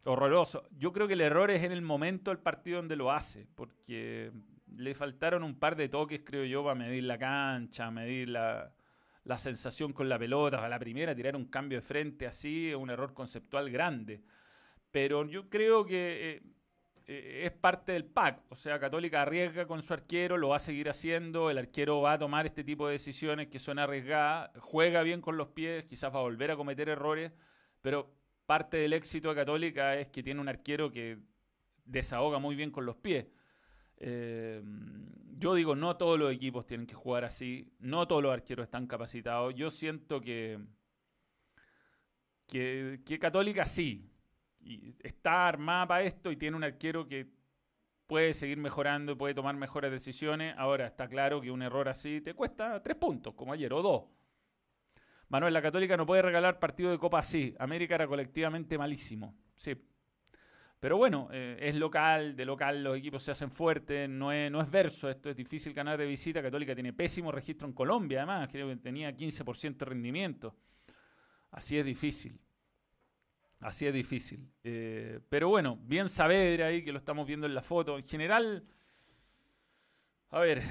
horroroso. 0.06 0.68
Yo 0.72 0.92
creo 0.92 1.08
que 1.08 1.14
el 1.14 1.22
error 1.22 1.52
es 1.52 1.64
en 1.64 1.72
el 1.72 1.84
momento 1.84 2.32
del 2.32 2.40
partido 2.40 2.78
donde 2.78 2.96
lo 2.96 3.12
hace, 3.12 3.48
porque 3.54 4.32
le 4.76 4.96
faltaron 4.96 5.44
un 5.44 5.60
par 5.60 5.76
de 5.76 5.88
toques, 5.88 6.22
creo 6.26 6.46
yo, 6.46 6.64
para 6.64 6.74
medir 6.74 7.04
la 7.04 7.20
cancha, 7.20 7.92
medir 7.92 8.30
la, 8.30 8.74
sensación 9.38 9.94
con 9.94 10.10
la 10.10 10.18
pelota. 10.18 10.68
La 10.68 10.80
primera, 10.80 11.16
tirar 11.16 11.36
un 11.36 11.46
cambio 11.46 11.80
de 11.80 11.82
frente 11.82 12.28
así 12.28 12.70
es 12.70 12.76
un 12.76 12.90
error 12.90 13.14
conceptual 13.14 13.70
grande. 13.70 14.22
Pero 14.92 15.26
yo 15.26 15.50
creo 15.50 15.86
que 15.86 16.32
eh, 16.32 16.42
eh, 17.08 17.42
es 17.46 17.52
parte 17.52 17.92
del 17.92 18.06
pack. 18.06 18.42
O 18.50 18.56
sea, 18.56 18.80
Católica 18.80 19.22
arriesga 19.22 19.68
con 19.68 19.82
su 19.84 19.94
arquero, 19.94 20.38
lo 20.38 20.50
va 20.50 20.58
a 20.58 20.60
seguir 20.60 20.90
haciendo. 20.90 21.50
El 21.50 21.58
arquero 21.58 22.02
va 22.02 22.14
a 22.14 22.20
tomar 22.20 22.46
este 22.46 22.64
tipo 22.64 22.88
de 22.88 22.94
decisiones 22.94 23.48
que 23.48 23.60
son 23.60 23.80
arriesgadas. 23.80 24.52
Juega 24.60 25.04
bien 25.04 25.22
con 25.22 25.38
los 25.38 25.50
pies, 25.50 25.86
quizás 25.86 26.14
va 26.14 26.20
a 26.20 26.24
volver 26.24 26.52
a 26.52 26.56
cometer 26.56 26.90
errores. 26.90 27.32
Pero 27.82 28.12
parte 28.46 28.78
del 28.78 28.94
éxito 28.94 29.30
de 29.30 29.36
Católica 29.36 29.96
es 29.98 30.08
que 30.08 30.24
tiene 30.24 30.42
un 30.42 30.50
arquero 30.50 30.92
que 30.92 31.20
desahoga 31.86 32.40
muy 32.40 32.56
bien 32.56 32.72
con 32.72 32.86
los 32.86 32.96
pies. 32.96 33.28
Eh, 34.00 34.64
yo 35.38 35.54
digo, 35.54 35.76
no 35.76 35.98
todos 35.98 36.18
los 36.18 36.32
equipos 36.34 36.66
tienen 36.66 36.88
que 36.88 36.96
jugar 36.96 37.26
así. 37.26 37.72
No 37.80 38.08
todos 38.08 38.24
los 38.24 38.34
arqueros 38.34 38.66
están 38.66 38.88
capacitados. 38.88 39.54
Yo 39.56 39.70
siento 39.70 40.22
que, 40.22 40.60
que, 42.48 43.20
Católica 43.20 43.66
sí 43.66 44.10
y 44.62 44.94
está 45.00 45.48
armada 45.48 45.88
para 45.88 46.04
esto 46.04 46.32
y 46.32 46.38
tiene 46.38 46.58
un 46.58 46.64
arquero 46.64 47.08
que 47.08 47.28
puede 48.08 48.34
seguir 48.34 48.58
mejorando, 48.58 49.18
puede 49.18 49.34
tomar 49.34 49.56
mejores 49.56 49.92
decisiones. 49.92 50.56
Ahora 50.58 50.88
está 50.88 51.08
claro 51.08 51.42
que 51.42 51.52
un 51.52 51.62
error 51.62 51.88
así 51.88 52.22
te 52.22 52.34
cuesta 52.34 52.82
tres 52.82 52.98
puntos, 52.98 53.34
como 53.36 53.54
ayer, 53.54 53.72
o 53.74 53.82
dos. 53.82 54.04
Manuel, 55.30 55.54
la 55.54 55.62
Católica 55.62 55.96
no 55.96 56.06
puede 56.06 56.24
regalar 56.24 56.60
partido 56.60 56.92
de 56.92 56.98
Copa 56.98 57.20
así. 57.20 57.56
América 57.60 57.96
era 57.96 58.08
colectivamente 58.08 58.78
malísimo. 58.78 59.36
Sí. 59.58 59.76
Pero 60.80 60.96
bueno, 60.96 61.28
eh, 61.32 61.58
es 61.60 61.76
local, 61.76 62.36
de 62.36 62.46
local 62.46 62.84
los 62.84 62.98
equipos 62.98 63.22
se 63.22 63.32
hacen 63.32 63.52
fuertes, 63.52 64.10
no 64.10 64.32
es, 64.32 64.50
no 64.50 64.62
es 64.62 64.72
verso, 64.72 65.10
esto 65.10 65.30
es 65.30 65.36
difícil 65.36 65.74
ganar 65.74 65.98
de 65.98 66.06
visita. 66.06 66.42
Católica 66.42 66.74
tiene 66.74 66.94
pésimo 66.94 67.32
registro 67.32 67.68
en 67.68 67.74
Colombia, 67.74 68.20
además, 68.20 68.48
creo 68.50 68.70
que 68.70 68.78
tenía 68.78 69.12
15% 69.12 69.78
de 69.78 69.86
rendimiento. 69.86 70.56
Así 71.52 71.78
es 71.78 71.86
difícil. 71.86 72.40
Así 73.60 73.88
es 73.88 73.94
difícil. 73.94 74.50
Eh, 74.64 75.20
pero 75.28 75.50
bueno, 75.50 75.78
bien 75.84 76.08
Saavedra 76.08 76.68
ahí, 76.68 76.82
que 76.82 76.94
lo 76.94 77.00
estamos 77.00 77.28
viendo 77.28 77.46
en 77.46 77.54
la 77.54 77.62
foto. 77.62 77.98
En 77.98 78.06
general, 78.06 78.64
a 80.30 80.40
ver, 80.40 80.62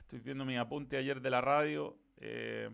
estoy 0.00 0.18
viendo 0.18 0.44
mi 0.44 0.58
apunte 0.58 0.98
ayer 0.98 1.22
de 1.22 1.30
la 1.30 1.40
radio. 1.40 1.96
Eh, 2.18 2.68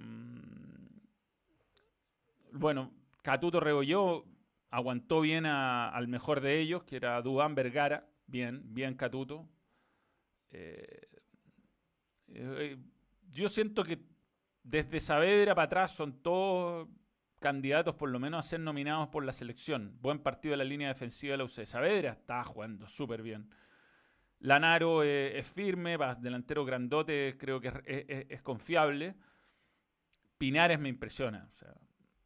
bueno, 2.53 2.91
Catuto 3.23 3.61
Regolló 3.61 4.25
aguantó 4.71 5.21
bien 5.21 5.47
al 5.47 6.09
mejor 6.09 6.41
de 6.41 6.61
ellos, 6.61 6.85
que 6.85 6.97
era 6.97 7.21
Dubán 7.23 7.55
Vergara. 7.55 8.09
Bien, 8.27 8.63
bien 8.73 8.95
Catuto. 8.95 9.49
Eh, 10.51 11.09
yo 13.33 13.49
siento 13.49 13.83
que 13.83 13.99
desde 14.63 15.01
Saavedra 15.01 15.55
para 15.55 15.67
atrás 15.67 15.93
son 15.93 16.23
todos 16.23 16.89
candidatos 17.41 17.95
por 17.95 18.11
lo 18.11 18.21
menos 18.21 18.45
a 18.45 18.49
ser 18.49 18.61
nominados 18.61 19.09
por 19.09 19.25
la 19.25 19.33
selección. 19.33 19.97
Buen 20.01 20.21
partido 20.21 20.53
de 20.53 20.59
la 20.59 20.65
línea 20.65 20.89
defensiva 20.89 21.33
de 21.33 21.39
la 21.39 21.45
UC. 21.45 21.65
Saavedra 21.65 22.13
está 22.13 22.45
jugando 22.45 22.87
súper 22.89 23.23
bien. 23.23 23.51
Lanaro 24.41 25.03
eh, 25.03 25.39
es 25.39 25.49
firme, 25.49 25.99
delantero 26.21 26.65
grandote, 26.65 27.37
creo 27.39 27.61
que 27.61 28.27
es, 28.29 28.43
confiable. 28.43 29.15
Pinares 30.39 30.79
me 30.79 30.89
impresiona. 30.89 31.49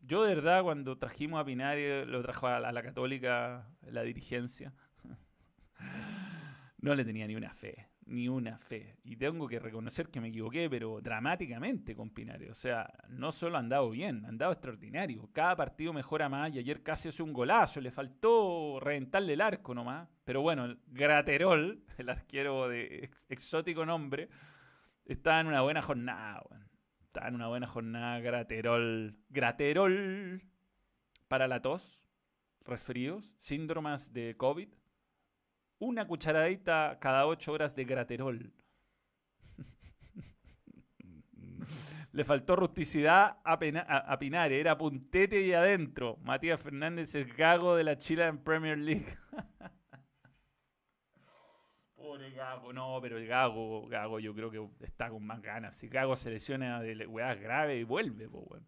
Yo 0.07 0.25
de 0.25 0.35
verdad 0.35 0.63
cuando 0.63 0.99
trajimos 0.99 1.41
a 1.41 1.45
Pinares, 1.45 2.07
lo 2.07 2.23
trajo 2.23 2.47
a 2.47 2.73
la 2.73 2.83
Católica, 2.83 3.69
la 3.83 4.03
dirigencia, 4.03 4.73
no 6.79 6.95
le 6.95 7.05
tenía 7.05 7.27
ni 7.27 7.37
una 7.37 7.53
fe 7.55 7.89
ni 8.07 8.29
una 8.29 8.59
fe. 8.59 8.97
Y 9.05 9.17
tengo 9.17 9.47
que 9.49 9.59
reconocer 9.59 10.09
que 10.09 10.21
me 10.21 10.29
equivoqué, 10.29 10.69
pero 10.69 11.01
dramáticamente 11.01 11.95
con 11.95 12.11
Pinares. 12.11 12.51
O 12.51 12.55
sea, 12.55 12.93
no 13.09 13.33
solo 13.33 13.57
ha 13.57 13.61
andado 13.61 13.91
bien, 13.91 14.25
ha 14.25 14.29
andado 14.29 14.53
extraordinario. 14.53 15.29
Cada 15.33 15.57
partido 15.57 15.93
mejora 15.93 16.29
más 16.29 16.55
y 16.55 16.59
ayer 16.59 16.83
casi 16.83 17.09
hace 17.09 17.23
un 17.23 17.33
golazo. 17.33 17.81
Le 17.81 17.91
faltó 17.91 18.79
reventarle 18.81 19.35
el 19.35 19.41
arco 19.41 19.75
nomás. 19.75 20.09
Pero 20.25 20.43
bueno, 20.43 20.65
el 20.65 20.79
Graterol, 20.87 21.85
el 21.99 22.09
arquero 22.09 22.69
de 22.69 23.11
exótico 23.29 23.85
nombre, 23.87 24.29
está 25.05 25.41
en 25.41 25.49
una 25.49 25.63
buena 25.63 25.83
jornada. 25.83 26.43
Está 27.15 27.29
una 27.29 27.47
buena 27.47 27.69
jornada 27.69 28.19
Graterol. 28.19 29.17
Graterol 29.31 30.43
para 31.29 31.47
la 31.47 31.63
tos, 31.63 32.05
resfríos, 32.65 33.31
síndromes 33.39 34.13
de 34.13 34.37
COVID 34.37 34.69
una 35.79 36.07
cucharadita 36.07 36.99
cada 37.01 37.27
ocho 37.27 37.53
horas 37.53 37.75
de 37.77 37.85
graterol. 37.85 38.53
Le 42.13 42.25
faltó 42.25 42.57
rusticidad 42.57 43.39
a, 43.45 43.53
a, 43.53 44.19
Pinares, 44.19 44.61
era 44.61 44.79
puntete 44.79 45.43
y 45.43 45.53
adentro. 45.53 46.19
Matías 46.23 46.61
Fernández, 46.61 47.15
el 47.15 47.33
gago 47.33 47.77
de 47.77 47.85
la 47.85 47.99
Chile 47.99 48.27
en 48.27 48.39
Premier 48.39 48.79
League. 48.79 49.07
Pobre 52.05 52.31
Gago, 52.33 52.73
no, 52.73 52.99
pero 53.01 53.17
el 53.17 53.27
Gago, 53.27 53.87
Gago 53.89 54.21
yo 54.21 54.35
creo 54.35 54.51
que 54.51 54.85
está 54.85 55.09
con 55.09 55.25
más 55.25 55.41
ganas. 55.41 55.77
Si 55.77 55.89
Gago 55.89 56.17
se 56.17 56.31
lesiona 56.31 56.83
de 56.83 57.07
weas 57.07 57.41
grave 57.41 57.79
y 57.79 57.85
vuelve, 57.85 58.29
pues 58.29 58.45
bueno. 58.47 58.67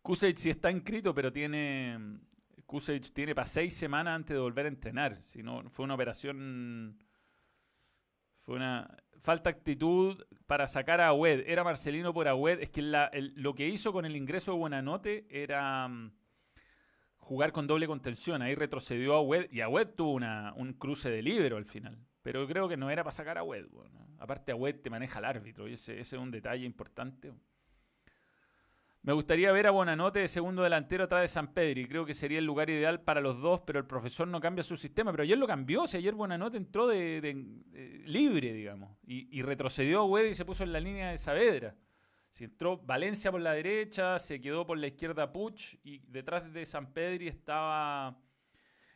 Kuseit 0.00 0.36
sí 0.36 0.50
está 0.50 0.70
inscrito, 0.70 1.12
pero 1.12 1.32
tiene 1.32 2.20
Kusevich 2.68 3.12
tiene 3.12 3.34
para 3.34 3.46
seis 3.46 3.74
semanas 3.74 4.14
antes 4.14 4.34
de 4.34 4.40
volver 4.40 4.66
a 4.66 4.68
entrenar. 4.68 5.18
Si 5.22 5.42
no, 5.42 5.68
fue 5.70 5.86
una 5.86 5.94
operación. 5.94 7.02
Fue 8.40 8.56
una. 8.56 8.94
Falta 9.20 9.48
actitud 9.50 10.22
para 10.46 10.68
sacar 10.68 11.00
a 11.00 11.08
Agüed. 11.08 11.44
Era 11.46 11.64
Marcelino 11.64 12.12
por 12.12 12.28
Agüed. 12.28 12.60
Es 12.60 12.68
que 12.68 12.82
lo 12.82 13.54
que 13.54 13.66
hizo 13.66 13.90
con 13.90 14.04
el 14.04 14.14
ingreso 14.14 14.52
de 14.52 14.58
Buenanote 14.58 15.26
era 15.30 15.88
mm, 15.88 16.12
jugar 17.28 17.52
con 17.52 17.66
doble 17.66 17.86
contención. 17.86 18.40
Ahí 18.40 18.54
retrocedió 18.54 19.14
a 19.14 19.18
Agüed 19.18 19.52
y 19.52 19.60
Agüed 19.60 19.88
tuvo 19.88 20.12
una, 20.12 20.54
un 20.56 20.72
cruce 20.72 21.10
de 21.10 21.20
libero 21.20 21.58
al 21.58 21.66
final. 21.66 21.98
Pero 22.22 22.48
creo 22.48 22.68
que 22.68 22.78
no 22.78 22.90
era 22.90 23.04
para 23.04 23.12
sacar 23.12 23.36
a 23.36 23.42
Agüed. 23.42 23.66
Aparte, 24.18 24.52
Agüed 24.52 24.76
te 24.80 24.88
maneja 24.88 25.18
el 25.18 25.26
árbitro 25.26 25.68
y 25.68 25.74
ese, 25.74 26.00
es 26.00 26.12
un 26.14 26.30
detalle 26.30 26.64
importante. 26.64 27.34
Me 29.02 29.12
gustaría 29.12 29.52
ver 29.52 29.66
a 29.66 29.70
Bonanote 29.70 30.20
de 30.20 30.28
segundo 30.28 30.62
delantero 30.62 31.04
atrás 31.04 31.20
de 31.20 31.28
San 31.28 31.52
Pedro 31.52 31.80
y 31.80 31.86
creo 31.86 32.06
que 32.06 32.14
sería 32.14 32.38
el 32.38 32.46
lugar 32.46 32.70
ideal 32.70 33.02
para 33.02 33.20
los 33.20 33.40
dos, 33.40 33.60
pero 33.60 33.78
el 33.78 33.86
profesor 33.86 34.26
no 34.26 34.40
cambia 34.40 34.62
su 34.62 34.78
sistema. 34.78 35.10
Pero 35.10 35.22
ayer 35.22 35.36
lo 35.36 35.46
cambió, 35.46 35.86
si 35.86 35.98
ayer 35.98 36.14
Bonanote 36.14 36.56
entró 36.56 36.86
de, 36.86 38.02
libre, 38.06 38.54
digamos, 38.54 38.96
y, 39.06 39.42
retrocedió 39.42 40.00
a 40.00 40.04
Wed 40.06 40.30
y 40.30 40.34
se 40.34 40.46
puso 40.46 40.64
en 40.64 40.72
la 40.72 40.80
línea 40.80 41.10
de 41.10 41.18
Saavedra. 41.18 41.76
Si 42.38 42.44
entró 42.44 42.76
Valencia 42.76 43.32
por 43.32 43.40
la 43.40 43.50
derecha, 43.50 44.16
se 44.20 44.40
quedó 44.40 44.64
por 44.64 44.78
la 44.78 44.86
izquierda 44.86 45.32
Puch 45.32 45.74
y 45.82 45.98
detrás 46.06 46.52
de 46.52 46.64
San 46.66 46.92
Pedro 46.92 47.24
estaba, 47.24 48.16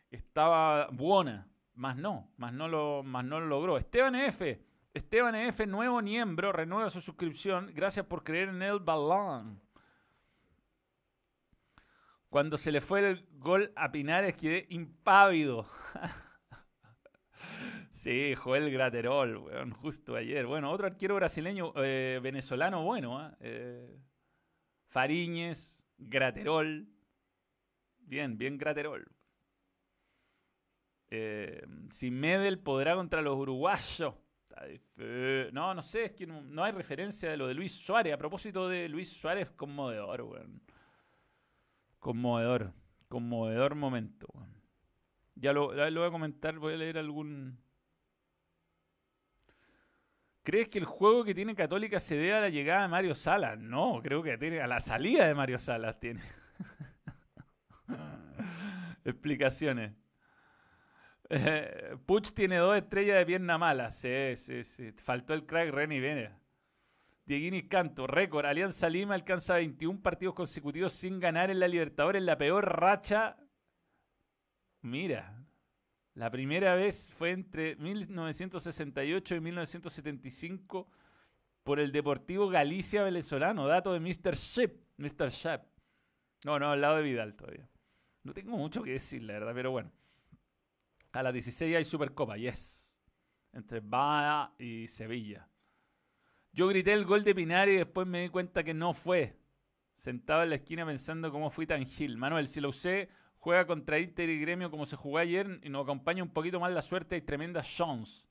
estaba 0.09 0.87
Buona. 0.93 1.51
Más 1.73 1.97
no, 1.97 2.31
más 2.37 2.53
no, 2.53 2.69
lo, 2.69 3.03
más 3.03 3.25
no 3.25 3.41
lo 3.41 3.47
logró. 3.47 3.77
Esteban 3.77 4.15
F. 4.15 4.65
Esteban 4.93 5.35
F, 5.35 5.67
nuevo 5.67 6.01
miembro, 6.01 6.53
renueva 6.53 6.89
su 6.89 7.01
suscripción. 7.01 7.69
Gracias 7.75 8.05
por 8.05 8.23
creer 8.23 8.47
en 8.47 8.61
el 8.61 8.79
balón. 8.79 9.61
Cuando 12.29 12.55
se 12.55 12.71
le 12.71 12.79
fue 12.79 13.09
el 13.09 13.27
gol 13.33 13.73
a 13.75 13.91
Pinares 13.91 14.37
quedé 14.37 14.67
impávido. 14.69 15.67
sí, 18.03 18.35
Joel 18.35 18.69
Graterol, 18.69 19.37
weón, 19.37 19.71
justo 19.71 20.15
ayer. 20.15 20.45
Bueno, 20.45 20.69
otro 20.71 20.87
arquero 20.87 21.15
brasileño, 21.15 21.73
eh, 21.77 22.19
venezolano 22.21 22.83
bueno, 22.83 23.17
¿ah? 23.17 23.35
eh, 23.39 23.97
Fariñez, 24.87 25.81
Graterol. 25.97 26.87
Bien, 27.99 28.37
bien 28.37 28.57
Graterol. 28.57 29.09
Eh, 31.09 31.65
si 31.91 32.11
Medel 32.11 32.59
podrá 32.59 32.95
contra 32.95 33.21
los 33.21 33.37
uruguayos. 33.37 34.15
No, 35.51 35.73
no 35.73 35.81
sé, 35.81 36.05
es 36.05 36.11
que 36.11 36.27
no, 36.27 36.63
hay 36.63 36.71
referencia 36.73 37.29
de 37.31 37.37
lo 37.37 37.47
de 37.47 37.53
Luis 37.53 37.73
Suárez. 37.73 38.13
A 38.13 38.17
propósito 38.17 38.67
de 38.67 38.89
Luis 38.89 39.09
Suárez, 39.11 39.49
conmovedor, 39.51 40.21
weón. 40.23 40.61
Conmovedor. 41.99 42.73
Conmovedor 43.07 43.75
momento, 43.75 44.27
weón. 44.33 44.53
Ya 45.35 45.53
lo, 45.53 45.73
lo 45.73 45.99
voy 46.01 46.09
a 46.09 46.11
comentar, 46.11 46.59
voy 46.59 46.73
a 46.73 46.77
leer 46.77 46.97
algún. 46.97 47.62
¿Crees 50.43 50.67
que 50.67 50.77
el 50.77 50.85
juego 50.85 51.23
que 51.23 51.33
tiene 51.33 51.55
Católica 51.55 52.01
se 52.01 52.15
debe 52.17 52.33
a 52.33 52.41
la 52.41 52.49
llegada 52.49 52.81
de 52.83 52.87
Mario 52.89 53.15
Salas? 53.15 53.57
No, 53.57 54.01
creo 54.03 54.21
que 54.21 54.37
tiene 54.37 54.61
a 54.61 54.67
la 54.67 54.81
salida 54.81 55.25
de 55.25 55.33
Mario 55.33 55.57
Salas 55.57 55.97
tiene. 55.99 56.21
Explicaciones. 59.05 59.93
Puch 62.05 62.33
tiene 62.33 62.57
dos 62.57 62.75
estrellas 62.75 63.17
de 63.17 63.25
pierna 63.25 63.57
mala. 63.57 63.89
Sí, 63.89 64.35
sí, 64.35 64.65
sí. 64.65 64.91
Faltó 64.91 65.33
el 65.33 65.45
crack 65.45 65.71
Renny 65.71 65.99
Vena. 66.01 66.37
Dieguini 67.25 67.67
Canto, 67.69 68.05
récord. 68.05 68.45
Alianza 68.45 68.89
Lima 68.89 69.15
alcanza 69.15 69.55
21 69.55 70.01
partidos 70.01 70.35
consecutivos 70.35 70.91
sin 70.91 71.21
ganar 71.21 71.49
en 71.49 71.59
la 71.59 71.69
Libertadores, 71.69 72.21
la 72.21 72.37
peor 72.37 72.79
racha. 72.79 73.37
Mira, 74.81 75.41
la 76.15 76.29
primera 76.29 76.75
vez 76.75 77.09
fue 77.17 77.31
entre 77.31 77.75
1968 77.77 79.35
y 79.35 79.39
1975 79.39 80.87
por 81.63 81.79
el 81.79 81.91
Deportivo 81.91 82.49
Galicia 82.49 83.03
venezolano. 83.03 83.67
Dato 83.67 83.93
de 83.93 83.99
Mr. 83.99 84.35
Shep. 84.35 84.79
Mr. 84.97 85.29
Shep. 85.29 85.63
No, 86.45 86.59
no, 86.59 86.71
al 86.71 86.81
lado 86.81 86.97
de 86.97 87.03
Vidal 87.03 87.35
todavía. 87.35 87.67
No 88.23 88.33
tengo 88.33 88.57
mucho 88.57 88.83
que 88.83 88.91
decir, 88.91 89.23
la 89.23 89.33
verdad, 89.33 89.53
pero 89.55 89.71
bueno. 89.71 89.91
A 91.13 91.23
las 91.23 91.33
16 91.33 91.75
hay 91.75 91.83
Supercopa, 91.83 92.37
yes. 92.37 92.99
Entre 93.51 93.79
Baja 93.79 94.53
y 94.59 94.87
Sevilla. 94.87 95.47
Yo 96.51 96.67
grité 96.67 96.93
el 96.93 97.05
gol 97.05 97.23
de 97.23 97.33
Pinar 97.33 97.69
y 97.69 97.77
después 97.77 98.05
me 98.05 98.21
di 98.21 98.29
cuenta 98.29 98.63
que 98.63 98.73
no 98.73 98.93
fue. 98.93 99.35
Sentado 99.95 100.43
en 100.43 100.49
la 100.49 100.55
esquina 100.55 100.85
pensando 100.85 101.31
cómo 101.31 101.49
fui 101.49 101.65
tan 101.65 101.85
gil. 101.85 102.17
Manuel, 102.17 102.47
si 102.47 102.61
lo 102.61 102.69
usé, 102.69 103.09
juega 103.43 103.67
contra 103.67 103.99
Inter 103.99 104.29
y 104.29 104.39
Gremio 104.39 104.71
como 104.71 104.85
se 104.85 104.95
jugó 104.95 105.17
ayer 105.17 105.59
y 105.63 105.67
nos 105.67 105.83
acompaña 105.83 106.23
un 106.23 106.29
poquito 106.29 106.61
más 106.61 106.71
la 106.71 106.81
suerte 106.81 107.17
y 107.17 107.21
tremenda 107.21 107.61
chance. 107.61 108.25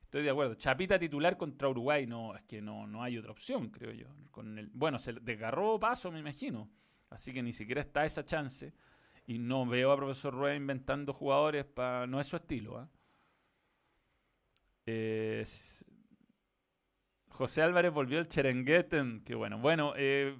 Estoy 0.00 0.22
de 0.22 0.30
acuerdo. 0.30 0.54
Chapita 0.54 0.98
titular 0.98 1.36
contra 1.36 1.68
Uruguay, 1.68 2.06
no, 2.06 2.34
es 2.34 2.42
que 2.44 2.62
no, 2.62 2.86
no 2.86 3.02
hay 3.02 3.18
otra 3.18 3.30
opción, 3.30 3.68
creo 3.68 3.92
yo. 3.92 4.06
Con 4.30 4.58
el, 4.58 4.70
bueno, 4.72 4.98
se 4.98 5.12
desgarró 5.12 5.78
paso, 5.78 6.10
me 6.10 6.20
imagino. 6.20 6.70
Así 7.10 7.30
que 7.30 7.42
ni 7.42 7.52
siquiera 7.52 7.82
está 7.82 8.06
esa 8.06 8.24
chance. 8.24 8.72
Y 9.26 9.38
no 9.38 9.66
veo 9.66 9.92
a 9.92 9.96
profesor 9.96 10.32
Rueda 10.32 10.54
inventando 10.54 11.12
jugadores 11.12 11.66
para. 11.66 12.06
No 12.06 12.18
es 12.18 12.26
su 12.26 12.36
estilo. 12.36 12.78
¿ah? 12.78 12.88
José 17.28 17.60
Álvarez 17.60 17.92
volvió 17.92 18.18
al 18.18 18.28
Cherengueten. 18.28 19.22
Qué 19.26 19.34
bueno. 19.34 19.58
Bueno, 19.58 19.92
eh, 19.94 20.34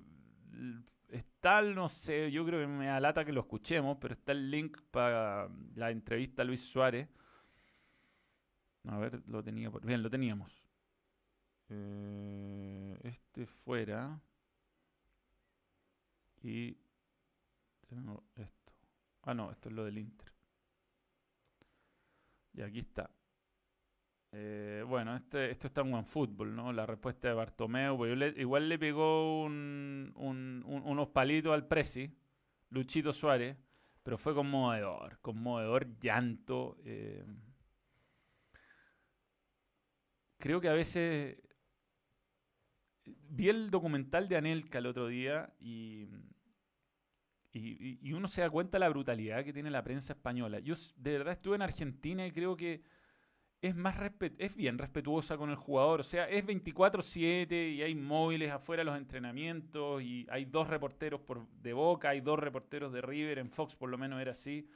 está, 1.38 1.62
no 1.62 1.88
sé, 1.88 2.30
yo 2.32 2.44
creo 2.44 2.60
que 2.60 2.66
me 2.66 2.90
alata 2.90 3.24
que 3.24 3.32
lo 3.32 3.40
escuchemos, 3.42 3.96
pero 4.00 4.14
está 4.14 4.32
el 4.32 4.50
link 4.50 4.80
para 4.90 5.48
la 5.76 5.90
entrevista 5.90 6.42
a 6.42 6.44
Luis 6.44 6.60
Suárez. 6.62 7.08
A 8.88 8.98
ver, 8.98 9.22
lo 9.28 9.42
tenía. 9.42 9.70
Bien, 9.82 10.02
lo 10.02 10.10
teníamos. 10.10 10.66
Eh, 11.68 12.98
este 13.04 13.46
fuera. 13.46 14.20
Y 16.42 16.76
tengo 17.88 18.24
esto. 18.34 18.72
Ah, 19.22 19.34
no, 19.34 19.50
esto 19.52 19.68
es 19.68 19.74
lo 19.74 19.84
del 19.84 19.98
Inter. 19.98 20.32
Y 22.54 22.62
aquí 22.62 22.80
está. 22.80 23.10
Eh, 24.32 24.84
bueno, 24.86 25.16
este, 25.16 25.50
esto 25.50 25.68
está 25.68 25.80
en 25.80 25.94
OneFootball, 25.94 26.54
¿no? 26.54 26.72
La 26.72 26.86
respuesta 26.86 27.28
de 27.28 27.34
Bartomeu. 27.34 27.96
Pues 27.96 28.36
igual 28.36 28.68
le 28.68 28.78
pegó 28.78 29.44
unos 29.44 31.08
palitos 31.08 31.52
al 31.52 31.66
Prezi, 31.66 32.10
Luchito 32.70 33.12
Suárez, 33.12 33.56
pero 34.02 34.18
fue 34.18 34.34
conmovedor, 34.34 35.18
conmovedor, 35.20 35.98
llanto. 35.98 36.76
Eh. 36.84 37.24
creo 40.38 40.60
que 40.60 40.68
a 40.68 40.72
veces 40.72 41.38
vi 43.04 43.48
el 43.48 43.70
documental 43.70 44.28
de 44.28 44.36
Anelka 44.36 44.78
el 44.78 44.86
otro 44.86 45.08
día 45.08 45.52
y 45.58 46.06
y, 47.52 48.12
uno 48.12 48.28
se 48.28 48.42
da 48.42 48.50
cuenta 48.50 48.76
de 48.76 48.80
la 48.80 48.88
brutalidad 48.88 49.44
que 49.44 49.52
tiene 49.52 49.70
la 49.70 49.82
prensa 49.82 50.12
española. 50.12 50.60
Yo 50.60 50.74
de 50.96 51.12
verdad 51.12 51.32
estuve 51.32 51.56
en 51.56 51.62
Argentina 51.62 52.26
y 52.26 52.32
creo 52.32 52.56
que 52.56 52.82
es, 53.60 53.74
más 53.74 53.96
es 54.38 54.56
bien 54.56 54.78
respetuosa 54.78 55.36
con 55.36 55.50
el 55.50 55.56
jugador. 55.56 56.00
O 56.00 56.04
sea, 56.04 56.28
es 56.28 56.44
24-7 56.44 57.74
y 57.74 57.82
hay 57.82 57.94
móviles 57.94 58.50
afuera 58.52 58.82
de 58.82 58.84
los 58.84 58.96
entrenamientos 58.96 60.02
y 60.02 60.26
hay 60.30 60.44
dos 60.44 60.68
reporteros 60.68 61.20
por, 61.20 61.48
de 61.48 61.72
Boca, 61.72 62.10
hay 62.10 62.20
dos 62.20 62.38
reporteros 62.38 62.92
de 62.92 63.00
River, 63.00 63.38
en 63.38 63.50
Fox 63.50 63.76
por 63.76 63.90
lo 63.90 63.98
menos 63.98 64.20
era 64.20 64.32
así. 64.32 64.68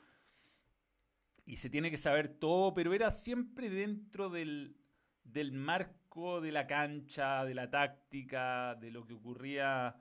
Y 1.44 1.56
se 1.56 1.70
tiene 1.70 1.90
que 1.90 1.96
saber 1.96 2.28
todo, 2.28 2.74
pero 2.74 2.92
era 2.94 3.10
siempre 3.10 3.68
dentro 3.68 4.28
del, 4.30 4.76
del 5.24 5.52
marco 5.52 6.40
de 6.40 6.52
la 6.52 6.66
cancha, 6.66 7.44
de 7.44 7.54
la 7.54 7.70
táctica, 7.70 8.74
de 8.76 8.90
lo 8.90 9.06
que 9.06 9.14
ocurría 9.14 9.96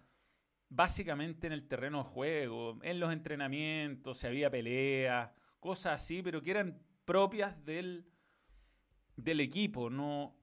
básicamente 0.70 1.48
en 1.48 1.54
el 1.54 1.68
terreno 1.68 2.00
de 2.00 2.10
juego, 2.10 2.80
en 2.82 3.00
los 3.00 3.12
entrenamientos, 3.12 4.18
se 4.18 4.28
había 4.28 4.50
peleas, 4.50 5.30
cosas 5.60 6.02
así, 6.02 6.24
pero 6.24 6.42
que 6.42 6.52
eran 6.52 6.82
propias 7.04 7.64
del, 7.66 8.06
del 9.24 9.40
equipo. 9.40 9.90
No, 9.90 10.36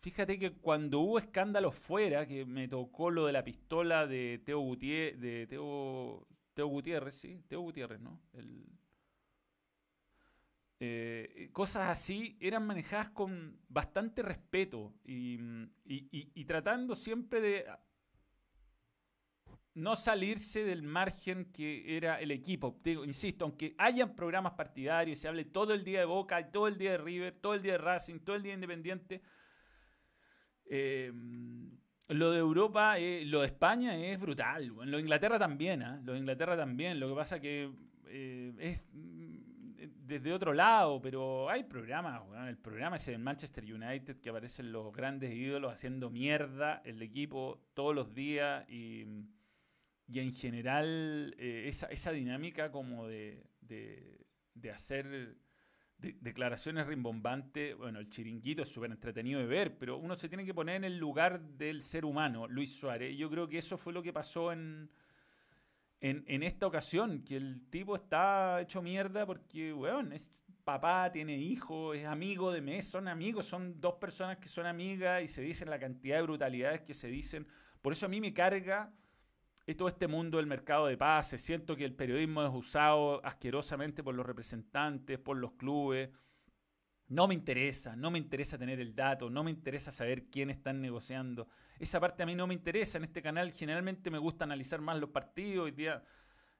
fíjate 0.00 0.38
que 0.38 0.52
cuando 0.52 1.00
hubo 1.00 1.18
escándalos 1.18 1.74
fuera, 1.74 2.26
que 2.26 2.44
me 2.44 2.68
tocó 2.68 3.10
lo 3.10 3.26
de 3.26 3.32
la 3.32 3.44
pistola 3.44 4.06
de 4.06 4.40
Teo 4.44 4.60
Gutiérrez, 4.60 5.20
de 5.20 5.46
Teo, 5.46 6.26
Teo 6.54 6.66
Gutiérrez, 6.66 7.14
sí, 7.14 7.42
Teo 7.48 7.60
Gutiérrez, 7.60 8.00
¿no? 8.00 8.20
Eh, 10.80 11.48
cosas 11.52 11.88
así 11.88 12.36
eran 12.40 12.66
manejadas 12.66 13.10
con 13.10 13.58
bastante 13.68 14.22
respeto 14.22 14.92
y 15.04 16.44
tratando 16.44 16.94
siempre 16.94 17.40
de 17.40 17.66
no 19.74 19.96
salirse 19.96 20.64
del 20.64 20.82
margen 20.82 21.46
que 21.46 21.96
era 21.96 22.20
el 22.20 22.30
equipo. 22.30 22.80
insisto, 22.84 23.44
aunque 23.44 23.74
hayan 23.78 24.14
programas 24.14 24.52
partidarios, 24.52 25.18
se 25.18 25.28
hable 25.28 25.44
todo 25.44 25.74
el 25.74 25.82
día 25.82 26.00
de 26.00 26.04
Boca, 26.06 26.50
todo 26.50 26.68
el 26.68 26.78
día 26.78 26.92
de 26.92 26.98
River, 26.98 27.34
todo 27.40 27.54
el 27.54 27.62
día 27.62 27.72
de 27.72 27.78
Racing, 27.78 28.20
todo 28.20 28.36
el 28.36 28.42
día 28.42 28.52
de 28.52 28.54
Independiente, 28.54 29.22
eh, 30.66 31.12
lo 32.08 32.30
de 32.30 32.38
Europa, 32.38 32.98
eh, 32.98 33.24
lo 33.24 33.40
de 33.40 33.46
España 33.46 33.96
es 33.96 34.20
brutal. 34.20 34.66
Lo 34.66 34.96
de 34.96 35.00
Inglaterra 35.00 35.38
también, 35.38 35.82
¿ah? 35.82 36.00
lo 36.04 36.12
de 36.12 36.18
Inglaterra 36.18 36.56
también. 36.56 37.00
Lo 37.00 37.08
que 37.08 37.14
pasa 37.14 37.40
que 37.40 37.70
eh, 38.06 38.52
es 38.58 38.84
mm, 38.92 39.24
desde 40.06 40.32
otro 40.32 40.52
lado, 40.52 41.00
pero 41.00 41.48
hay 41.48 41.64
programas. 41.64 42.22
el 42.46 42.58
programa 42.58 42.96
ese 42.96 43.12
de 43.12 43.18
Manchester 43.18 43.64
United 43.64 44.20
que 44.20 44.28
aparecen 44.28 44.70
los 44.70 44.94
grandes 44.94 45.34
ídolos 45.34 45.72
haciendo 45.72 46.10
mierda 46.10 46.82
el 46.84 47.00
equipo 47.02 47.60
todos 47.74 47.94
los 47.94 48.14
días 48.14 48.68
y 48.68 49.06
y 50.06 50.20
en 50.20 50.32
general 50.32 51.34
eh, 51.38 51.64
esa, 51.66 51.86
esa, 51.86 52.12
dinámica 52.12 52.70
como 52.70 53.06
de, 53.06 53.46
de, 53.60 54.70
hacer 54.70 55.36
declaraciones 55.98 56.86
rimbombantes, 56.86 57.76
bueno, 57.76 57.98
el 57.98 58.10
chiringuito 58.10 58.62
es 58.62 58.68
súper 58.68 58.90
entretenido 58.90 59.40
de 59.40 59.46
ver, 59.46 59.78
pero 59.78 59.96
uno 59.96 60.16
se 60.16 60.28
tiene 60.28 60.44
que 60.44 60.52
poner 60.52 60.76
en 60.76 60.84
el 60.84 60.98
lugar 60.98 61.40
del 61.40 61.82
ser 61.82 62.04
humano, 62.04 62.46
Luis 62.46 62.76
Suárez. 62.76 63.16
Yo 63.16 63.30
creo 63.30 63.48
que 63.48 63.58
eso 63.58 63.78
fue 63.78 63.92
lo 63.92 64.02
que 64.02 64.12
pasó 64.12 64.52
en, 64.52 64.90
en, 66.00 66.42
esta 66.42 66.66
ocasión, 66.66 67.22
que 67.24 67.36
el 67.36 67.70
tipo 67.70 67.96
está 67.96 68.60
hecho 68.60 68.82
mierda 68.82 69.24
porque, 69.24 69.72
weón, 69.72 70.12
es 70.12 70.44
papá, 70.62 71.10
tiene 71.10 71.38
hijo, 71.38 71.94
es 71.94 72.04
amigo 72.04 72.52
de 72.52 72.60
mes, 72.60 72.86
son 72.86 73.08
amigos, 73.08 73.46
son 73.46 73.80
dos 73.80 73.94
personas 73.94 74.36
que 74.36 74.48
son 74.48 74.66
amigas 74.66 75.22
y 75.22 75.28
se 75.28 75.40
dicen 75.40 75.70
la 75.70 75.78
cantidad 75.78 76.16
de 76.16 76.22
brutalidades 76.22 76.82
que 76.82 76.92
se 76.92 77.08
dicen. 77.08 77.46
Por 77.80 77.92
eso 77.94 78.04
a 78.06 78.08
mí 78.10 78.20
me 78.20 78.34
carga 78.34 78.92
y 79.66 79.74
todo 79.74 79.88
este 79.88 80.06
mundo 80.06 80.36
del 80.36 80.46
mercado 80.46 80.86
de 80.86 80.96
pases. 80.96 81.40
Siento 81.40 81.76
que 81.76 81.84
el 81.84 81.94
periodismo 81.94 82.42
es 82.44 82.50
usado 82.52 83.24
asquerosamente 83.24 84.02
por 84.02 84.14
los 84.14 84.26
representantes, 84.26 85.18
por 85.18 85.36
los 85.36 85.52
clubes. 85.52 86.10
No 87.08 87.28
me 87.28 87.34
interesa, 87.34 87.96
no 87.96 88.10
me 88.10 88.18
interesa 88.18 88.58
tener 88.58 88.80
el 88.80 88.94
dato, 88.94 89.30
no 89.30 89.44
me 89.44 89.50
interesa 89.50 89.90
saber 89.90 90.24
quién 90.26 90.50
están 90.50 90.80
negociando. 90.80 91.48
Esa 91.78 92.00
parte 92.00 92.22
a 92.22 92.26
mí 92.26 92.34
no 92.34 92.46
me 92.46 92.54
interesa. 92.54 92.98
En 92.98 93.04
este 93.04 93.22
canal 93.22 93.52
generalmente 93.52 94.10
me 94.10 94.18
gusta 94.18 94.44
analizar 94.44 94.80
más 94.80 94.98
los 94.98 95.10
partidos. 95.10 95.66
Hoy 95.66 95.72
día 95.72 96.02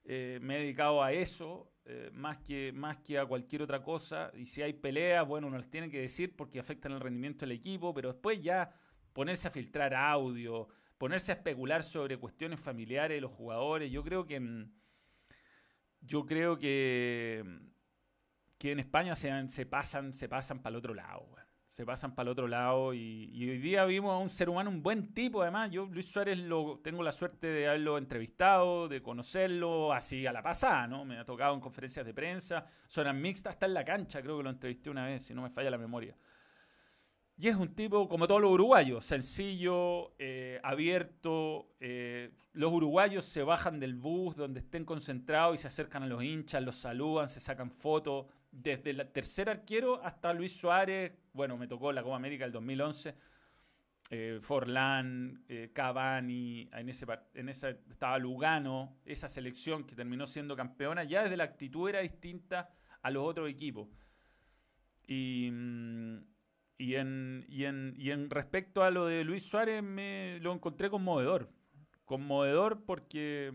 eh, 0.05 0.39
me 0.43 0.57
he 0.57 0.61
dedicado 0.61 1.03
a 1.03 1.13
eso 1.13 1.73
eh, 1.87 2.11
más, 2.13 2.39
que, 2.39 2.73
más 2.73 2.99
que 2.99 3.19
a 3.19 3.27
cualquier 3.27 3.63
otra 3.63 3.83
cosa. 3.83 4.31
Y 4.35 4.47
si 4.47 4.63
hay 4.63 4.73
peleas, 4.73 5.27
bueno, 5.27 5.51
nos 5.51 5.69
tiene 5.71 5.91
que 5.91 6.01
decir 6.01 6.35
porque 6.37 6.59
afectan 6.59 6.93
el 6.93 7.01
rendimiento 7.01 7.41
del 7.41 7.53
equipo, 7.53 7.93
pero 7.93 8.13
después 8.13 8.43
ya 8.43 8.71
ponerse 9.13 9.49
a 9.49 9.51
filtrar 9.51 9.95
audio, 9.95 10.69
ponerse 11.05 11.33
a 11.33 11.35
especular 11.35 11.83
sobre 11.83 12.17
cuestiones 12.17 12.59
familiares 12.59 13.19
de 13.19 13.21
los 13.21 13.31
jugadores, 13.31 13.93
yo 13.93 14.03
creo 14.03 14.25
que... 14.27 14.41
Mm, 14.41 14.73
yo 16.01 16.25
creo 16.25 16.59
que, 16.59 17.45
que 18.57 18.73
en 18.73 18.79
España 18.79 19.15
se, 19.15 19.51
se 19.51 19.67
pasan, 19.67 20.15
se 20.15 20.31
pasan 20.31 20.63
para 20.63 20.71
el 20.71 20.77
otro 20.79 20.95
lado, 20.95 21.29
se 21.69 21.85
pasan 21.85 22.15
para 22.15 22.29
el 22.29 22.33
otro 22.33 22.49
lado 22.49 22.95
y, 22.95 23.51
hoy 23.51 23.59
día 23.59 23.85
vimos 23.85 24.15
a 24.15 24.17
un 24.17 24.31
ser 24.31 24.49
humano, 24.49 24.71
un 24.71 24.83
buen 24.83 25.13
tipo 25.13 25.43
además. 25.43 25.71
Yo, 25.71 25.85
Luis 25.85 26.11
Suárez, 26.11 26.39
lo, 26.39 26.81
tengo 26.83 27.03
la 27.03 27.13
suerte 27.13 27.49
de 27.49 27.69
haberlo 27.69 27.99
entrevistado, 27.99 28.89
de 28.89 29.03
conocerlo 29.03 29.93
así 29.93 30.27
a 30.27 30.33
la 30.33 30.43
pasada, 30.43 30.87
¿no? 30.87 31.05
Me 31.05 31.19
ha 31.19 31.25
tocado 31.27 31.53
en 31.53 31.61
conferencias 31.61 32.07
de 32.07 32.15
prensa, 32.15 32.67
zonas 32.87 33.15
mixtas, 33.15 33.53
está 33.53 33.67
en 33.67 33.75
la 33.75 33.85
cancha, 33.85 34.23
creo 34.23 34.39
que 34.39 34.45
lo 34.45 34.51
entrevisté 34.51 34.89
una 34.89 35.05
vez, 35.05 35.27
si 35.27 35.35
no 35.35 35.43
me 35.43 35.51
falla 35.51 35.69
la 35.69 35.77
memoria. 35.79 36.17
Y 37.37 37.49
es 37.49 37.57
un 37.57 37.75
tipo, 37.75 38.09
como 38.09 38.29
todos 38.29 38.41
los 38.41 38.53
uruguayos, 38.53 39.05
sencillo, 39.05 40.15
eh, 40.19 40.61
abierto. 40.63 41.75
Eh, 41.81 42.31
los 42.53 42.73
uruguayos 42.73 43.25
se 43.25 43.43
bajan 43.43 43.81
del 43.81 43.95
bus 43.97 44.37
donde 44.37 44.61
estén 44.61 44.85
concentrados 44.85 45.57
y 45.57 45.63
se 45.63 45.67
acercan 45.67 46.05
a 46.05 46.07
los 46.07 46.23
hinchas, 46.23 46.63
los 46.63 46.77
saludan, 46.77 47.27
se 47.27 47.41
sacan 47.41 47.71
fotos. 47.71 48.27
Desde 48.53 48.91
el 48.91 49.11
tercer 49.11 49.51
arquero 49.51 50.01
hasta 50.05 50.33
Luis 50.33 50.57
Suárez, 50.57 51.13
bueno, 51.33 51.57
me 51.57 51.67
tocó 51.67 51.91
la 51.91 52.05
Copa 52.05 52.15
América 52.15 52.45
del 52.45 52.53
2011. 52.53 53.17
Eh, 54.11 54.39
Forlán, 54.41 55.45
Cavani, 55.73 56.69
en, 56.73 56.89
ese, 56.89 57.05
en 57.33 57.49
esa 57.49 57.71
estaba 57.71 58.17
Lugano, 58.19 58.99
esa 59.05 59.29
selección 59.29 59.85
que 59.85 59.97
terminó 59.97 60.29
siendo 60.29 60.55
campeona, 60.55 61.03
ya 61.03 61.25
desde 61.25 61.37
la 61.37 61.45
actitud 61.45 61.89
era 61.89 61.99
distinta 61.99 62.71
a 63.03 63.11
los 63.11 63.25
otros 63.25 63.51
equipos. 63.51 63.89
Y. 65.09 65.51
Mm, 65.51 66.34
y 66.79 66.97
en, 66.97 67.45
y 67.49 67.65
en, 67.65 67.95
y 67.99 68.11
en 68.11 68.31
respecto 68.31 68.83
a 68.83 68.91
lo 68.91 69.07
de 69.07 69.25
Luis 69.25 69.45
Suárez, 69.45 69.83
me 69.83 70.39
lo 70.41 70.53
encontré 70.53 70.91
conmovedor. 70.91 71.51
Conmovedor 72.05 72.85
porque 72.85 73.53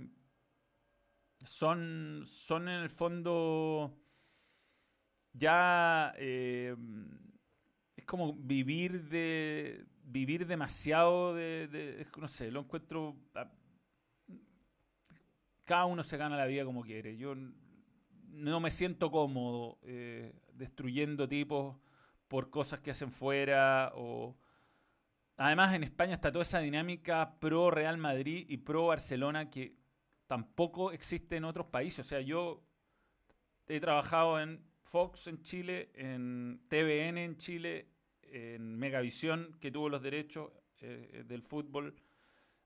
son, 1.45 2.23
son 2.25 2.67
en 2.67 2.81
el 2.81 2.89
fondo 2.89 3.95
ya 5.33 6.13
eh, 6.17 6.75
es 7.95 8.05
como 8.05 8.33
vivir 8.33 9.03
de 9.09 9.85
vivir 10.03 10.47
demasiado 10.47 11.35
de, 11.35 12.07
no 12.17 12.27
sé 12.27 12.51
lo 12.51 12.61
encuentro 12.61 13.15
ah, 13.35 13.51
cada 15.65 15.85
uno 15.85 16.03
se 16.03 16.17
gana 16.17 16.35
la 16.35 16.47
vida 16.47 16.65
como 16.65 16.81
quiere 16.81 17.15
yo 17.15 17.35
no 18.31 18.59
me 18.59 18.71
siento 18.71 19.11
cómodo 19.11 19.77
eh, 19.83 20.33
destruyendo 20.53 21.27
tipos 21.27 21.77
por 22.29 22.49
cosas 22.49 22.79
que 22.79 22.91
hacen 22.91 23.11
fuera 23.11 23.91
o... 23.95 24.37
Además, 25.35 25.73
en 25.73 25.83
España 25.83 26.13
está 26.13 26.31
toda 26.31 26.43
esa 26.43 26.59
dinámica 26.59 27.39
pro 27.39 27.71
Real 27.71 27.97
Madrid 27.97 28.45
y 28.49 28.57
pro 28.57 28.87
Barcelona 28.87 29.49
que 29.49 29.77
tampoco 30.27 30.91
existe 30.91 31.37
en 31.37 31.45
otros 31.45 31.67
países. 31.67 32.05
O 32.05 32.09
sea, 32.09 32.21
yo 32.21 32.61
he 33.67 33.79
trabajado 33.79 34.39
en 34.39 34.61
Fox 34.83 35.27
en 35.27 35.41
Chile, 35.41 35.91
en 35.93 36.61
TVN 36.67 37.17
en 37.17 37.37
Chile, 37.37 37.87
en 38.21 38.75
Megavisión, 38.75 39.57
que 39.59 39.71
tuvo 39.71 39.89
los 39.89 40.01
derechos 40.01 40.51
eh, 40.81 41.23
del 41.25 41.41
fútbol, 41.41 41.95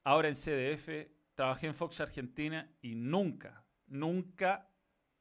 ahora 0.03 0.30
en 0.30 0.36
CDF, 0.36 1.09
trabajé 1.36 1.68
en 1.68 1.74
Fox 1.74 1.99
Argentina 1.99 2.70
y 2.82 2.95
nunca, 2.95 3.66
nunca 3.88 4.70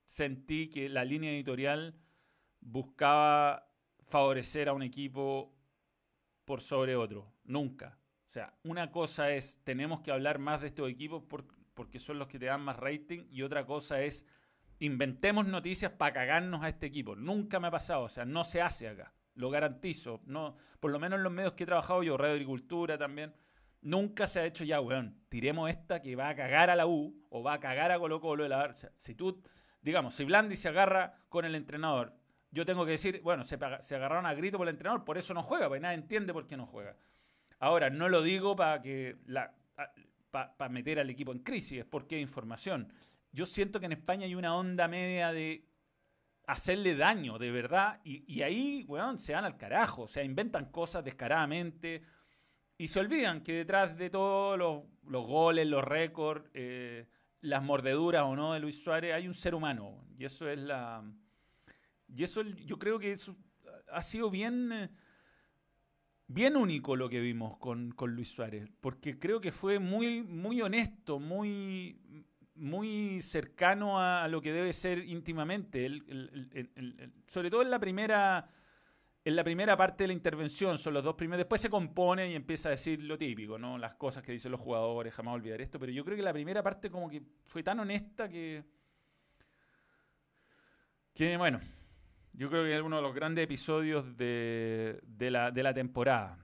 sentí 0.05 0.69
que 0.69 0.89
la 0.89 1.05
línea 1.05 1.33
editorial 1.33 1.95
buscaba 2.61 3.72
favorecer 4.13 4.69
a 4.69 4.75
un 4.75 4.83
equipo 4.83 5.55
por 6.45 6.61
sobre 6.61 6.95
otro. 6.97 7.33
Nunca. 7.45 7.99
O 8.29 8.31
sea, 8.31 8.55
una 8.63 8.91
cosa 8.91 9.31
es, 9.31 9.59
tenemos 9.65 10.03
que 10.03 10.13
hablar 10.13 10.39
más 10.39 10.61
de 10.61 10.67
estos 10.67 10.91
equipos 10.91 11.23
porque 11.75 11.99
son 11.99 12.19
los 12.19 12.29
que 12.29 12.39
te 12.39 12.45
dan 12.45 12.61
más 12.61 12.77
rating 12.77 13.25
y 13.31 13.41
otra 13.41 13.65
cosa 13.65 14.03
es, 14.03 14.27
inventemos 14.81 15.47
noticias 15.47 15.93
para 15.93 16.13
cagarnos 16.13 16.63
a 16.63 16.69
este 16.69 16.87
equipo. 16.87 17.17
Nunca 17.17 17.59
me 17.59 17.69
ha 17.69 17.71
pasado, 17.71 18.03
o 18.03 18.09
sea, 18.11 18.27
no 18.27 18.45
se 18.45 18.61
hace 18.61 18.87
acá. 18.87 19.15
Lo 19.35 19.49
garantizo. 19.49 20.21
No, 20.27 20.57
por 20.79 20.91
lo 20.91 20.99
menos 20.99 21.17
en 21.17 21.23
los 21.25 21.33
medios 21.33 21.55
que 21.55 21.63
he 21.63 21.67
trabajado 21.67 22.03
yo, 22.03 22.19
Radio 22.19 22.35
Agricultura 22.35 22.99
también, 22.99 23.35
nunca 23.81 24.27
se 24.27 24.41
ha 24.41 24.45
hecho 24.45 24.65
ya, 24.65 24.83
weón, 24.83 25.23
tiremos 25.31 25.71
esta 25.71 26.03
que 26.03 26.17
va 26.17 26.29
a 26.29 26.37
cagar 26.37 26.69
a 26.69 26.77
la 26.77 26.87
U 26.87 27.25
o 27.31 27.43
va 27.43 27.55
a 27.55 27.61
cagar 27.61 27.91
a 27.91 27.99
Colo 27.99 28.21
Colo. 28.21 28.45
O 28.45 28.75
sea, 28.75 28.93
si 28.99 29.15
tú, 29.15 29.43
digamos, 29.81 30.13
si 30.13 30.25
Blandi 30.25 30.55
se 30.55 30.69
agarra 30.69 31.17
con 31.31 31.47
el 31.47 31.55
entrenador 31.55 32.21
yo 32.53 32.67
tengo 32.67 32.85
que 32.85 32.93
decir, 32.93 33.21
bueno, 33.23 33.45
se, 33.45 33.55
agarraron 33.57 34.27
a 34.27 34.35
grito 34.35 34.59
por 34.59 34.69
el 34.69 34.75
entrenador, 34.75 35.05
por 35.05 35.17
eso 35.17 35.33
no 35.33 35.43
juega, 35.43 35.69
porque 35.69 35.81
nadie 35.81 35.97
entiende 35.97 36.35
por 36.35 36.47
qué 36.47 36.57
no 36.57 36.67
juega. 36.67 36.95
Ahora, 37.59 37.89
no 37.89 38.11
lo 38.11 38.23
digo 38.23 38.55
para 38.55 38.83
que 38.83 39.17
para 40.31 40.69
meter 40.69 40.99
al 41.01 41.09
equipo 41.09 41.33
en 41.33 41.39
crisis, 41.39 41.79
es 41.79 41.85
porque 41.87 42.17
hay 42.17 42.21
información. 42.21 42.93
Yo 43.33 43.47
siento 43.47 43.81
que 43.81 43.87
en 43.87 43.93
España 43.93 44.27
hay 44.27 44.35
una 44.35 44.55
onda 44.55 44.87
media 44.87 45.33
de 45.33 45.67
hacerle 46.47 46.95
daño, 46.95 47.39
de 47.39 47.51
verdad, 47.51 48.01
y, 48.05 48.43
ahí, 48.43 48.85
weón, 48.87 49.19
se 49.19 49.33
van 49.33 49.47
al 49.47 49.57
carajo, 49.57 50.03
o 50.03 50.09
sea, 50.09 50.23
inventan 50.23 50.67
cosas 50.67 51.03
descaradamente 51.03 52.03
y 52.77 52.89
se 52.89 53.01
olvidan 53.01 53.43
que 53.43 53.55
detrás 53.55 53.97
de 53.97 54.11
todos 54.11 54.59
los, 54.59 55.27
goles, 55.27 55.67
los 55.67 55.85
récords, 55.85 56.51
eh, 56.53 57.07
las 57.41 57.63
mordeduras 57.63 58.25
o 58.25 58.37
no 58.37 58.53
de 58.53 58.61
Luis 58.61 58.83
Suárez, 58.83 59.15
hay 59.15 59.27
un 59.27 59.35
ser 59.35 59.55
humano, 59.55 60.05
y 60.19 60.25
eso 60.27 60.51
es 60.51 60.59
la 60.59 61.03
y 62.15 62.23
eso 62.25 62.43
yo 62.43 62.79
creo 62.79 62.99
que 62.99 63.13
eso 63.13 63.37
ha 63.91 64.03
sido 64.03 64.31
bien, 64.31 64.91
bien 66.27 66.57
único 66.57 66.97
lo 66.97 67.09
que 67.09 67.21
vimos 67.21 67.57
con, 67.59 67.95
Luis 68.07 68.31
Suárez, 68.31 68.69
porque 68.81 69.19
creo 69.19 69.41
que 69.41 69.53
fue 69.53 69.79
muy, 69.79 70.23
muy 70.23 70.61
honesto, 70.61 71.19
muy, 71.19 72.27
muy 72.55 73.23
cercano 73.23 74.01
a, 74.01 74.29
lo 74.29 74.41
que 74.41 74.53
debe 74.53 74.73
ser 74.73 74.99
íntimamente. 74.99 75.89
sobre 77.27 77.51
todo 77.51 77.63
en 77.63 77.71
la 77.71 77.79
primera 77.79 78.49
en 79.25 79.37
la 79.37 79.45
primera 79.45 79.77
parte 79.77 80.03
de 80.03 80.09
la 80.09 80.15
intervención, 80.15 80.79
son 80.79 80.95
los 80.95 81.05
dos 81.05 81.15
primeros, 81.15 81.39
después 81.39 81.61
se 81.61 81.71
compone 81.71 82.33
y 82.33 82.35
empieza 82.35 82.69
a 82.69 82.73
decir 82.73 83.01
lo 83.05 83.17
típico, 83.17 83.57
¿no? 83.57 83.79
Las 83.79 83.95
cosas 83.95 84.21
que 84.21 84.33
dicen 84.33 84.51
los 84.51 84.61
jugadores, 84.61 85.15
jamás 85.15 85.35
olvidar 85.35 85.61
esto, 85.61 85.79
pero 85.79 85.93
yo 85.93 86.05
creo 86.05 86.17
que 86.17 86.25
la 86.25 86.33
primera 86.33 86.61
parte 86.61 86.91
como 86.91 87.09
que 87.09 87.23
fue 87.45 87.63
tan 87.63 87.79
honesta 87.79 88.29
que 88.29 88.65
que 91.15 91.37
bueno, 91.37 91.61
yo 92.35 92.49
creo 92.49 92.65
que 92.65 92.75
es 92.75 92.83
uno 92.83 92.97
de 92.97 93.03
los 93.03 93.15
grandes 93.15 93.45
episodios 93.45 94.17
de, 94.17 95.01
la, 95.19 95.75
temporada. 95.75 96.39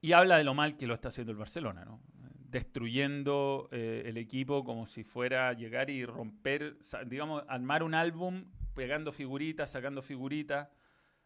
Y 0.00 0.12
habla 0.12 0.38
de 0.38 0.44
lo 0.44 0.54
mal 0.54 0.76
que 0.76 0.86
lo 0.86 0.94
está 0.94 1.08
haciendo 1.08 1.32
el 1.32 1.38
Barcelona, 1.38 1.84
¿no? 1.84 2.00
Destruyendo 2.48 3.68
eh, 3.72 4.04
el 4.06 4.16
equipo 4.16 4.64
como 4.64 4.86
si 4.86 5.02
fuera 5.02 5.52
llegar 5.52 5.90
y 5.90 6.04
romper, 6.04 6.76
digamos, 7.06 7.42
armar 7.48 7.82
un 7.82 7.94
álbum 7.94 8.44
pegando 8.74 9.10
figuritas, 9.10 9.70
sacando 9.70 10.02
figuritas, 10.02 10.68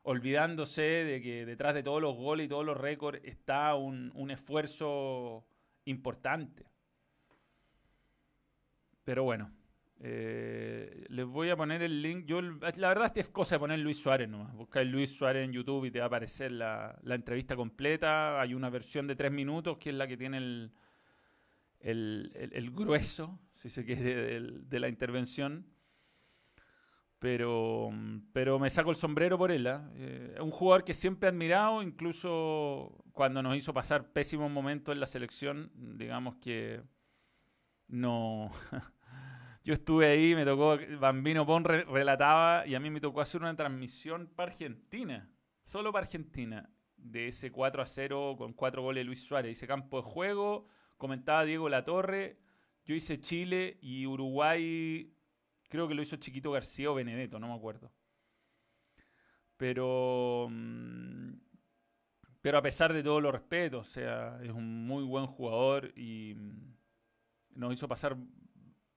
olvidándose 0.03 0.83
de 0.83 1.21
que 1.21 1.45
detrás 1.45 1.75
de 1.75 1.83
todos 1.83 2.01
los 2.01 2.17
goles 2.17 2.47
y 2.47 2.49
todos 2.49 2.65
los 2.65 2.77
récords 2.77 3.21
está 3.25 3.75
un, 3.75 4.11
un 4.15 4.31
esfuerzo 4.31 5.47
importante. 5.85 6.65
Pero 9.05 9.25
bueno, 9.25 9.51
eh, 10.03 11.05
les 11.09 11.27
voy 11.27 11.51
a 11.51 11.57
poner 11.57 11.83
el 11.83 12.01
link. 12.01 12.25
Yo, 12.25 12.41
la 12.41 12.89
verdad, 12.89 13.13
es 13.17 13.29
cosa 13.29 13.57
de 13.57 13.59
poner 13.61 13.79
Luis 13.81 14.01
Suárez 14.01 14.29
nomás. 14.29 14.55
Busca 14.55 14.83
Luis 14.83 15.15
Suárez 15.15 15.45
en 15.45 15.53
YouTube 15.53 15.85
y 15.85 15.91
te 15.91 15.99
va 15.99 16.07
a 16.07 16.09
aparecer 16.09 16.53
la, 16.53 16.99
entrevista 17.05 17.55
completa. 17.55 18.41
Hay 18.41 18.55
una 18.55 18.71
versión 18.71 19.07
de 19.07 19.15
tres 19.15 19.31
minutos 19.31 19.77
que 19.77 19.91
es 19.91 19.97
la 19.97 20.07
que 20.07 20.17
tiene 20.17 20.39
el, 20.39 20.73
el, 21.81 22.71
grueso, 22.71 23.39
si 23.53 23.69
se 23.69 23.85
quiere, 23.85 24.41
de, 24.41 24.81
la 24.81 24.89
intervención. 24.89 25.67
Pero, 27.19 27.91
pero 28.33 28.59
me 28.59 28.71
saco 28.71 28.89
el 28.89 28.97
sombrero 28.97 29.37
por 29.37 29.53
él. 29.53 29.67
Eh, 29.67 30.33
es 30.35 30.41
un 30.41 30.51
jugador 30.51 30.83
que 30.83 30.95
siempre 30.95 31.29
he 31.29 31.31
admirado, 31.31 31.83
incluso 31.83 33.05
cuando 33.13 33.43
nos 33.43 33.55
hizo 33.55 33.75
pasar 33.75 34.13
pésimos 34.13 34.51
momentos 34.51 34.95
en 34.95 35.01
la 35.01 35.07
selección. 35.07 35.71
Digamos 35.75 36.37
que 36.37 36.81
no. 37.89 38.51
yo 39.63 39.75
estuve 39.75 40.07
ahí, 40.07 40.35
me 40.35 40.45
tocó, 40.45 40.79
Bambino 40.99 41.45
Pon 41.45 41.65
relataba 41.65 42.67
y 42.67 42.75
a 42.75 42.81
mí 42.81 42.91
me 42.91 43.01
tocó 43.01 43.21
hacer 43.21 43.43
una 43.43 43.55
transmisión 43.55 44.27
para 44.35 44.53
Argentina, 44.53 45.31
solo 45.65 45.93
para 45.93 46.07
Argentina, 46.07 46.71
de 46.97 47.29
ese 47.29 47.53
4 47.53 47.83
a 47.83 47.87
0 47.87 48.35
con 48.39 48.53
cuatro 48.53 48.83
goles 48.83 49.03
de 49.03 49.05
Luis 49.05 49.25
Suárez. 49.25 49.53
Hice 49.53 49.67
campo 49.67 49.99
de 49.99 50.03
juego, 50.03 50.67
comentaba 50.97 51.45
Diego 51.45 51.69
Latorre, 51.69 52.39
yo 52.85 52.95
hice 52.95 53.21
Chile 53.21 53.79
y 53.83 54.07
Uruguay, 54.07 55.15
creo 55.69 55.87
que 55.89 55.95
lo 55.95 56.03
hizo 56.03 56.17
Chiquito 56.17 56.51
García 56.51 56.91
o 56.91 56.95
Benedetto, 56.95 57.39
no 57.39 57.49
me 57.49 57.55
acuerdo. 57.55 57.93
Pero, 59.59 60.49
mm, 60.51 61.33
pero 62.41 62.57
a 62.57 62.63
pesar 62.63 62.95
de 62.95 63.03
todo 63.03 63.21
lo 63.21 63.31
respeto, 63.31 63.81
o 63.81 63.85
sea, 63.85 64.41
es 64.43 64.51
un 64.51 64.87
muy 64.87 65.05
buen 65.05 65.27
jugador 65.27 65.93
y 65.97 66.35
mm, 66.35 66.75
nos 67.57 67.75
hizo 67.75 67.87
pasar 67.87 68.17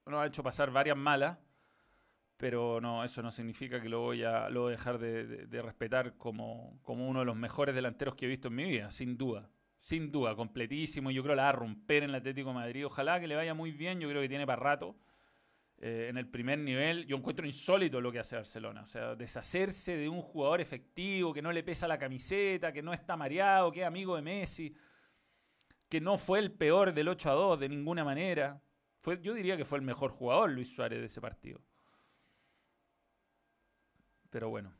nos 0.05 0.21
ha 0.21 0.25
hecho 0.25 0.43
pasar 0.43 0.71
varias 0.71 0.97
malas, 0.97 1.37
pero 2.37 2.81
no, 2.81 3.03
eso 3.03 3.21
no 3.21 3.31
significa 3.31 3.81
que 3.81 3.89
lo 3.89 4.01
voy 4.01 4.23
a, 4.23 4.49
lo 4.49 4.67
dejar 4.67 4.99
de, 4.99 5.61
respetar 5.61 6.17
como, 6.17 6.79
como 6.81 7.07
uno 7.07 7.19
de 7.19 7.25
los 7.25 7.35
mejores 7.35 7.73
delanteros 7.73 8.15
que 8.15 8.25
he 8.25 8.29
visto 8.29 8.49
en 8.49 8.55
mi 8.55 8.65
vida, 8.65 8.91
sin 8.91 9.17
duda. 9.17 9.49
Sin 9.79 10.13
duda, 10.13 10.33
completísimo. 10.33 11.11
Yo 11.11 11.23
creo 11.23 11.33
que 11.33 11.37
la 11.37 11.43
va 11.43 11.49
a 11.49 11.53
romper 11.53 12.03
en 12.03 12.11
el 12.11 12.15
Atlético 12.15 12.53
Madrid. 12.53 12.85
Ojalá 12.85 13.19
que 13.19 13.27
le 13.27 13.35
vaya 13.35 13.53
muy 13.53 13.73
bien. 13.73 13.99
Yo 13.99 14.07
creo 14.07 14.21
que 14.21 14.29
tiene 14.29 14.47
para 14.47 14.61
rato. 14.61 14.95
Eh, 15.77 16.07
en 16.09 16.17
el 16.17 16.25
primer 16.25 16.59
nivel, 16.59 17.05
yo 17.05 17.17
encuentro 17.17 17.45
insólito 17.45 17.99
lo 17.99 18.09
que 18.09 18.19
hace 18.19 18.37
Barcelona. 18.37 18.83
O 18.83 18.85
sea, 18.85 19.15
deshacerse 19.15 19.97
de 19.97 20.07
un 20.07 20.21
jugador 20.21 20.61
efectivo, 20.61 21.33
que 21.33 21.41
no 21.41 21.51
le 21.51 21.63
pesa 21.63 21.85
la 21.85 21.99
camiseta, 21.99 22.71
que 22.71 22.81
no 22.81 22.93
está 22.93 23.17
mareado, 23.17 23.73
que 23.73 23.81
es 23.81 23.85
amigo 23.85 24.15
de 24.15 24.21
Messi, 24.21 24.73
que 25.89 25.99
no 25.99 26.17
fue 26.17 26.39
el 26.39 26.53
peor 26.53 26.93
del 26.93 27.09
8 27.09 27.29
a 27.29 27.33
2 27.33 27.59
de 27.59 27.67
ninguna 27.67 28.05
manera. 28.05 28.61
Fue, 29.03 29.19
yo 29.21 29.33
diría 29.33 29.57
que 29.57 29.65
fue 29.65 29.79
el 29.79 29.83
mejor 29.83 30.11
jugador 30.11 30.49
Luis 30.49 30.73
Suárez 30.73 31.01
de 31.01 31.07
ese 31.07 31.19
partido. 31.19 31.59
Pero 34.29 34.49
bueno. 34.49 34.73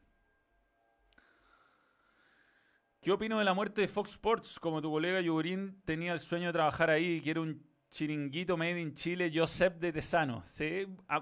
¿Qué 3.01 3.11
opino 3.11 3.38
de 3.38 3.43
la 3.43 3.53
muerte 3.53 3.82
de 3.82 3.89
Fox 3.89 4.11
Sports? 4.11 4.61
Como 4.61 4.82
tu 4.82 4.89
colega 4.89 5.19
Yugurín 5.19 5.82
tenía 5.84 6.13
el 6.13 6.21
sueño 6.21 6.47
de 6.47 6.53
trabajar 6.53 6.89
ahí 6.89 7.15
y 7.15 7.21
quiere 7.21 7.41
un 7.41 7.67
chiringuito 7.89 8.55
made 8.55 8.80
in 8.80 8.95
Chile, 8.95 9.30
Josep 9.36 9.78
de 9.82 9.91
Tesano. 9.91 10.41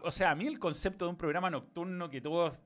O 0.04 0.12
sea, 0.12 0.30
a 0.30 0.36
mí 0.36 0.46
el 0.46 0.60
concepto 0.60 1.06
de 1.06 1.10
un 1.10 1.18
programa 1.18 1.50
nocturno 1.50 2.08
que 2.08 2.22
todos 2.22 2.62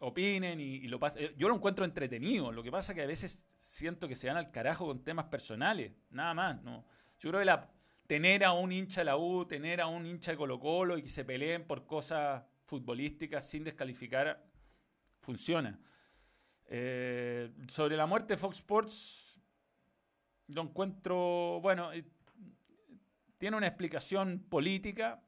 opinen 0.00 0.60
y, 0.60 0.86
lo 0.86 1.00
pasen, 1.00 1.24
eh, 1.24 1.34
yo 1.38 1.48
lo 1.48 1.54
encuentro 1.54 1.86
entretenido. 1.86 2.52
Lo 2.52 2.62
que 2.62 2.70
pasa 2.70 2.92
es 2.92 2.96
que 2.96 3.02
a 3.04 3.06
veces 3.06 3.42
siento 3.58 4.06
que 4.06 4.16
se 4.16 4.28
van 4.28 4.36
al 4.36 4.50
carajo 4.50 4.84
con 4.84 5.02
temas 5.02 5.24
personales, 5.28 5.92
nada 6.10 6.34
más. 6.34 6.62
No. 6.62 6.84
Yo 7.18 7.30
creo 7.30 7.40
que 7.40 7.46
la, 7.46 7.72
tener 8.06 8.44
a 8.44 8.52
un 8.52 8.72
hincha 8.72 9.00
de 9.00 9.06
la 9.06 9.16
U, 9.16 9.46
tener 9.46 9.80
a 9.80 9.86
un 9.86 10.06
hincha 10.06 10.30
de 10.30 10.36
Colo 10.36 10.58
Colo 10.58 10.96
y 10.98 11.02
que 11.02 11.08
se 11.08 11.24
peleen 11.24 11.66
por 11.66 11.86
cosas 11.86 12.44
futbolísticas 12.64 13.48
sin 13.48 13.64
descalificar, 13.64 14.44
funciona. 15.20 15.78
Eh, 16.68 17.52
sobre 17.68 17.96
la 17.96 18.06
muerte 18.06 18.34
de 18.34 18.36
Fox 18.36 18.58
Sports, 18.58 19.40
lo 20.48 20.62
encuentro, 20.62 21.60
bueno, 21.60 21.92
eh, 21.92 22.04
tiene 23.38 23.56
una 23.56 23.66
explicación 23.66 24.46
política. 24.48 25.22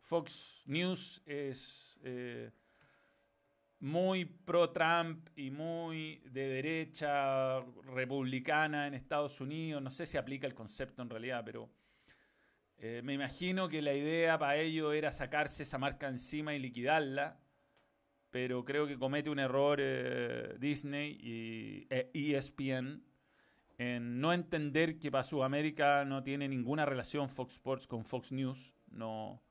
Fox 0.00 0.64
News 0.66 1.22
es 1.26 1.98
eh, 2.02 2.50
muy 3.80 4.24
pro-Trump 4.24 5.28
y 5.36 5.50
muy 5.50 6.22
de 6.26 6.48
derecha 6.48 7.60
republicana 7.94 8.86
en 8.86 8.94
Estados 8.94 9.40
Unidos. 9.40 9.82
No 9.82 9.90
sé 9.90 10.06
si 10.06 10.16
aplica 10.16 10.46
el 10.46 10.54
concepto 10.54 11.02
en 11.02 11.10
realidad, 11.10 11.42
pero 11.44 11.70
eh, 12.80 13.02
me 13.04 13.14
imagino 13.14 13.68
que 13.68 13.82
la 13.82 13.94
idea 13.94 14.38
para 14.38 14.56
ello 14.56 14.92
era 14.92 15.12
sacarse 15.12 15.62
esa 15.62 15.78
marca 15.78 16.08
encima 16.08 16.54
y 16.54 16.58
liquidarla. 16.58 17.38
Pero 18.30 18.64
creo 18.64 18.86
que 18.86 18.98
comete 18.98 19.28
un 19.28 19.38
error 19.38 19.78
eh, 19.80 20.56
Disney 20.58 21.18
y 21.20 22.32
ESPN 22.34 23.02
en 23.80 24.20
no 24.20 24.32
entender 24.34 24.98
que 24.98 25.10
para 25.10 25.24
Sudamérica 25.24 26.04
no 26.04 26.22
tiene 26.22 26.46
ninguna 26.48 26.84
relación 26.84 27.28
Fox 27.28 27.54
Sports 27.54 27.86
con 27.86 28.04
Fox 28.04 28.30
News. 28.30 28.74
No, 28.90 29.42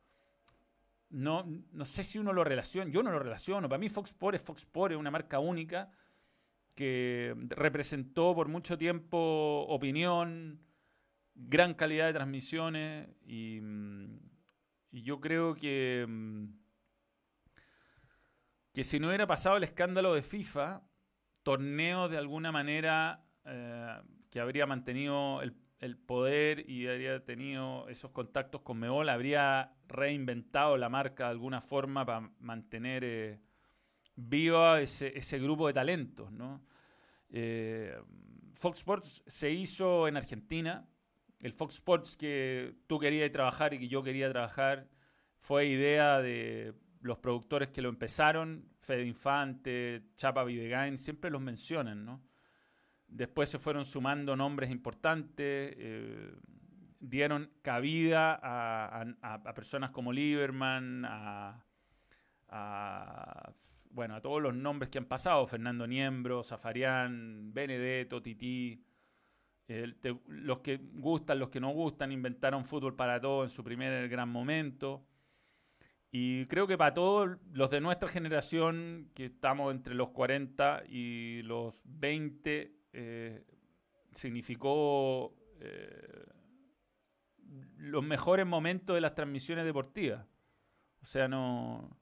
no, 1.09 1.45
no 1.71 1.85
sé 1.85 2.03
si 2.03 2.19
uno 2.19 2.31
lo 2.31 2.43
relaciona, 2.43 2.91
yo 2.91 3.01
no 3.01 3.11
lo 3.11 3.17
relaciono. 3.17 3.67
Para 3.67 3.79
mí 3.79 3.89
Fox 3.89 4.11
Sports 4.11 4.35
es 4.35 4.45
Fox 4.45 4.61
Sports, 4.61 4.93
es 4.93 4.99
una 4.99 5.09
marca 5.09 5.39
única 5.39 5.91
que 6.75 7.35
representó 7.49 8.35
por 8.35 8.47
mucho 8.47 8.77
tiempo 8.77 9.65
opinión, 9.67 10.59
gran 11.47 11.73
calidad 11.73 12.07
de 12.07 12.13
transmisiones 12.13 13.09
y, 13.25 13.61
yo 14.91 15.21
creo 15.21 15.55
que, 15.55 16.07
que 18.73 18.83
si 18.83 18.99
no 18.99 19.07
hubiera 19.07 19.27
pasado 19.27 19.57
el 19.57 19.63
escándalo 19.63 20.15
de 20.15 20.23
FIFA, 20.23 20.81
torneos 21.43 22.09
de 22.11 22.17
alguna 22.17 22.51
manera 22.51 23.23
eh, 23.45 24.01
que 24.29 24.39
habría 24.39 24.65
mantenido 24.65 25.41
el, 25.41 25.55
poder 26.05 26.69
y 26.69 26.87
habría 26.87 27.23
tenido 27.23 27.87
esos 27.87 28.11
contactos 28.11 28.61
con 28.61 28.79
Meol, 28.79 29.07
habría 29.07 29.73
reinventado 29.87 30.75
la 30.75 30.89
marca 30.89 31.25
de 31.25 31.29
alguna 31.31 31.61
forma 31.61 32.05
para 32.05 32.29
mantener 32.39 33.03
eh, 33.05 33.39
viva 34.15 34.81
ese, 34.81 35.39
grupo 35.39 35.67
de 35.67 35.73
talentos. 35.73 36.29
Eh, 37.29 37.97
Fox 38.55 38.79
Sports 38.79 39.23
se 39.25 39.51
hizo 39.51 40.07
en 40.07 40.17
Argentina. 40.17 40.85
El 41.41 41.53
Fox 41.53 41.75
Sports 41.75 42.17
que 42.17 42.75
tú 42.87 42.99
querías 42.99 43.31
trabajar 43.31 43.73
y 43.73 43.79
que 43.79 43.87
yo 43.87 44.03
quería 44.03 44.29
trabajar 44.29 44.87
fue 45.37 45.67
idea 45.67 46.21
de 46.21 46.73
los 47.01 47.17
productores 47.19 47.69
que 47.69 47.81
lo 47.81 47.89
empezaron, 47.89 48.65
Fede 48.81 49.05
Infante, 49.05 50.03
Chapa 50.17 50.43
Videgain, 50.43 50.97
siempre 50.97 51.31
los 51.31 51.41
mencionan, 51.41 52.03
¿no? 52.03 52.21
Después 53.07 53.49
se 53.49 53.57
fueron 53.57 53.85
sumando 53.85 54.35
nombres 54.35 54.69
importantes, 54.69 55.73
eh, 55.77 56.33
dieron 56.99 57.49
cabida 57.61 58.39
a, 58.41 59.53
personas 59.55 59.91
como 59.91 60.11
Lieberman, 60.11 61.05
a, 61.05 61.63
bueno, 63.89 64.15
a 64.15 64.21
todos 64.21 64.41
los 64.41 64.53
nombres 64.53 64.89
que 64.89 64.97
han 64.99 65.05
pasado, 65.05 65.47
Fernando 65.47 65.87
Niembro, 65.87 66.43
Zafarián, 66.43 67.53
Benedetto, 67.53 68.21
Tití, 68.21 68.83
los 70.27 70.59
que 70.59 70.77
gustan, 70.93 71.39
los 71.39 71.49
que 71.49 71.59
no 71.59 71.69
gustan, 71.69 72.11
inventaron 72.11 72.65
fútbol 72.65 72.95
para 72.95 73.21
todos 73.21 73.49
en 73.51 73.55
su 73.55 73.63
primer 73.63 74.09
gran 74.09 74.29
momento. 74.29 75.05
Y 76.11 76.47
creo 76.47 76.65
que 76.65 76.77
para 76.77 76.93
todos 76.93 77.37
los 77.53 77.69
de 77.69 77.81
nuestra 77.81 78.09
generación, 78.09 79.11
que 79.13 79.25
estamos 79.25 79.71
entre 79.71 79.93
los 79.93 80.09
40 80.09 80.83
y 80.89 81.43
los 81.43 81.83
20, 81.85 82.75
eh, 82.93 83.43
significó 84.11 85.35
eh, 85.59 86.25
los 87.77 88.03
mejores 88.03 88.47
momentos 88.47 88.95
de 88.95 89.01
las 89.01 89.13
transmisiones 89.13 89.65
deportivas. 89.65 90.25
O 91.01 91.05
sea, 91.05 91.27
no, 91.27 91.95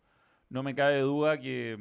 no 0.50 0.64
me 0.64 0.74
cabe 0.74 1.02
duda 1.02 1.38
que, 1.38 1.78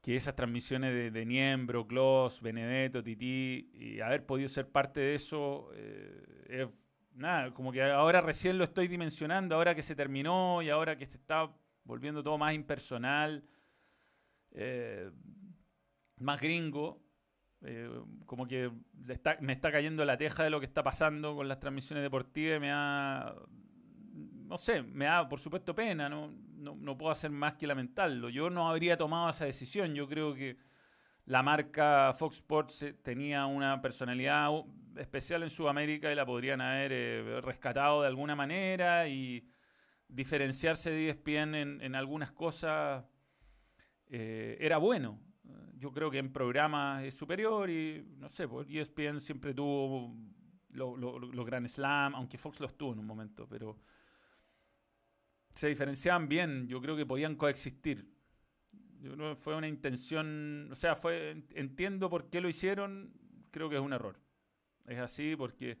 que 0.00 0.16
esas 0.16 0.34
transmisiones 0.34 0.94
de, 0.94 1.10
de 1.10 1.26
Niembro, 1.26 1.86
Klaus, 1.86 2.40
Benedetto, 2.40 3.02
Titi, 3.02 3.70
y 3.74 4.00
haber 4.00 4.24
podido 4.24 4.48
ser 4.48 4.68
parte 4.68 5.00
de 5.00 5.14
eso, 5.14 5.70
eh, 5.74 6.46
es 6.48 6.68
nada, 7.12 7.52
como 7.52 7.70
que 7.72 7.82
ahora 7.82 8.20
recién 8.20 8.56
lo 8.58 8.64
estoy 8.64 8.88
dimensionando, 8.88 9.54
ahora 9.54 9.74
que 9.74 9.82
se 9.82 9.94
terminó 9.94 10.62
y 10.62 10.70
ahora 10.70 10.96
que 10.96 11.06
se 11.06 11.18
está 11.18 11.50
volviendo 11.84 12.22
todo 12.22 12.38
más 12.38 12.54
impersonal 12.54 13.44
más 16.20 16.40
gringo, 16.40 17.02
eh, 17.62 17.90
como 18.26 18.46
que 18.46 18.70
me 19.40 19.52
está 19.52 19.72
cayendo 19.72 20.04
la 20.04 20.16
teja 20.16 20.44
de 20.44 20.50
lo 20.50 20.60
que 20.60 20.66
está 20.66 20.82
pasando 20.82 21.34
con 21.34 21.48
las 21.48 21.60
transmisiones 21.60 22.02
deportivas 22.02 22.60
me 22.60 22.68
da, 22.68 23.34
no 24.50 24.58
sé, 24.58 24.82
me 24.82 25.04
da 25.04 25.28
por 25.28 25.38
supuesto 25.38 25.74
pena, 25.74 26.08
no, 26.08 26.28
no, 26.28 26.98
puedo 26.98 27.12
hacer 27.12 27.30
más 27.30 27.54
que 27.54 27.66
lamentarlo. 27.66 28.28
Yo 28.28 28.50
no 28.50 28.68
habría 28.68 28.96
tomado 28.96 29.30
esa 29.30 29.44
decisión, 29.44 29.94
yo 29.94 30.08
creo 30.08 30.34
que 30.34 30.58
la 31.24 31.42
marca 31.42 32.12
Fox 32.12 32.36
Sports 32.36 32.82
eh, 32.82 32.92
tenía 32.94 33.46
una 33.46 33.80
personalidad 33.80 34.50
especial 34.96 35.44
en 35.44 35.50
Sudamérica 35.50 36.10
y 36.10 36.16
la 36.16 36.26
podrían 36.26 36.60
haber 36.60 36.90
eh, 36.92 37.40
rescatado 37.40 38.02
de 38.02 38.08
alguna 38.08 38.34
manera 38.34 39.06
y 39.06 39.48
diferenciarse 40.08 40.90
de 40.90 41.10
ESPN 41.10 41.54
en, 41.54 41.80
en 41.80 41.94
algunas 41.94 42.32
cosas 42.32 43.04
era 44.12 44.78
bueno 44.78 45.20
yo 45.80 45.92
creo 45.92 46.10
que 46.10 46.18
en 46.18 46.32
programas 46.32 47.04
es 47.04 47.14
superior 47.14 47.70
y 47.70 48.04
no 48.18 48.28
sé, 48.28 48.46
pues 48.46 48.68
ESPN 48.68 49.20
siempre 49.20 49.54
tuvo 49.54 50.14
los 50.70 50.98
lo, 50.98 51.44
Grand 51.44 51.66
Slam, 51.66 52.14
aunque 52.14 52.36
Fox 52.36 52.60
los 52.60 52.76
tuvo 52.76 52.92
en 52.92 52.98
un 52.98 53.06
momento, 53.06 53.48
pero 53.48 53.78
se 55.54 55.68
diferenciaban 55.68 56.28
bien, 56.28 56.68
yo 56.68 56.80
creo 56.80 56.96
que 56.96 57.06
podían 57.06 57.36
coexistir. 57.36 58.08
Yo 59.00 59.14
creo 59.14 59.34
que 59.34 59.42
fue 59.42 59.56
una 59.56 59.68
intención, 59.68 60.68
o 60.70 60.74
sea, 60.74 60.94
fue 60.94 61.44
entiendo 61.54 62.10
por 62.10 62.28
qué 62.28 62.40
lo 62.40 62.48
hicieron, 62.48 63.12
creo 63.50 63.70
que 63.70 63.76
es 63.76 63.82
un 63.82 63.92
error. 63.92 64.20
Es 64.86 64.98
así 64.98 65.36
porque 65.36 65.78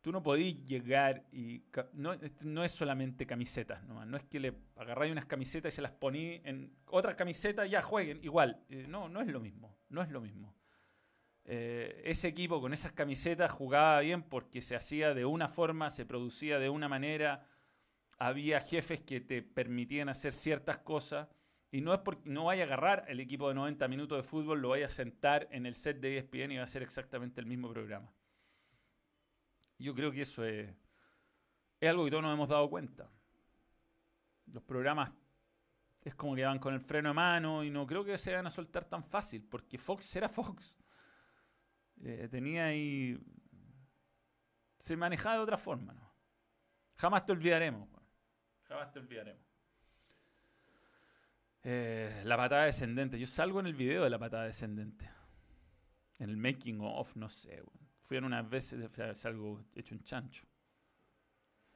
tú 0.00 0.12
no 0.12 0.22
podís 0.22 0.62
llegar 0.66 1.26
y... 1.32 1.62
No, 1.92 2.12
no 2.40 2.64
es 2.64 2.72
solamente 2.72 3.26
camisetas, 3.26 3.82
no, 3.84 4.04
no 4.04 4.16
es 4.16 4.24
que 4.24 4.40
le 4.40 4.54
agarráis 4.76 5.12
unas 5.12 5.26
camisetas 5.26 5.72
y 5.72 5.76
se 5.76 5.82
las 5.82 5.92
poní 5.92 6.40
en 6.44 6.74
otras 6.86 7.14
camisetas, 7.16 7.70
ya 7.70 7.82
jueguen, 7.82 8.20
igual. 8.22 8.62
Eh, 8.68 8.86
no, 8.88 9.08
no 9.08 9.20
es 9.20 9.28
lo 9.28 9.40
mismo, 9.40 9.76
no 9.88 10.02
es 10.02 10.10
lo 10.10 10.20
mismo. 10.20 10.54
Eh, 11.46 12.02
ese 12.04 12.28
equipo 12.28 12.60
con 12.60 12.72
esas 12.72 12.92
camisetas 12.92 13.52
jugaba 13.52 14.00
bien 14.00 14.22
porque 14.22 14.62
se 14.62 14.76
hacía 14.76 15.12
de 15.12 15.26
una 15.26 15.48
forma, 15.48 15.90
se 15.90 16.06
producía 16.06 16.58
de 16.58 16.70
una 16.70 16.88
manera, 16.88 17.46
había 18.18 18.60
jefes 18.60 19.00
que 19.00 19.20
te 19.20 19.42
permitían 19.42 20.08
hacer 20.08 20.32
ciertas 20.32 20.78
cosas. 20.78 21.28
Y 21.70 21.80
no 21.80 21.92
es 21.92 22.00
porque 22.00 22.28
no 22.30 22.44
vaya 22.44 22.62
a 22.62 22.66
agarrar 22.66 23.04
el 23.08 23.18
equipo 23.18 23.48
de 23.48 23.54
90 23.54 23.88
minutos 23.88 24.18
de 24.18 24.22
fútbol, 24.22 24.60
lo 24.60 24.68
vaya 24.68 24.86
a 24.86 24.90
sentar 24.90 25.48
en 25.50 25.66
el 25.66 25.74
set 25.74 25.98
de 25.98 26.18
ESPN 26.18 26.52
y 26.52 26.56
va 26.56 26.62
a 26.62 26.68
ser 26.68 26.82
exactamente 26.82 27.40
el 27.40 27.46
mismo 27.46 27.68
programa. 27.68 28.12
Yo 29.78 29.92
creo 29.94 30.12
que 30.12 30.22
eso 30.22 30.44
es, 30.44 30.72
algo 31.82 32.04
que 32.04 32.10
todos 32.10 32.22
nos 32.22 32.32
hemos 32.32 32.48
dado 32.48 32.70
cuenta. 32.70 33.10
Los 34.46 34.62
programas 34.62 35.10
es 36.02 36.14
como 36.14 36.36
que 36.36 36.44
van 36.44 36.60
con 36.60 36.74
el 36.74 36.80
freno 36.80 37.08
de 37.08 37.14
mano 37.14 37.64
y 37.64 37.70
no 37.70 37.86
creo 37.86 38.04
que 38.04 38.16
se 38.18 38.32
van 38.32 38.46
a 38.46 38.50
soltar 38.50 38.84
tan 38.84 39.02
fácil, 39.02 39.42
porque 39.42 39.76
Fox 39.76 40.14
era 40.14 40.28
Fox. 40.28 40.76
Eh, 42.02 42.28
tenía 42.30 42.66
ahí... 42.66 43.18
Se 44.78 44.96
manejaba 44.96 45.36
de 45.36 45.42
otra 45.42 45.58
forma, 45.58 45.92
¿no? 45.92 46.14
Jamás 46.94 47.24
te 47.26 47.32
olvidaremos, 47.32 47.88
Jamás 48.74 48.90
te 48.90 48.98
olvidaremos. 48.98 49.40
Eh, 51.62 52.22
la 52.24 52.36
patada 52.36 52.64
descendente. 52.64 53.20
Yo 53.20 53.26
salgo 53.28 53.60
en 53.60 53.66
el 53.66 53.74
video 53.74 54.02
de 54.02 54.10
la 54.10 54.18
patada 54.18 54.46
descendente. 54.46 55.08
En 56.18 56.28
el 56.28 56.36
making 56.36 56.80
of, 56.80 57.14
no 57.14 57.28
sé. 57.28 57.62
Fui 58.00 58.16
en 58.16 58.24
unas 58.24 58.50
veces, 58.50 58.90
salgo 59.14 59.64
hecho 59.76 59.94
un 59.94 60.02
chancho. 60.02 60.44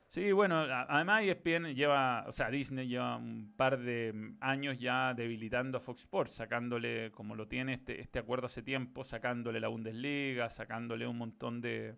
Sí, 0.09 0.33
bueno, 0.33 0.59
además 0.59 1.23
ESPN 1.23 1.73
lleva, 1.75 2.25
o 2.27 2.33
sea, 2.33 2.51
Disney 2.51 2.89
lleva 2.89 3.17
un 3.17 3.55
par 3.57 3.79
de 3.79 4.35
años 4.41 4.77
ya 4.79 5.15
debilitando 5.15 5.79
a 5.79 5.81
Fox 5.81 6.01
Sports, 6.01 6.33
sacándole, 6.33 7.13
como 7.13 7.37
lo 7.37 7.47
tiene 7.47 7.75
este, 7.75 8.01
este 8.01 8.19
acuerdo 8.19 8.47
hace 8.47 8.63
tiempo, 8.63 9.05
sacándole 9.05 9.61
la 9.61 9.69
Bundesliga, 9.69 10.51
sacándole 10.51 11.07
un 11.07 11.19
montón 11.19 11.61
de, 11.61 11.95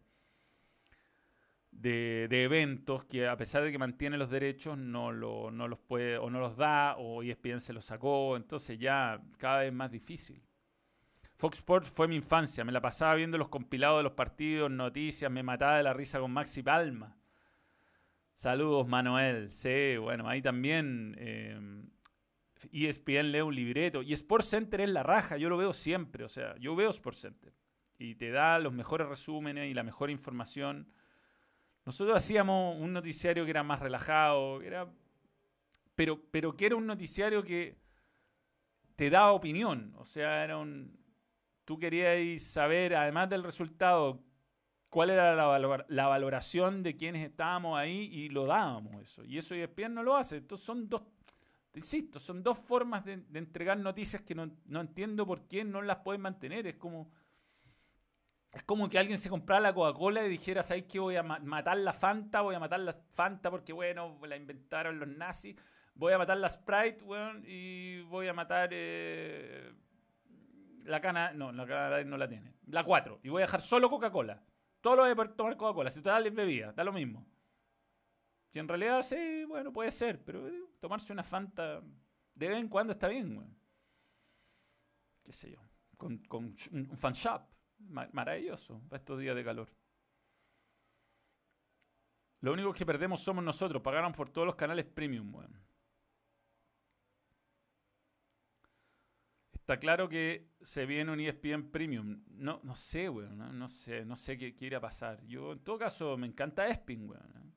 de, 1.71 2.29
eventos 2.31 3.05
que 3.05 3.27
a 3.29 3.37
pesar 3.37 3.63
de 3.63 3.73
que 3.73 3.79
mantiene 3.79 4.19
los 4.19 4.31
derechos 4.31 4.77
no, 4.79 5.13
lo, 5.13 5.51
no 5.51 5.69
los 5.69 5.79
puede 5.79 6.19
o 6.19 6.31
no 6.31 6.41
los 6.41 6.57
da 6.57 6.97
o 6.99 7.23
ESPN 7.23 7.61
se 7.61 7.73
los 7.73 7.85
sacó, 7.85 8.37
entonces 8.37 8.79
ya 8.79 9.21
cada 9.39 9.61
vez 9.61 9.73
más 9.73 9.91
difícil. 9.91 10.43
Fox 11.37 11.59
Sports 11.59 11.91
fue 11.91 12.07
mi 12.07 12.17
infancia, 12.17 12.65
me 12.65 12.73
la 12.73 12.83
pasaba 12.83 13.15
viendo 13.15 13.39
los 13.39 13.49
compilados 13.49 14.01
de 14.01 14.03
los 14.03 14.13
partidos, 14.13 14.71
noticias, 14.71 15.31
me 15.31 15.43
mataba 15.43 15.79
de 15.79 15.83
la 15.83 15.95
risa 15.95 16.21
con 16.21 16.33
Maxi 16.33 16.63
Palma. 16.63 17.17
Saludos, 18.35 18.89
Manuel. 18.89 19.53
Sí, 19.53 19.97
bueno, 19.99 20.27
ahí 20.27 20.41
también 20.41 21.15
eh, 21.19 21.59
ESPN 22.73 23.33
lee 23.33 23.41
un 23.41 23.55
libreto. 23.55 24.03
Y 24.03 24.13
Sports 24.15 24.49
Center 24.49 24.81
es 24.81 24.91
la 24.91 25.03
raja, 25.03 25.37
yo 25.37 25.49
lo 25.49 25.57
veo 25.57 25.73
siempre. 25.73 26.25
O 26.25 26.29
sea, 26.29 26.57
yo 26.59 26.75
veo 26.75 26.91
Sports 26.91 27.21
Center. 27.21 27.53
Y 27.99 28.15
te 28.15 28.31
da 28.31 28.59
los 28.59 28.73
mejores 28.73 29.09
resúmenes 29.09 29.71
y 29.71 29.75
la 29.75 29.83
mejor 29.83 30.11
información. 30.11 30.91
Nosotros 31.91 32.17
hacíamos 32.17 32.77
un 32.79 32.93
noticiario 32.93 33.45
que 33.45 33.51
era 33.51 33.65
más 33.65 33.81
relajado, 33.81 34.63
era, 34.63 34.89
pero, 35.97 36.23
pero 36.31 36.57
que 36.57 36.67
era 36.67 36.77
un 36.77 36.87
noticiario 36.87 37.43
que 37.43 37.77
te 38.95 39.11
daba 39.11 39.33
opinión. 39.33 39.93
O 39.99 40.05
sea, 40.05 40.45
era 40.45 40.57
un, 40.57 40.97
tú 41.65 41.81
querías 41.81 42.45
saber, 42.45 42.95
además 42.95 43.29
del 43.29 43.43
resultado, 43.43 44.23
cuál 44.89 45.11
era 45.11 45.35
la, 45.35 46.07
valoración 46.07 46.85
de 46.85 46.97
quienes 46.97 47.29
estábamos 47.29 47.77
ahí 47.77 48.09
y 48.13 48.29
lo 48.29 48.47
dábamos 48.47 49.03
eso. 49.03 49.25
Y 49.25 49.37
eso 49.37 49.57
ESPN 49.57 49.93
no 49.95 50.05
lo 50.05 50.17
hace. 50.17 50.37
Entonces 50.37 50.65
son 50.65 50.89
dos, 50.89 51.03
insisto, 51.75 52.21
son 52.21 52.41
dos 52.45 52.57
formas 52.57 53.05
de, 53.05 53.15
entregar 53.35 53.77
noticias 53.77 54.23
que 54.23 54.37
no, 54.37 54.49
entiendo 54.81 55.27
por 55.27 55.49
qué 55.49 55.65
no 55.65 55.83
las 55.83 55.97
pueden 55.97 56.21
mantener. 56.21 56.69
Es 56.69 56.77
como, 56.77 57.11
es 58.53 58.65
como 58.65 58.89
que 58.89 58.99
alguien 58.99 59.19
se 59.19 59.29
comprara 59.29 59.61
la 59.61 59.75
Coca-Cola 59.75 60.25
y 60.27 60.29
dijera, 60.29 60.63
¿sabes 60.63 60.85
qué? 60.85 60.99
Voy 60.99 61.17
a 61.17 61.23
matar 61.23 61.77
la 61.79 61.93
Fanta, 61.93 62.41
voy 62.41 62.57
a 62.57 62.59
matar 62.59 62.81
la 62.81 62.93
Fanta 62.93 63.51
porque, 63.51 63.73
bueno, 63.73 64.19
la 64.27 64.37
inventaron 64.37 64.99
los 64.99 65.09
nazis. 65.09 65.57
Voy 65.95 66.13
a 66.13 66.19
matar 66.19 66.37
la 66.39 66.49
Sprite, 66.49 67.03
bueno, 67.05 67.41
y 67.45 68.01
voy 68.03 68.27
a 68.27 68.33
matar... 68.33 68.71
Eh, 68.73 69.73
la 70.85 71.01
cana, 71.01 71.33
no, 71.33 71.53
la 71.53 71.67
cana 71.67 72.03
no 72.03 72.17
la 72.17 72.27
tiene. 72.27 72.55
La 72.67 72.83
4. 72.83 73.21
Y 73.23 73.29
voy 73.29 73.43
a 73.43 73.47
dejar 73.47 73.61
solo 73.61 73.89
Coca-Cola. 73.89 74.43
Todo 74.81 74.97
lo 74.97 75.03
voy 75.03 75.13
a 75.13 75.37
tomar 75.37 75.57
Coca-Cola. 75.57 75.91
Si 75.91 76.01
total 76.01 76.27
es 76.27 76.35
bebida, 76.35 76.73
da 76.73 76.83
lo 76.83 76.93
mismo. 76.93 77.25
Si 78.49 78.59
en 78.59 78.67
realidad 78.67 79.03
sí, 79.03 79.45
bueno, 79.45 79.73
puede 79.73 79.93
ser, 79.93 80.25
pero 80.25 80.49
eh, 80.49 80.61
tomarse 80.81 81.13
una 81.13 81.23
Fanta 81.23 81.83
de 82.35 82.49
vez 82.49 82.59
en 82.59 82.69
cuando 82.69 82.95
está 82.95 83.07
bien, 83.07 83.35
güey. 83.35 83.49
Qué 85.23 85.33
sé 85.33 85.53
yo. 85.53 85.61
Con, 85.97 86.19
con 86.25 86.57
un 86.73 86.97
fan 86.97 87.13
shop. 87.13 87.43
Maravilloso 87.89 88.83
estos 88.93 89.19
días 89.19 89.35
de 89.35 89.45
calor. 89.45 89.69
Lo 92.41 92.53
único 92.53 92.73
que 92.73 92.87
perdemos 92.87 93.21
somos 93.21 93.45
nosotros. 93.45 93.83
Pagaron 93.83 94.13
por 94.13 94.31
todos 94.31 94.47
los 94.47 94.55
canales 94.55 94.87
premium, 94.87 95.31
güey. 95.31 95.49
Está 99.71 99.79
claro 99.79 100.09
que 100.09 100.49
se 100.63 100.85
viene 100.85 101.13
un 101.13 101.21
ESPN 101.21 101.71
Premium. 101.71 102.25
No, 102.29 102.61
no 102.65 102.75
sé, 102.75 103.09
weón. 103.09 103.57
No, 103.57 103.69
sé, 103.69 104.05
no 104.05 104.17
sé 104.17 104.37
qué, 104.37 104.55
quiere 104.55 104.81
pasar. 104.81 105.25
Yo, 105.27 105.53
en 105.53 105.61
todo 105.61 105.79
caso, 105.79 106.17
me 106.17 106.27
encanta 106.27 106.67
ESPN, 106.67 107.09
weón. 107.09 107.55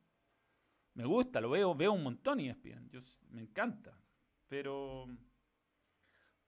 Me 0.94 1.04
gusta, 1.04 1.40
lo 1.40 1.50
veo, 1.50 1.74
veo 1.74 1.92
un 1.92 2.04
montón 2.04 2.38
ESPN. 2.38 2.88
Yo, 2.90 3.00
me 3.30 3.42
encanta. 3.42 3.98
Pero. 4.46 5.08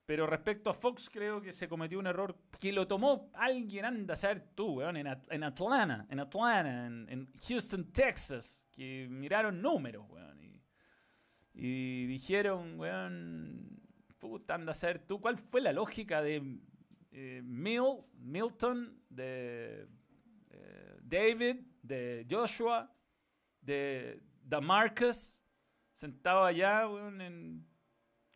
Pero 0.07 0.25
respecto 0.25 0.71
a 0.71 0.75
Fox, 0.75 1.11
creo 1.11 1.43
que 1.43 1.53
se 1.53 1.69
cometió 1.69 1.99
un 1.99 2.07
error 2.07 2.37
que 2.61 2.73
lo 2.73 2.87
tomó 2.87 3.29
alguien, 3.35 3.85
anda 3.85 4.15
a 4.15 4.17
saber 4.17 4.51
tú, 4.55 4.75
weón, 4.75 4.97
en, 4.97 5.09
Atlanta, 5.09 6.07
en 6.09 6.21
Atlanta, 6.21 6.87
en, 6.87 7.29
Houston, 7.49 7.91
Texas, 7.91 8.65
que 8.71 9.09
miraron 9.11 9.61
números, 9.61 10.07
weón. 10.09 10.63
Y, 11.55 12.07
dijeron, 12.07 12.79
weón, 12.79 13.81
puta, 14.19 14.55
anda 14.55 14.71
a 14.71 14.75
ser 14.75 15.01
tú. 15.01 15.21
¿Cuál 15.21 15.39
fue 15.39 15.61
la 15.61 15.73
lógica 15.73 16.23
de 16.23 16.61
eh, 17.11 17.43
Milton, 17.43 19.03
de 19.09 19.89
eh, 20.51 20.99
David, 21.03 21.57
de 21.83 22.25
Joshua, 22.31 22.95
de 23.61 24.21
Marcus, 24.63 25.41
sentado 25.93 26.45
allá 26.45 26.83
en 27.19 27.67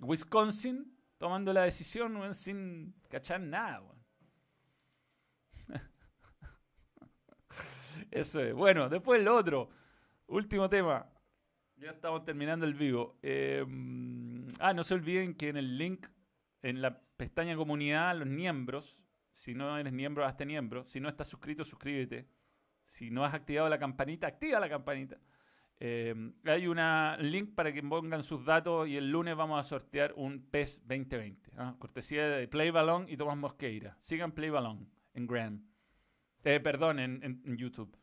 Wisconsin, 0.01 1.00
tomando 1.21 1.53
la 1.53 1.65
decisión 1.65 2.35
sin 2.35 2.95
cachar 3.11 3.43
nada? 3.43 3.83
Eso 8.11 8.41
es. 8.41 8.55
Bueno, 8.55 8.89
después 8.89 9.21
el 9.21 9.29
otro. 9.29 9.69
Último 10.29 10.71
tema. 10.71 11.07
Ya 11.77 11.91
estamos 11.91 12.25
terminando 12.25 12.65
el 12.65 12.73
vivo. 12.73 13.19
Em, 13.21 14.49
ah, 14.61 14.73
no 14.73 14.83
se 14.83 14.95
olviden 14.95 15.35
que 15.35 15.51
en 15.51 15.59
el 15.59 15.77
link, 15.77 16.07
en 16.63 16.81
la 16.81 16.99
pestaña 17.19 17.55
comunidad, 17.55 18.17
los 18.17 18.27
miembros, 18.27 19.03
si 19.35 19.55
no 19.55 19.77
eres 19.77 19.93
miembro, 19.93 20.25
hazte 20.25 20.47
miembro. 20.47 20.87
Si 20.87 21.01
no 21.01 21.11
estás 21.11 21.29
suscrito, 21.29 21.67
suscríbete. 21.67 22.31
Si 22.87 23.11
no 23.11 23.27
has 23.27 23.35
activado 23.35 23.69
la 23.69 23.79
campanita, 23.79 24.27
activa 24.27 24.59
la 24.59 24.71
campanita. 24.71 25.19
Em, 25.83 26.35
hay 26.45 26.67
un 26.67 26.79
link 27.21 27.55
para 27.55 27.73
que 27.73 27.83
pongan 27.83 28.23
sus 28.23 28.45
datos 28.45 28.87
y 28.87 28.99
el 28.99 29.11
lunes 29.11 29.35
vamos 29.35 29.59
a 29.59 29.63
sortear 29.67 30.13
un 30.15 30.43
PES 30.51 30.83
2020. 30.87 31.53
¿ah? 31.57 31.75
Cortesía 31.79 32.29
de 32.29 32.47
Play 32.49 32.71
Balón 32.71 33.07
y 33.09 33.17
Tomás 33.17 33.39
Mosqueira. 33.39 33.97
Sigan 34.03 34.33
Play 34.33 34.51
Balón 34.51 34.91
en 35.15 35.27
Gram. 35.27 35.67
Eh, 36.45 36.61
perdón, 36.61 36.99
en, 36.99 37.57
YouTube. 37.57 37.97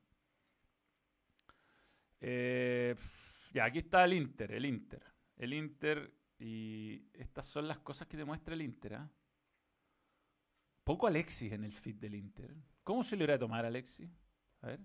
Eh, 2.20 2.96
ya, 3.54 3.66
aquí 3.66 3.78
está 3.78 4.06
el 4.06 4.14
Inter, 4.14 4.54
el 4.54 4.66
Inter. 4.66 5.04
El 5.36 5.54
Inter, 5.54 6.12
y 6.40 7.06
estas 7.14 7.46
son 7.46 7.68
las 7.68 7.78
cosas 7.78 8.08
que 8.08 8.18
demuestra 8.18 8.56
el 8.56 8.64
Inter. 8.64 8.96
¿ah? 8.96 9.12
Poco 10.84 11.06
Alexis 11.06 11.52
en 11.52 11.64
el 11.64 11.74
feed 11.74 11.98
del 11.98 12.16
Inter. 12.16 12.56
¿Cómo 12.84 13.04
se 13.04 13.16
le 13.16 13.26
irá 13.26 13.36
a 13.36 13.40
tomar 13.40 13.66
Alexis? 13.66 14.10
A 14.62 14.68
ver. 14.68 14.80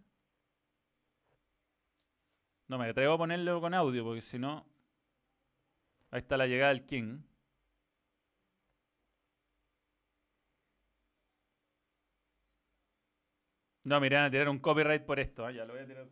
No 2.73 2.79
me 2.79 2.89
atrevo 2.89 3.13
a 3.13 3.19
ponerlo 3.19 3.61
con 3.61 3.75
audio 3.75 4.03
porque 4.03 4.23
si 4.23 4.39
no. 4.39 4.65
Ahí 6.11 6.21
está 6.21 6.39
la 6.39 6.47
llegada 6.47 6.73
del 6.73 6.87
King. 6.87 7.19
No, 13.85 14.01
me 14.01 14.07
a 14.07 14.31
tirar 14.31 14.49
un 14.49 14.59
copyright 14.59 15.05
por 15.05 15.21
esto. 15.21 15.45
¿ah? 15.45 15.53
Ya, 15.53 15.67
lo 15.67 15.75
voy, 15.75 15.83
a 15.83 15.87
tirar, 15.87 16.09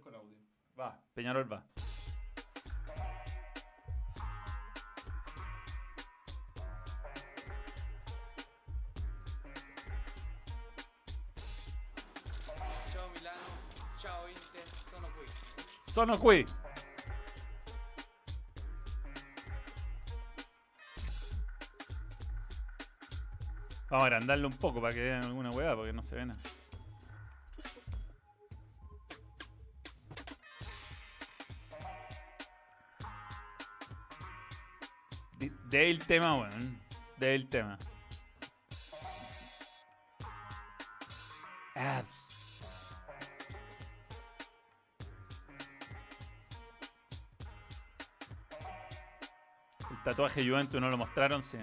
con 0.00 0.14
audio. 0.14 0.36
Va, 0.78 1.00
Peñarol 1.14 1.50
va. 1.50 1.64
Sono 14.90 15.08
qui. 15.14 15.71
Vamos 23.90 24.04
a 24.04 24.06
agrandarlo 24.06 24.48
un 24.48 24.56
poco 24.56 24.80
para 24.80 24.94
que 24.94 25.02
vean 25.02 25.22
alguna 25.22 25.50
hueá, 25.50 25.76
porque 25.76 25.92
no 25.92 26.02
se 26.02 26.16
ve 26.16 26.24
nada. 26.24 26.40
De, 35.68 35.90
el 35.90 36.06
tema, 36.06 36.36
weón. 36.36 36.80
De 37.18 37.34
el 37.34 37.48
tema. 37.50 37.78
Ads. 41.74 42.21
Tatuaje 50.04 50.46
Juventus 50.46 50.80
no 50.80 50.90
lo 50.90 50.96
mostraron, 50.98 51.42
sí. 51.42 51.58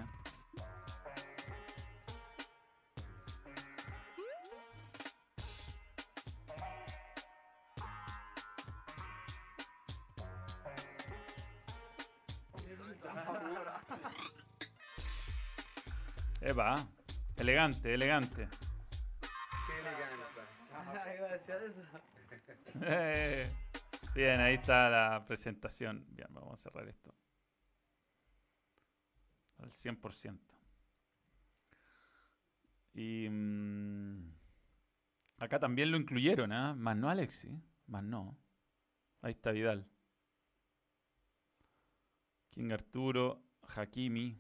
Epa, 16.42 16.88
elegante, 17.38 17.94
elegante. 17.94 18.48
Qué 19.68 19.80
elegancia. 19.80 20.44
Eh, 22.82 23.52
Bien, 24.20 24.42
ahí 24.42 24.56
está 24.56 24.90
la 24.90 25.24
presentación. 25.26 26.06
Bien, 26.10 26.28
vamos 26.32 26.54
a 26.54 26.58
cerrar 26.58 26.88
esto. 26.88 27.09
Al 29.70 29.74
100%. 29.74 30.56
Y 32.94 33.28
mm, 33.30 34.32
acá 35.40 35.60
también 35.60 35.90
lo 35.92 35.98
incluyeron, 35.98 36.52
¿ah? 36.52 36.76
Más 36.76 36.96
no 36.96 37.10
Alexi, 37.10 37.50
más 37.88 38.04
no. 38.04 38.38
Ahí 39.22 39.32
está 39.34 39.52
Vidal. 39.52 39.88
King 42.52 42.72
Arturo, 42.72 43.42
Hakimi. 43.76 44.38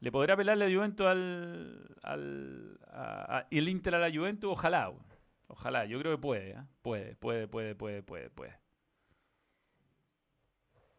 ¿Le 0.00 0.12
podrá 0.12 0.36
pelar 0.36 0.58
la 0.58 0.66
Juventus 0.70 1.06
al, 1.06 1.96
al 2.02 2.80
a- 2.88 3.46
el 3.50 3.68
Inter 3.68 3.94
a 3.96 4.00
la 4.00 4.10
Juventus? 4.16 4.50
Ojalá. 4.52 4.92
Ojalá, 5.48 5.86
yo 5.86 5.98
creo 6.00 6.12
que 6.16 6.22
puede, 6.22 6.54
¿ah? 6.56 6.68
Puede, 6.82 7.16
puede, 7.16 7.48
puede, 7.48 7.74
puede, 7.76 8.02
puede, 8.02 8.30
puede. 8.30 8.58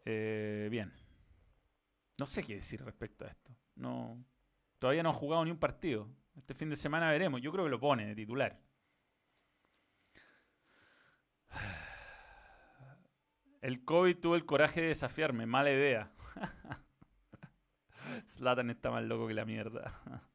Eh, 0.04 0.68
bien. 0.70 0.92
No 2.18 2.26
sé 2.26 2.42
qué 2.44 2.56
decir 2.56 2.84
respecto 2.84 3.24
a 3.24 3.28
esto. 3.28 3.56
No, 3.74 4.22
todavía 4.78 5.02
no 5.02 5.08
ha 5.10 5.14
jugado 5.14 5.44
ni 5.44 5.50
un 5.50 5.58
partido. 5.58 6.08
Este 6.36 6.54
fin 6.54 6.70
de 6.70 6.76
semana 6.76 7.10
veremos. 7.10 7.40
Yo 7.40 7.50
creo 7.52 7.64
que 7.64 7.70
lo 7.70 7.80
pone 7.80 8.06
de 8.06 8.14
titular. 8.14 8.60
El 13.60 13.84
COVID 13.84 14.18
tuvo 14.18 14.36
el 14.36 14.44
coraje 14.44 14.82
de 14.82 14.88
desafiarme. 14.88 15.46
Mala 15.46 15.70
idea. 15.70 16.12
Zlatan 18.28 18.68
está 18.68 18.90
más 18.90 19.02
loco 19.04 19.26
que 19.26 19.32
la 19.32 19.46
mierda. 19.46 20.02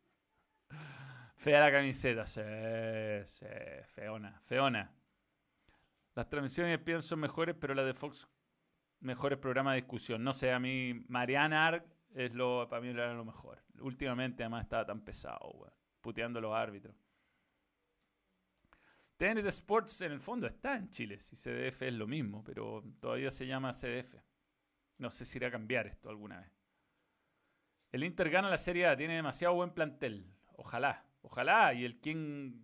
Fea 1.36 1.60
la 1.60 1.72
camiseta. 1.72 2.26
Sí, 2.26 2.42
sí. 3.26 3.46
Feona. 3.94 4.42
Feona. 4.46 4.92
Las 6.16 6.28
transmisiones 6.28 6.84
de 6.84 7.02
son 7.04 7.20
mejores, 7.20 7.56
pero 7.60 7.76
las 7.76 7.86
de 7.86 7.94
Fox 7.94 8.28
mejores 9.02 9.40
programas 9.40 9.74
de 9.74 9.82
discusión. 9.82 10.24
No 10.24 10.34
sé, 10.34 10.52
a 10.52 10.60
mí 10.60 11.06
Mariana 11.08 11.68
Arg 11.68 11.86
es 12.14 12.34
lo, 12.34 12.68
para 12.70 12.82
mí 12.82 12.90
era 12.90 13.14
lo 13.14 13.26
mejor. 13.26 13.62
Últimamente 13.80 14.44
además 14.44 14.64
estaba 14.64 14.86
tan 14.86 15.02
pesado, 15.02 15.52
weón. 15.52 15.74
Puteando 16.02 16.40
los 16.40 16.56
árbitros. 16.56 16.96
TNT 19.18 19.46
Sports 19.48 20.02
en 20.02 20.14
el 20.14 20.22
fondo 20.22 20.48
está 20.48 20.78
en 20.78 20.90
Chile. 20.90 21.20
Si 21.20 21.36
CDF 21.36 21.82
es 21.82 21.94
lo 21.94 22.08
mismo, 22.08 22.42
pero 22.44 22.82
todavía 23.02 23.30
se 23.30 23.46
llama 23.46 23.74
CDF. 23.74 24.16
No 24.98 25.10
sé 25.10 25.26
si 25.26 25.38
irá 25.38 25.50
a 25.50 25.52
cambiar 25.52 25.88
esto 25.88 26.10
alguna 26.10 26.40
vez. 26.40 26.52
El 27.92 28.04
Inter 28.04 28.30
gana 28.30 28.50
la 28.50 28.58
Serie 28.58 28.88
A, 28.88 28.96
tiene 28.96 29.16
demasiado 29.16 29.56
buen 29.56 29.72
plantel. 29.72 30.26
Ojalá, 30.56 31.06
ojalá. 31.22 31.74
Y 31.74 31.84
el 31.84 32.00
King, 32.00 32.62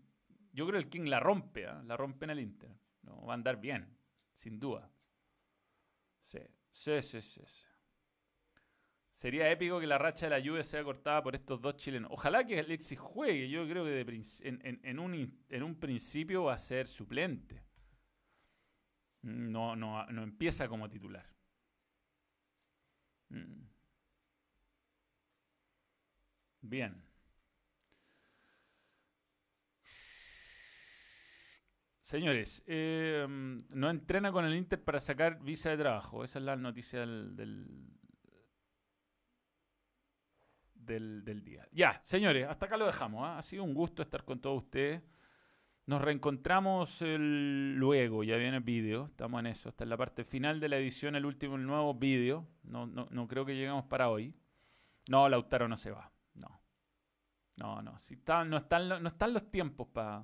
yo 0.54 0.66
creo 0.68 0.80
el 0.80 0.88
King 0.88 1.06
la 1.06 1.20
rompe, 1.20 1.68
¿ah? 1.68 1.82
la 1.86 1.98
rompe 1.98 2.26
en 2.26 2.32
el 2.32 2.40
Inter. 2.40 2.72
No, 3.02 3.26
va 3.26 3.34
a 3.34 3.36
andar 3.36 3.60
bien, 3.60 3.98
sin 4.36 4.60
duda. 4.60 4.90
Sí, 6.26 6.40
sí, 6.72 7.02
sí, 7.02 7.22
sí. 7.22 7.42
sí. 7.46 7.64
Sería 9.14 9.50
épico 9.50 9.80
que 9.80 9.88
la 9.88 9.98
racha 9.98 10.26
de 10.26 10.32
la 10.32 10.40
lluvia 10.40 10.64
sea 10.64 10.84
cortada 10.84 11.24
por 11.24 11.36
estos 11.36 11.62
dos 11.62 11.78
chilenos. 11.78 12.12
Ojalá 12.12 12.46
que 12.46 12.60
Alexis 12.60 13.00
juegue. 13.00 13.50
Yo 13.50 13.66
creo 13.66 13.86
que 13.86 14.02
en, 14.44 15.00
un, 15.00 15.46
en 15.48 15.64
un 15.64 15.76
principio 15.76 16.44
va 16.44 16.54
a 16.56 16.58
ser 16.58 16.86
suplente. 16.88 17.64
No, 19.24 19.76
no, 19.76 20.06
no 20.06 20.24
empieza 20.24 20.68
como 20.68 20.90
titular. 20.90 21.26
Mm. 23.32 23.66
Bien. 26.62 27.05
Señores, 32.06 32.64
eh, 32.68 33.26
no 33.28 33.90
entrena 33.90 34.32
con 34.32 34.46
el 34.46 34.56
Inter 34.56 34.84
para 34.84 35.00
sacar 35.00 35.42
visa 35.42 35.72
de 35.72 35.78
trabajo. 35.78 36.24
Esa 36.24 36.38
es 36.38 36.46
la 36.46 36.56
noticia 36.56 37.00
del, 37.00 37.36
del, 40.76 41.44
día. 41.44 41.68
Ya, 41.72 42.04
señores, 42.06 42.48
hasta 42.48 42.68
acá 42.68 42.78
lo 42.78 42.86
dejamos. 42.86 43.26
¿ah? 43.26 43.40
Ha 43.40 43.42
sido 43.42 43.64
un 43.64 43.74
gusto 43.74 44.04
estar 44.04 44.24
con 44.24 44.40
todos 44.40 44.66
ustedes. 44.66 45.02
Nos 45.88 46.00
reencontramos 46.00 47.02
luego, 47.02 48.24
ya 48.24 48.38
viene 48.38 48.58
el 48.58 48.64
vídeo, 48.64 49.08
estamos 49.08 49.40
en 49.40 49.48
eso. 49.48 49.70
Está 49.70 49.84
en 49.84 49.90
la 49.90 49.98
parte 49.98 50.24
final 50.24 50.60
de 50.60 50.70
la 50.70 50.78
edición, 50.78 51.16
el 51.16 51.26
último, 51.26 51.56
el 51.56 51.66
nuevo 51.66 51.96
vídeo. 51.96 52.48
No, 52.62 52.86
no, 52.86 53.08
no 53.10 53.28
creo 53.28 53.48
que 53.48 53.56
lleguemos 53.56 53.86
para 53.86 54.10
hoy. 54.12 54.32
No, 55.10 55.28
Lautaro 55.28 55.68
no 55.68 55.76
se 55.76 55.90
va. 55.90 56.12
No. 56.36 56.62
No, 57.60 57.82
no. 57.82 57.98
Si 57.98 58.14
está- 58.14 58.46
no, 58.46 58.58
están, 58.58 58.90
no 58.90 59.08
están 59.08 59.34
los 59.34 59.50
tiempos 59.50 59.88
para 59.88 60.24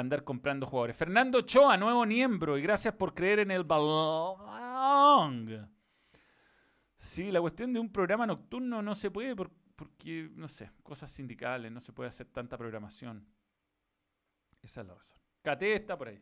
andar 0.00 0.24
comprando 0.24 0.66
jugadores. 0.66 0.96
Fernando 0.96 1.38
Ochoa, 1.38 1.76
nuevo 1.76 2.04
miembro, 2.06 2.58
y 2.58 2.62
gracias 2.62 2.94
por 2.94 3.14
creer 3.14 3.40
en 3.40 3.50
el 3.50 3.64
balón. 3.64 5.70
Sí, 6.96 7.30
la 7.30 7.40
cuestión 7.40 7.72
de 7.72 7.80
un 7.80 7.90
programa 7.92 8.26
nocturno 8.26 8.82
no 8.82 8.94
se 8.94 9.10
puede 9.10 9.36
por- 9.36 9.50
porque, 9.76 10.28
no 10.34 10.48
sé, 10.48 10.70
cosas 10.82 11.10
sindicales, 11.10 11.70
no 11.70 11.80
se 11.80 11.92
puede 11.92 12.08
hacer 12.08 12.26
tanta 12.26 12.58
programación. 12.58 13.24
Esa 14.62 14.80
es 14.80 14.86
la 14.88 14.94
razón. 14.94 15.18
KT 15.42 15.62
está 15.74 15.96
por 15.96 16.08
ahí. 16.08 16.20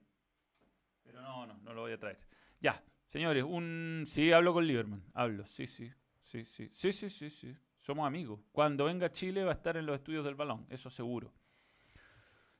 Pero 1.02 1.22
no, 1.22 1.46
no, 1.46 1.54
no 1.62 1.72
lo 1.72 1.82
voy 1.82 1.92
a 1.92 1.98
traer. 1.98 2.18
Ya, 2.60 2.82
señores, 3.08 3.44
un... 3.44 4.04
Sí, 4.06 4.30
hablo 4.32 4.52
con 4.52 4.66
Lieberman. 4.66 5.02
Hablo, 5.14 5.46
sí, 5.46 5.66
sí. 5.66 5.90
Sí, 6.20 6.44
sí. 6.44 6.68
Sí, 6.70 6.92
sí, 6.92 7.08
sí, 7.08 7.30
sí. 7.30 7.56
Somos 7.80 8.06
amigos. 8.06 8.40
Cuando 8.52 8.84
venga 8.84 9.06
a 9.06 9.12
Chile 9.12 9.44
va 9.44 9.52
a 9.52 9.54
estar 9.54 9.76
en 9.76 9.86
los 9.86 9.96
estudios 9.96 10.24
del 10.24 10.34
balón, 10.34 10.66
eso 10.68 10.90
seguro. 10.90 11.32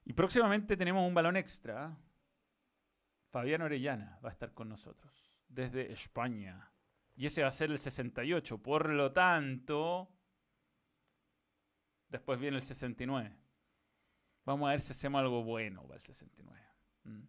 Y 0.07 0.13
próximamente 0.13 0.77
tenemos 0.77 1.07
un 1.07 1.15
balón 1.15 1.37
extra. 1.37 1.95
Fabián 3.31 3.63
Orellana 3.63 4.19
va 4.25 4.29
a 4.29 4.33
estar 4.33 4.55
con 4.55 4.69
nosotros 4.69 5.35
desde 5.49 5.93
España. 5.93 6.73
Y 7.17 7.27
ese 7.27 7.43
va 7.43 7.49
a 7.49 7.51
ser 7.51 7.73
el 7.73 7.79
68. 7.79 8.63
Por 8.63 8.89
lo 8.91 9.13
tanto, 9.13 10.09
después 12.09 12.39
viene 12.39 12.59
el 12.59 12.63
69. 12.63 13.37
Vamos 14.45 14.69
a 14.69 14.71
ver 14.71 14.81
si 14.81 14.93
hacemos 14.93 15.19
algo 15.19 15.43
bueno 15.43 15.83
para 15.83 15.97
el 15.97 16.01
69. 16.01 16.61
Mm. 17.03 17.23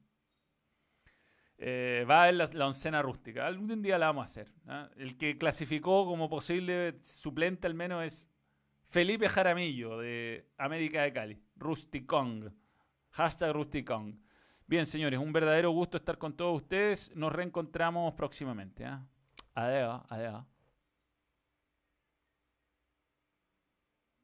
Eh, 1.57 2.05
va 2.07 2.25
a 2.25 2.32
la 2.32 2.67
oncena 2.67 3.01
rústica. 3.01 3.47
Algún 3.47 3.82
día 3.82 3.97
la 3.97 4.05
vamos 4.05 4.21
a 4.21 4.25
hacer. 4.25 4.53
¿ah? 4.67 4.88
El 4.97 5.17
que 5.17 5.36
clasificó 5.39 6.05
como 6.05 6.30
posible 6.30 6.99
suplente 7.01 7.65
al 7.65 7.73
menos 7.73 8.05
es 8.05 8.28
Felipe 8.89 9.28
Jaramillo 9.28 9.97
de 9.97 10.47
América 10.57 11.01
de 11.01 11.11
Cali. 11.11 11.43
Rusticong. 11.55 12.53
Hashtag 13.18 13.51
Rusticong. 13.51 14.15
Bien, 14.68 14.86
señores, 14.86 15.20
un 15.20 15.34
verdadero 15.34 15.72
gusto 15.72 15.97
estar 15.97 16.20
con 16.20 16.38
todos 16.38 16.61
ustedes. 16.61 17.15
Nos 17.15 17.34
reencontramos 17.34 18.13
próximamente. 18.13 18.86
Adiós, 19.55 20.03
adiós. 20.07 20.45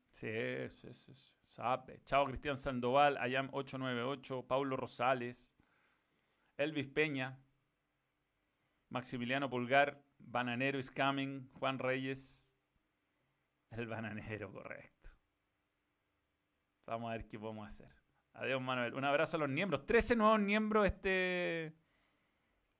Sí, 0.10 0.30
sí, 0.70 0.94
sí, 0.94 1.16
sí. 1.16 1.34
Sabe. 1.48 2.04
Chao, 2.06 2.28
Cristian 2.28 2.56
Sandoval, 2.56 3.18
Ayam 3.18 3.50
898, 3.52 4.46
Paulo 4.48 4.78
Rosales, 4.78 5.52
Elvis 6.56 6.88
Peña, 6.88 7.40
Maximiliano 8.90 9.50
Pulgar, 9.50 10.04
Bananero 10.20 10.78
is 10.78 10.92
coming, 10.92 11.50
Juan 11.54 11.80
Reyes, 11.80 12.48
el 13.72 13.88
bananero, 13.88 14.52
correcto. 14.52 15.10
Vamos 16.86 17.10
a 17.10 17.14
ver 17.14 17.28
qué 17.28 17.40
podemos 17.40 17.68
hacer. 17.68 18.03
Adiós, 18.34 18.62
Manuel. 18.62 18.94
Un 18.96 19.06
abrazo 19.06 19.38
a 19.38 19.42
los 19.42 19.50
miembros. 19.50 19.86
13 19.86 20.16
nuevos 20.16 20.40
miembros 20.40 20.86
este, 20.88 21.74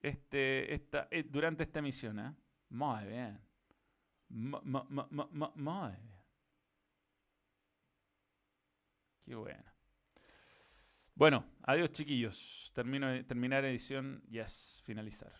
este, 0.02 0.74
esta, 0.74 1.08
eh, 1.10 1.22
durante 1.24 1.62
esta 1.62 1.78
emisión. 1.78 2.18
¿eh? 2.18 2.34
Muy 2.70 3.04
bien. 3.06 3.40
Mu- 4.28 4.60
mu- 4.62 4.84
mu- 4.88 5.06
mu- 5.10 5.28
mu- 5.30 5.52
Muy 5.54 5.88
bien. 5.92 6.14
Qué 9.24 9.34
bueno. 9.34 9.64
Bueno, 11.14 11.44
adiós 11.62 11.92
chiquillos. 11.92 12.70
Termino, 12.74 13.24
terminar 13.24 13.64
edición. 13.64 14.22
Yes, 14.28 14.82
finalizar. 14.84 15.32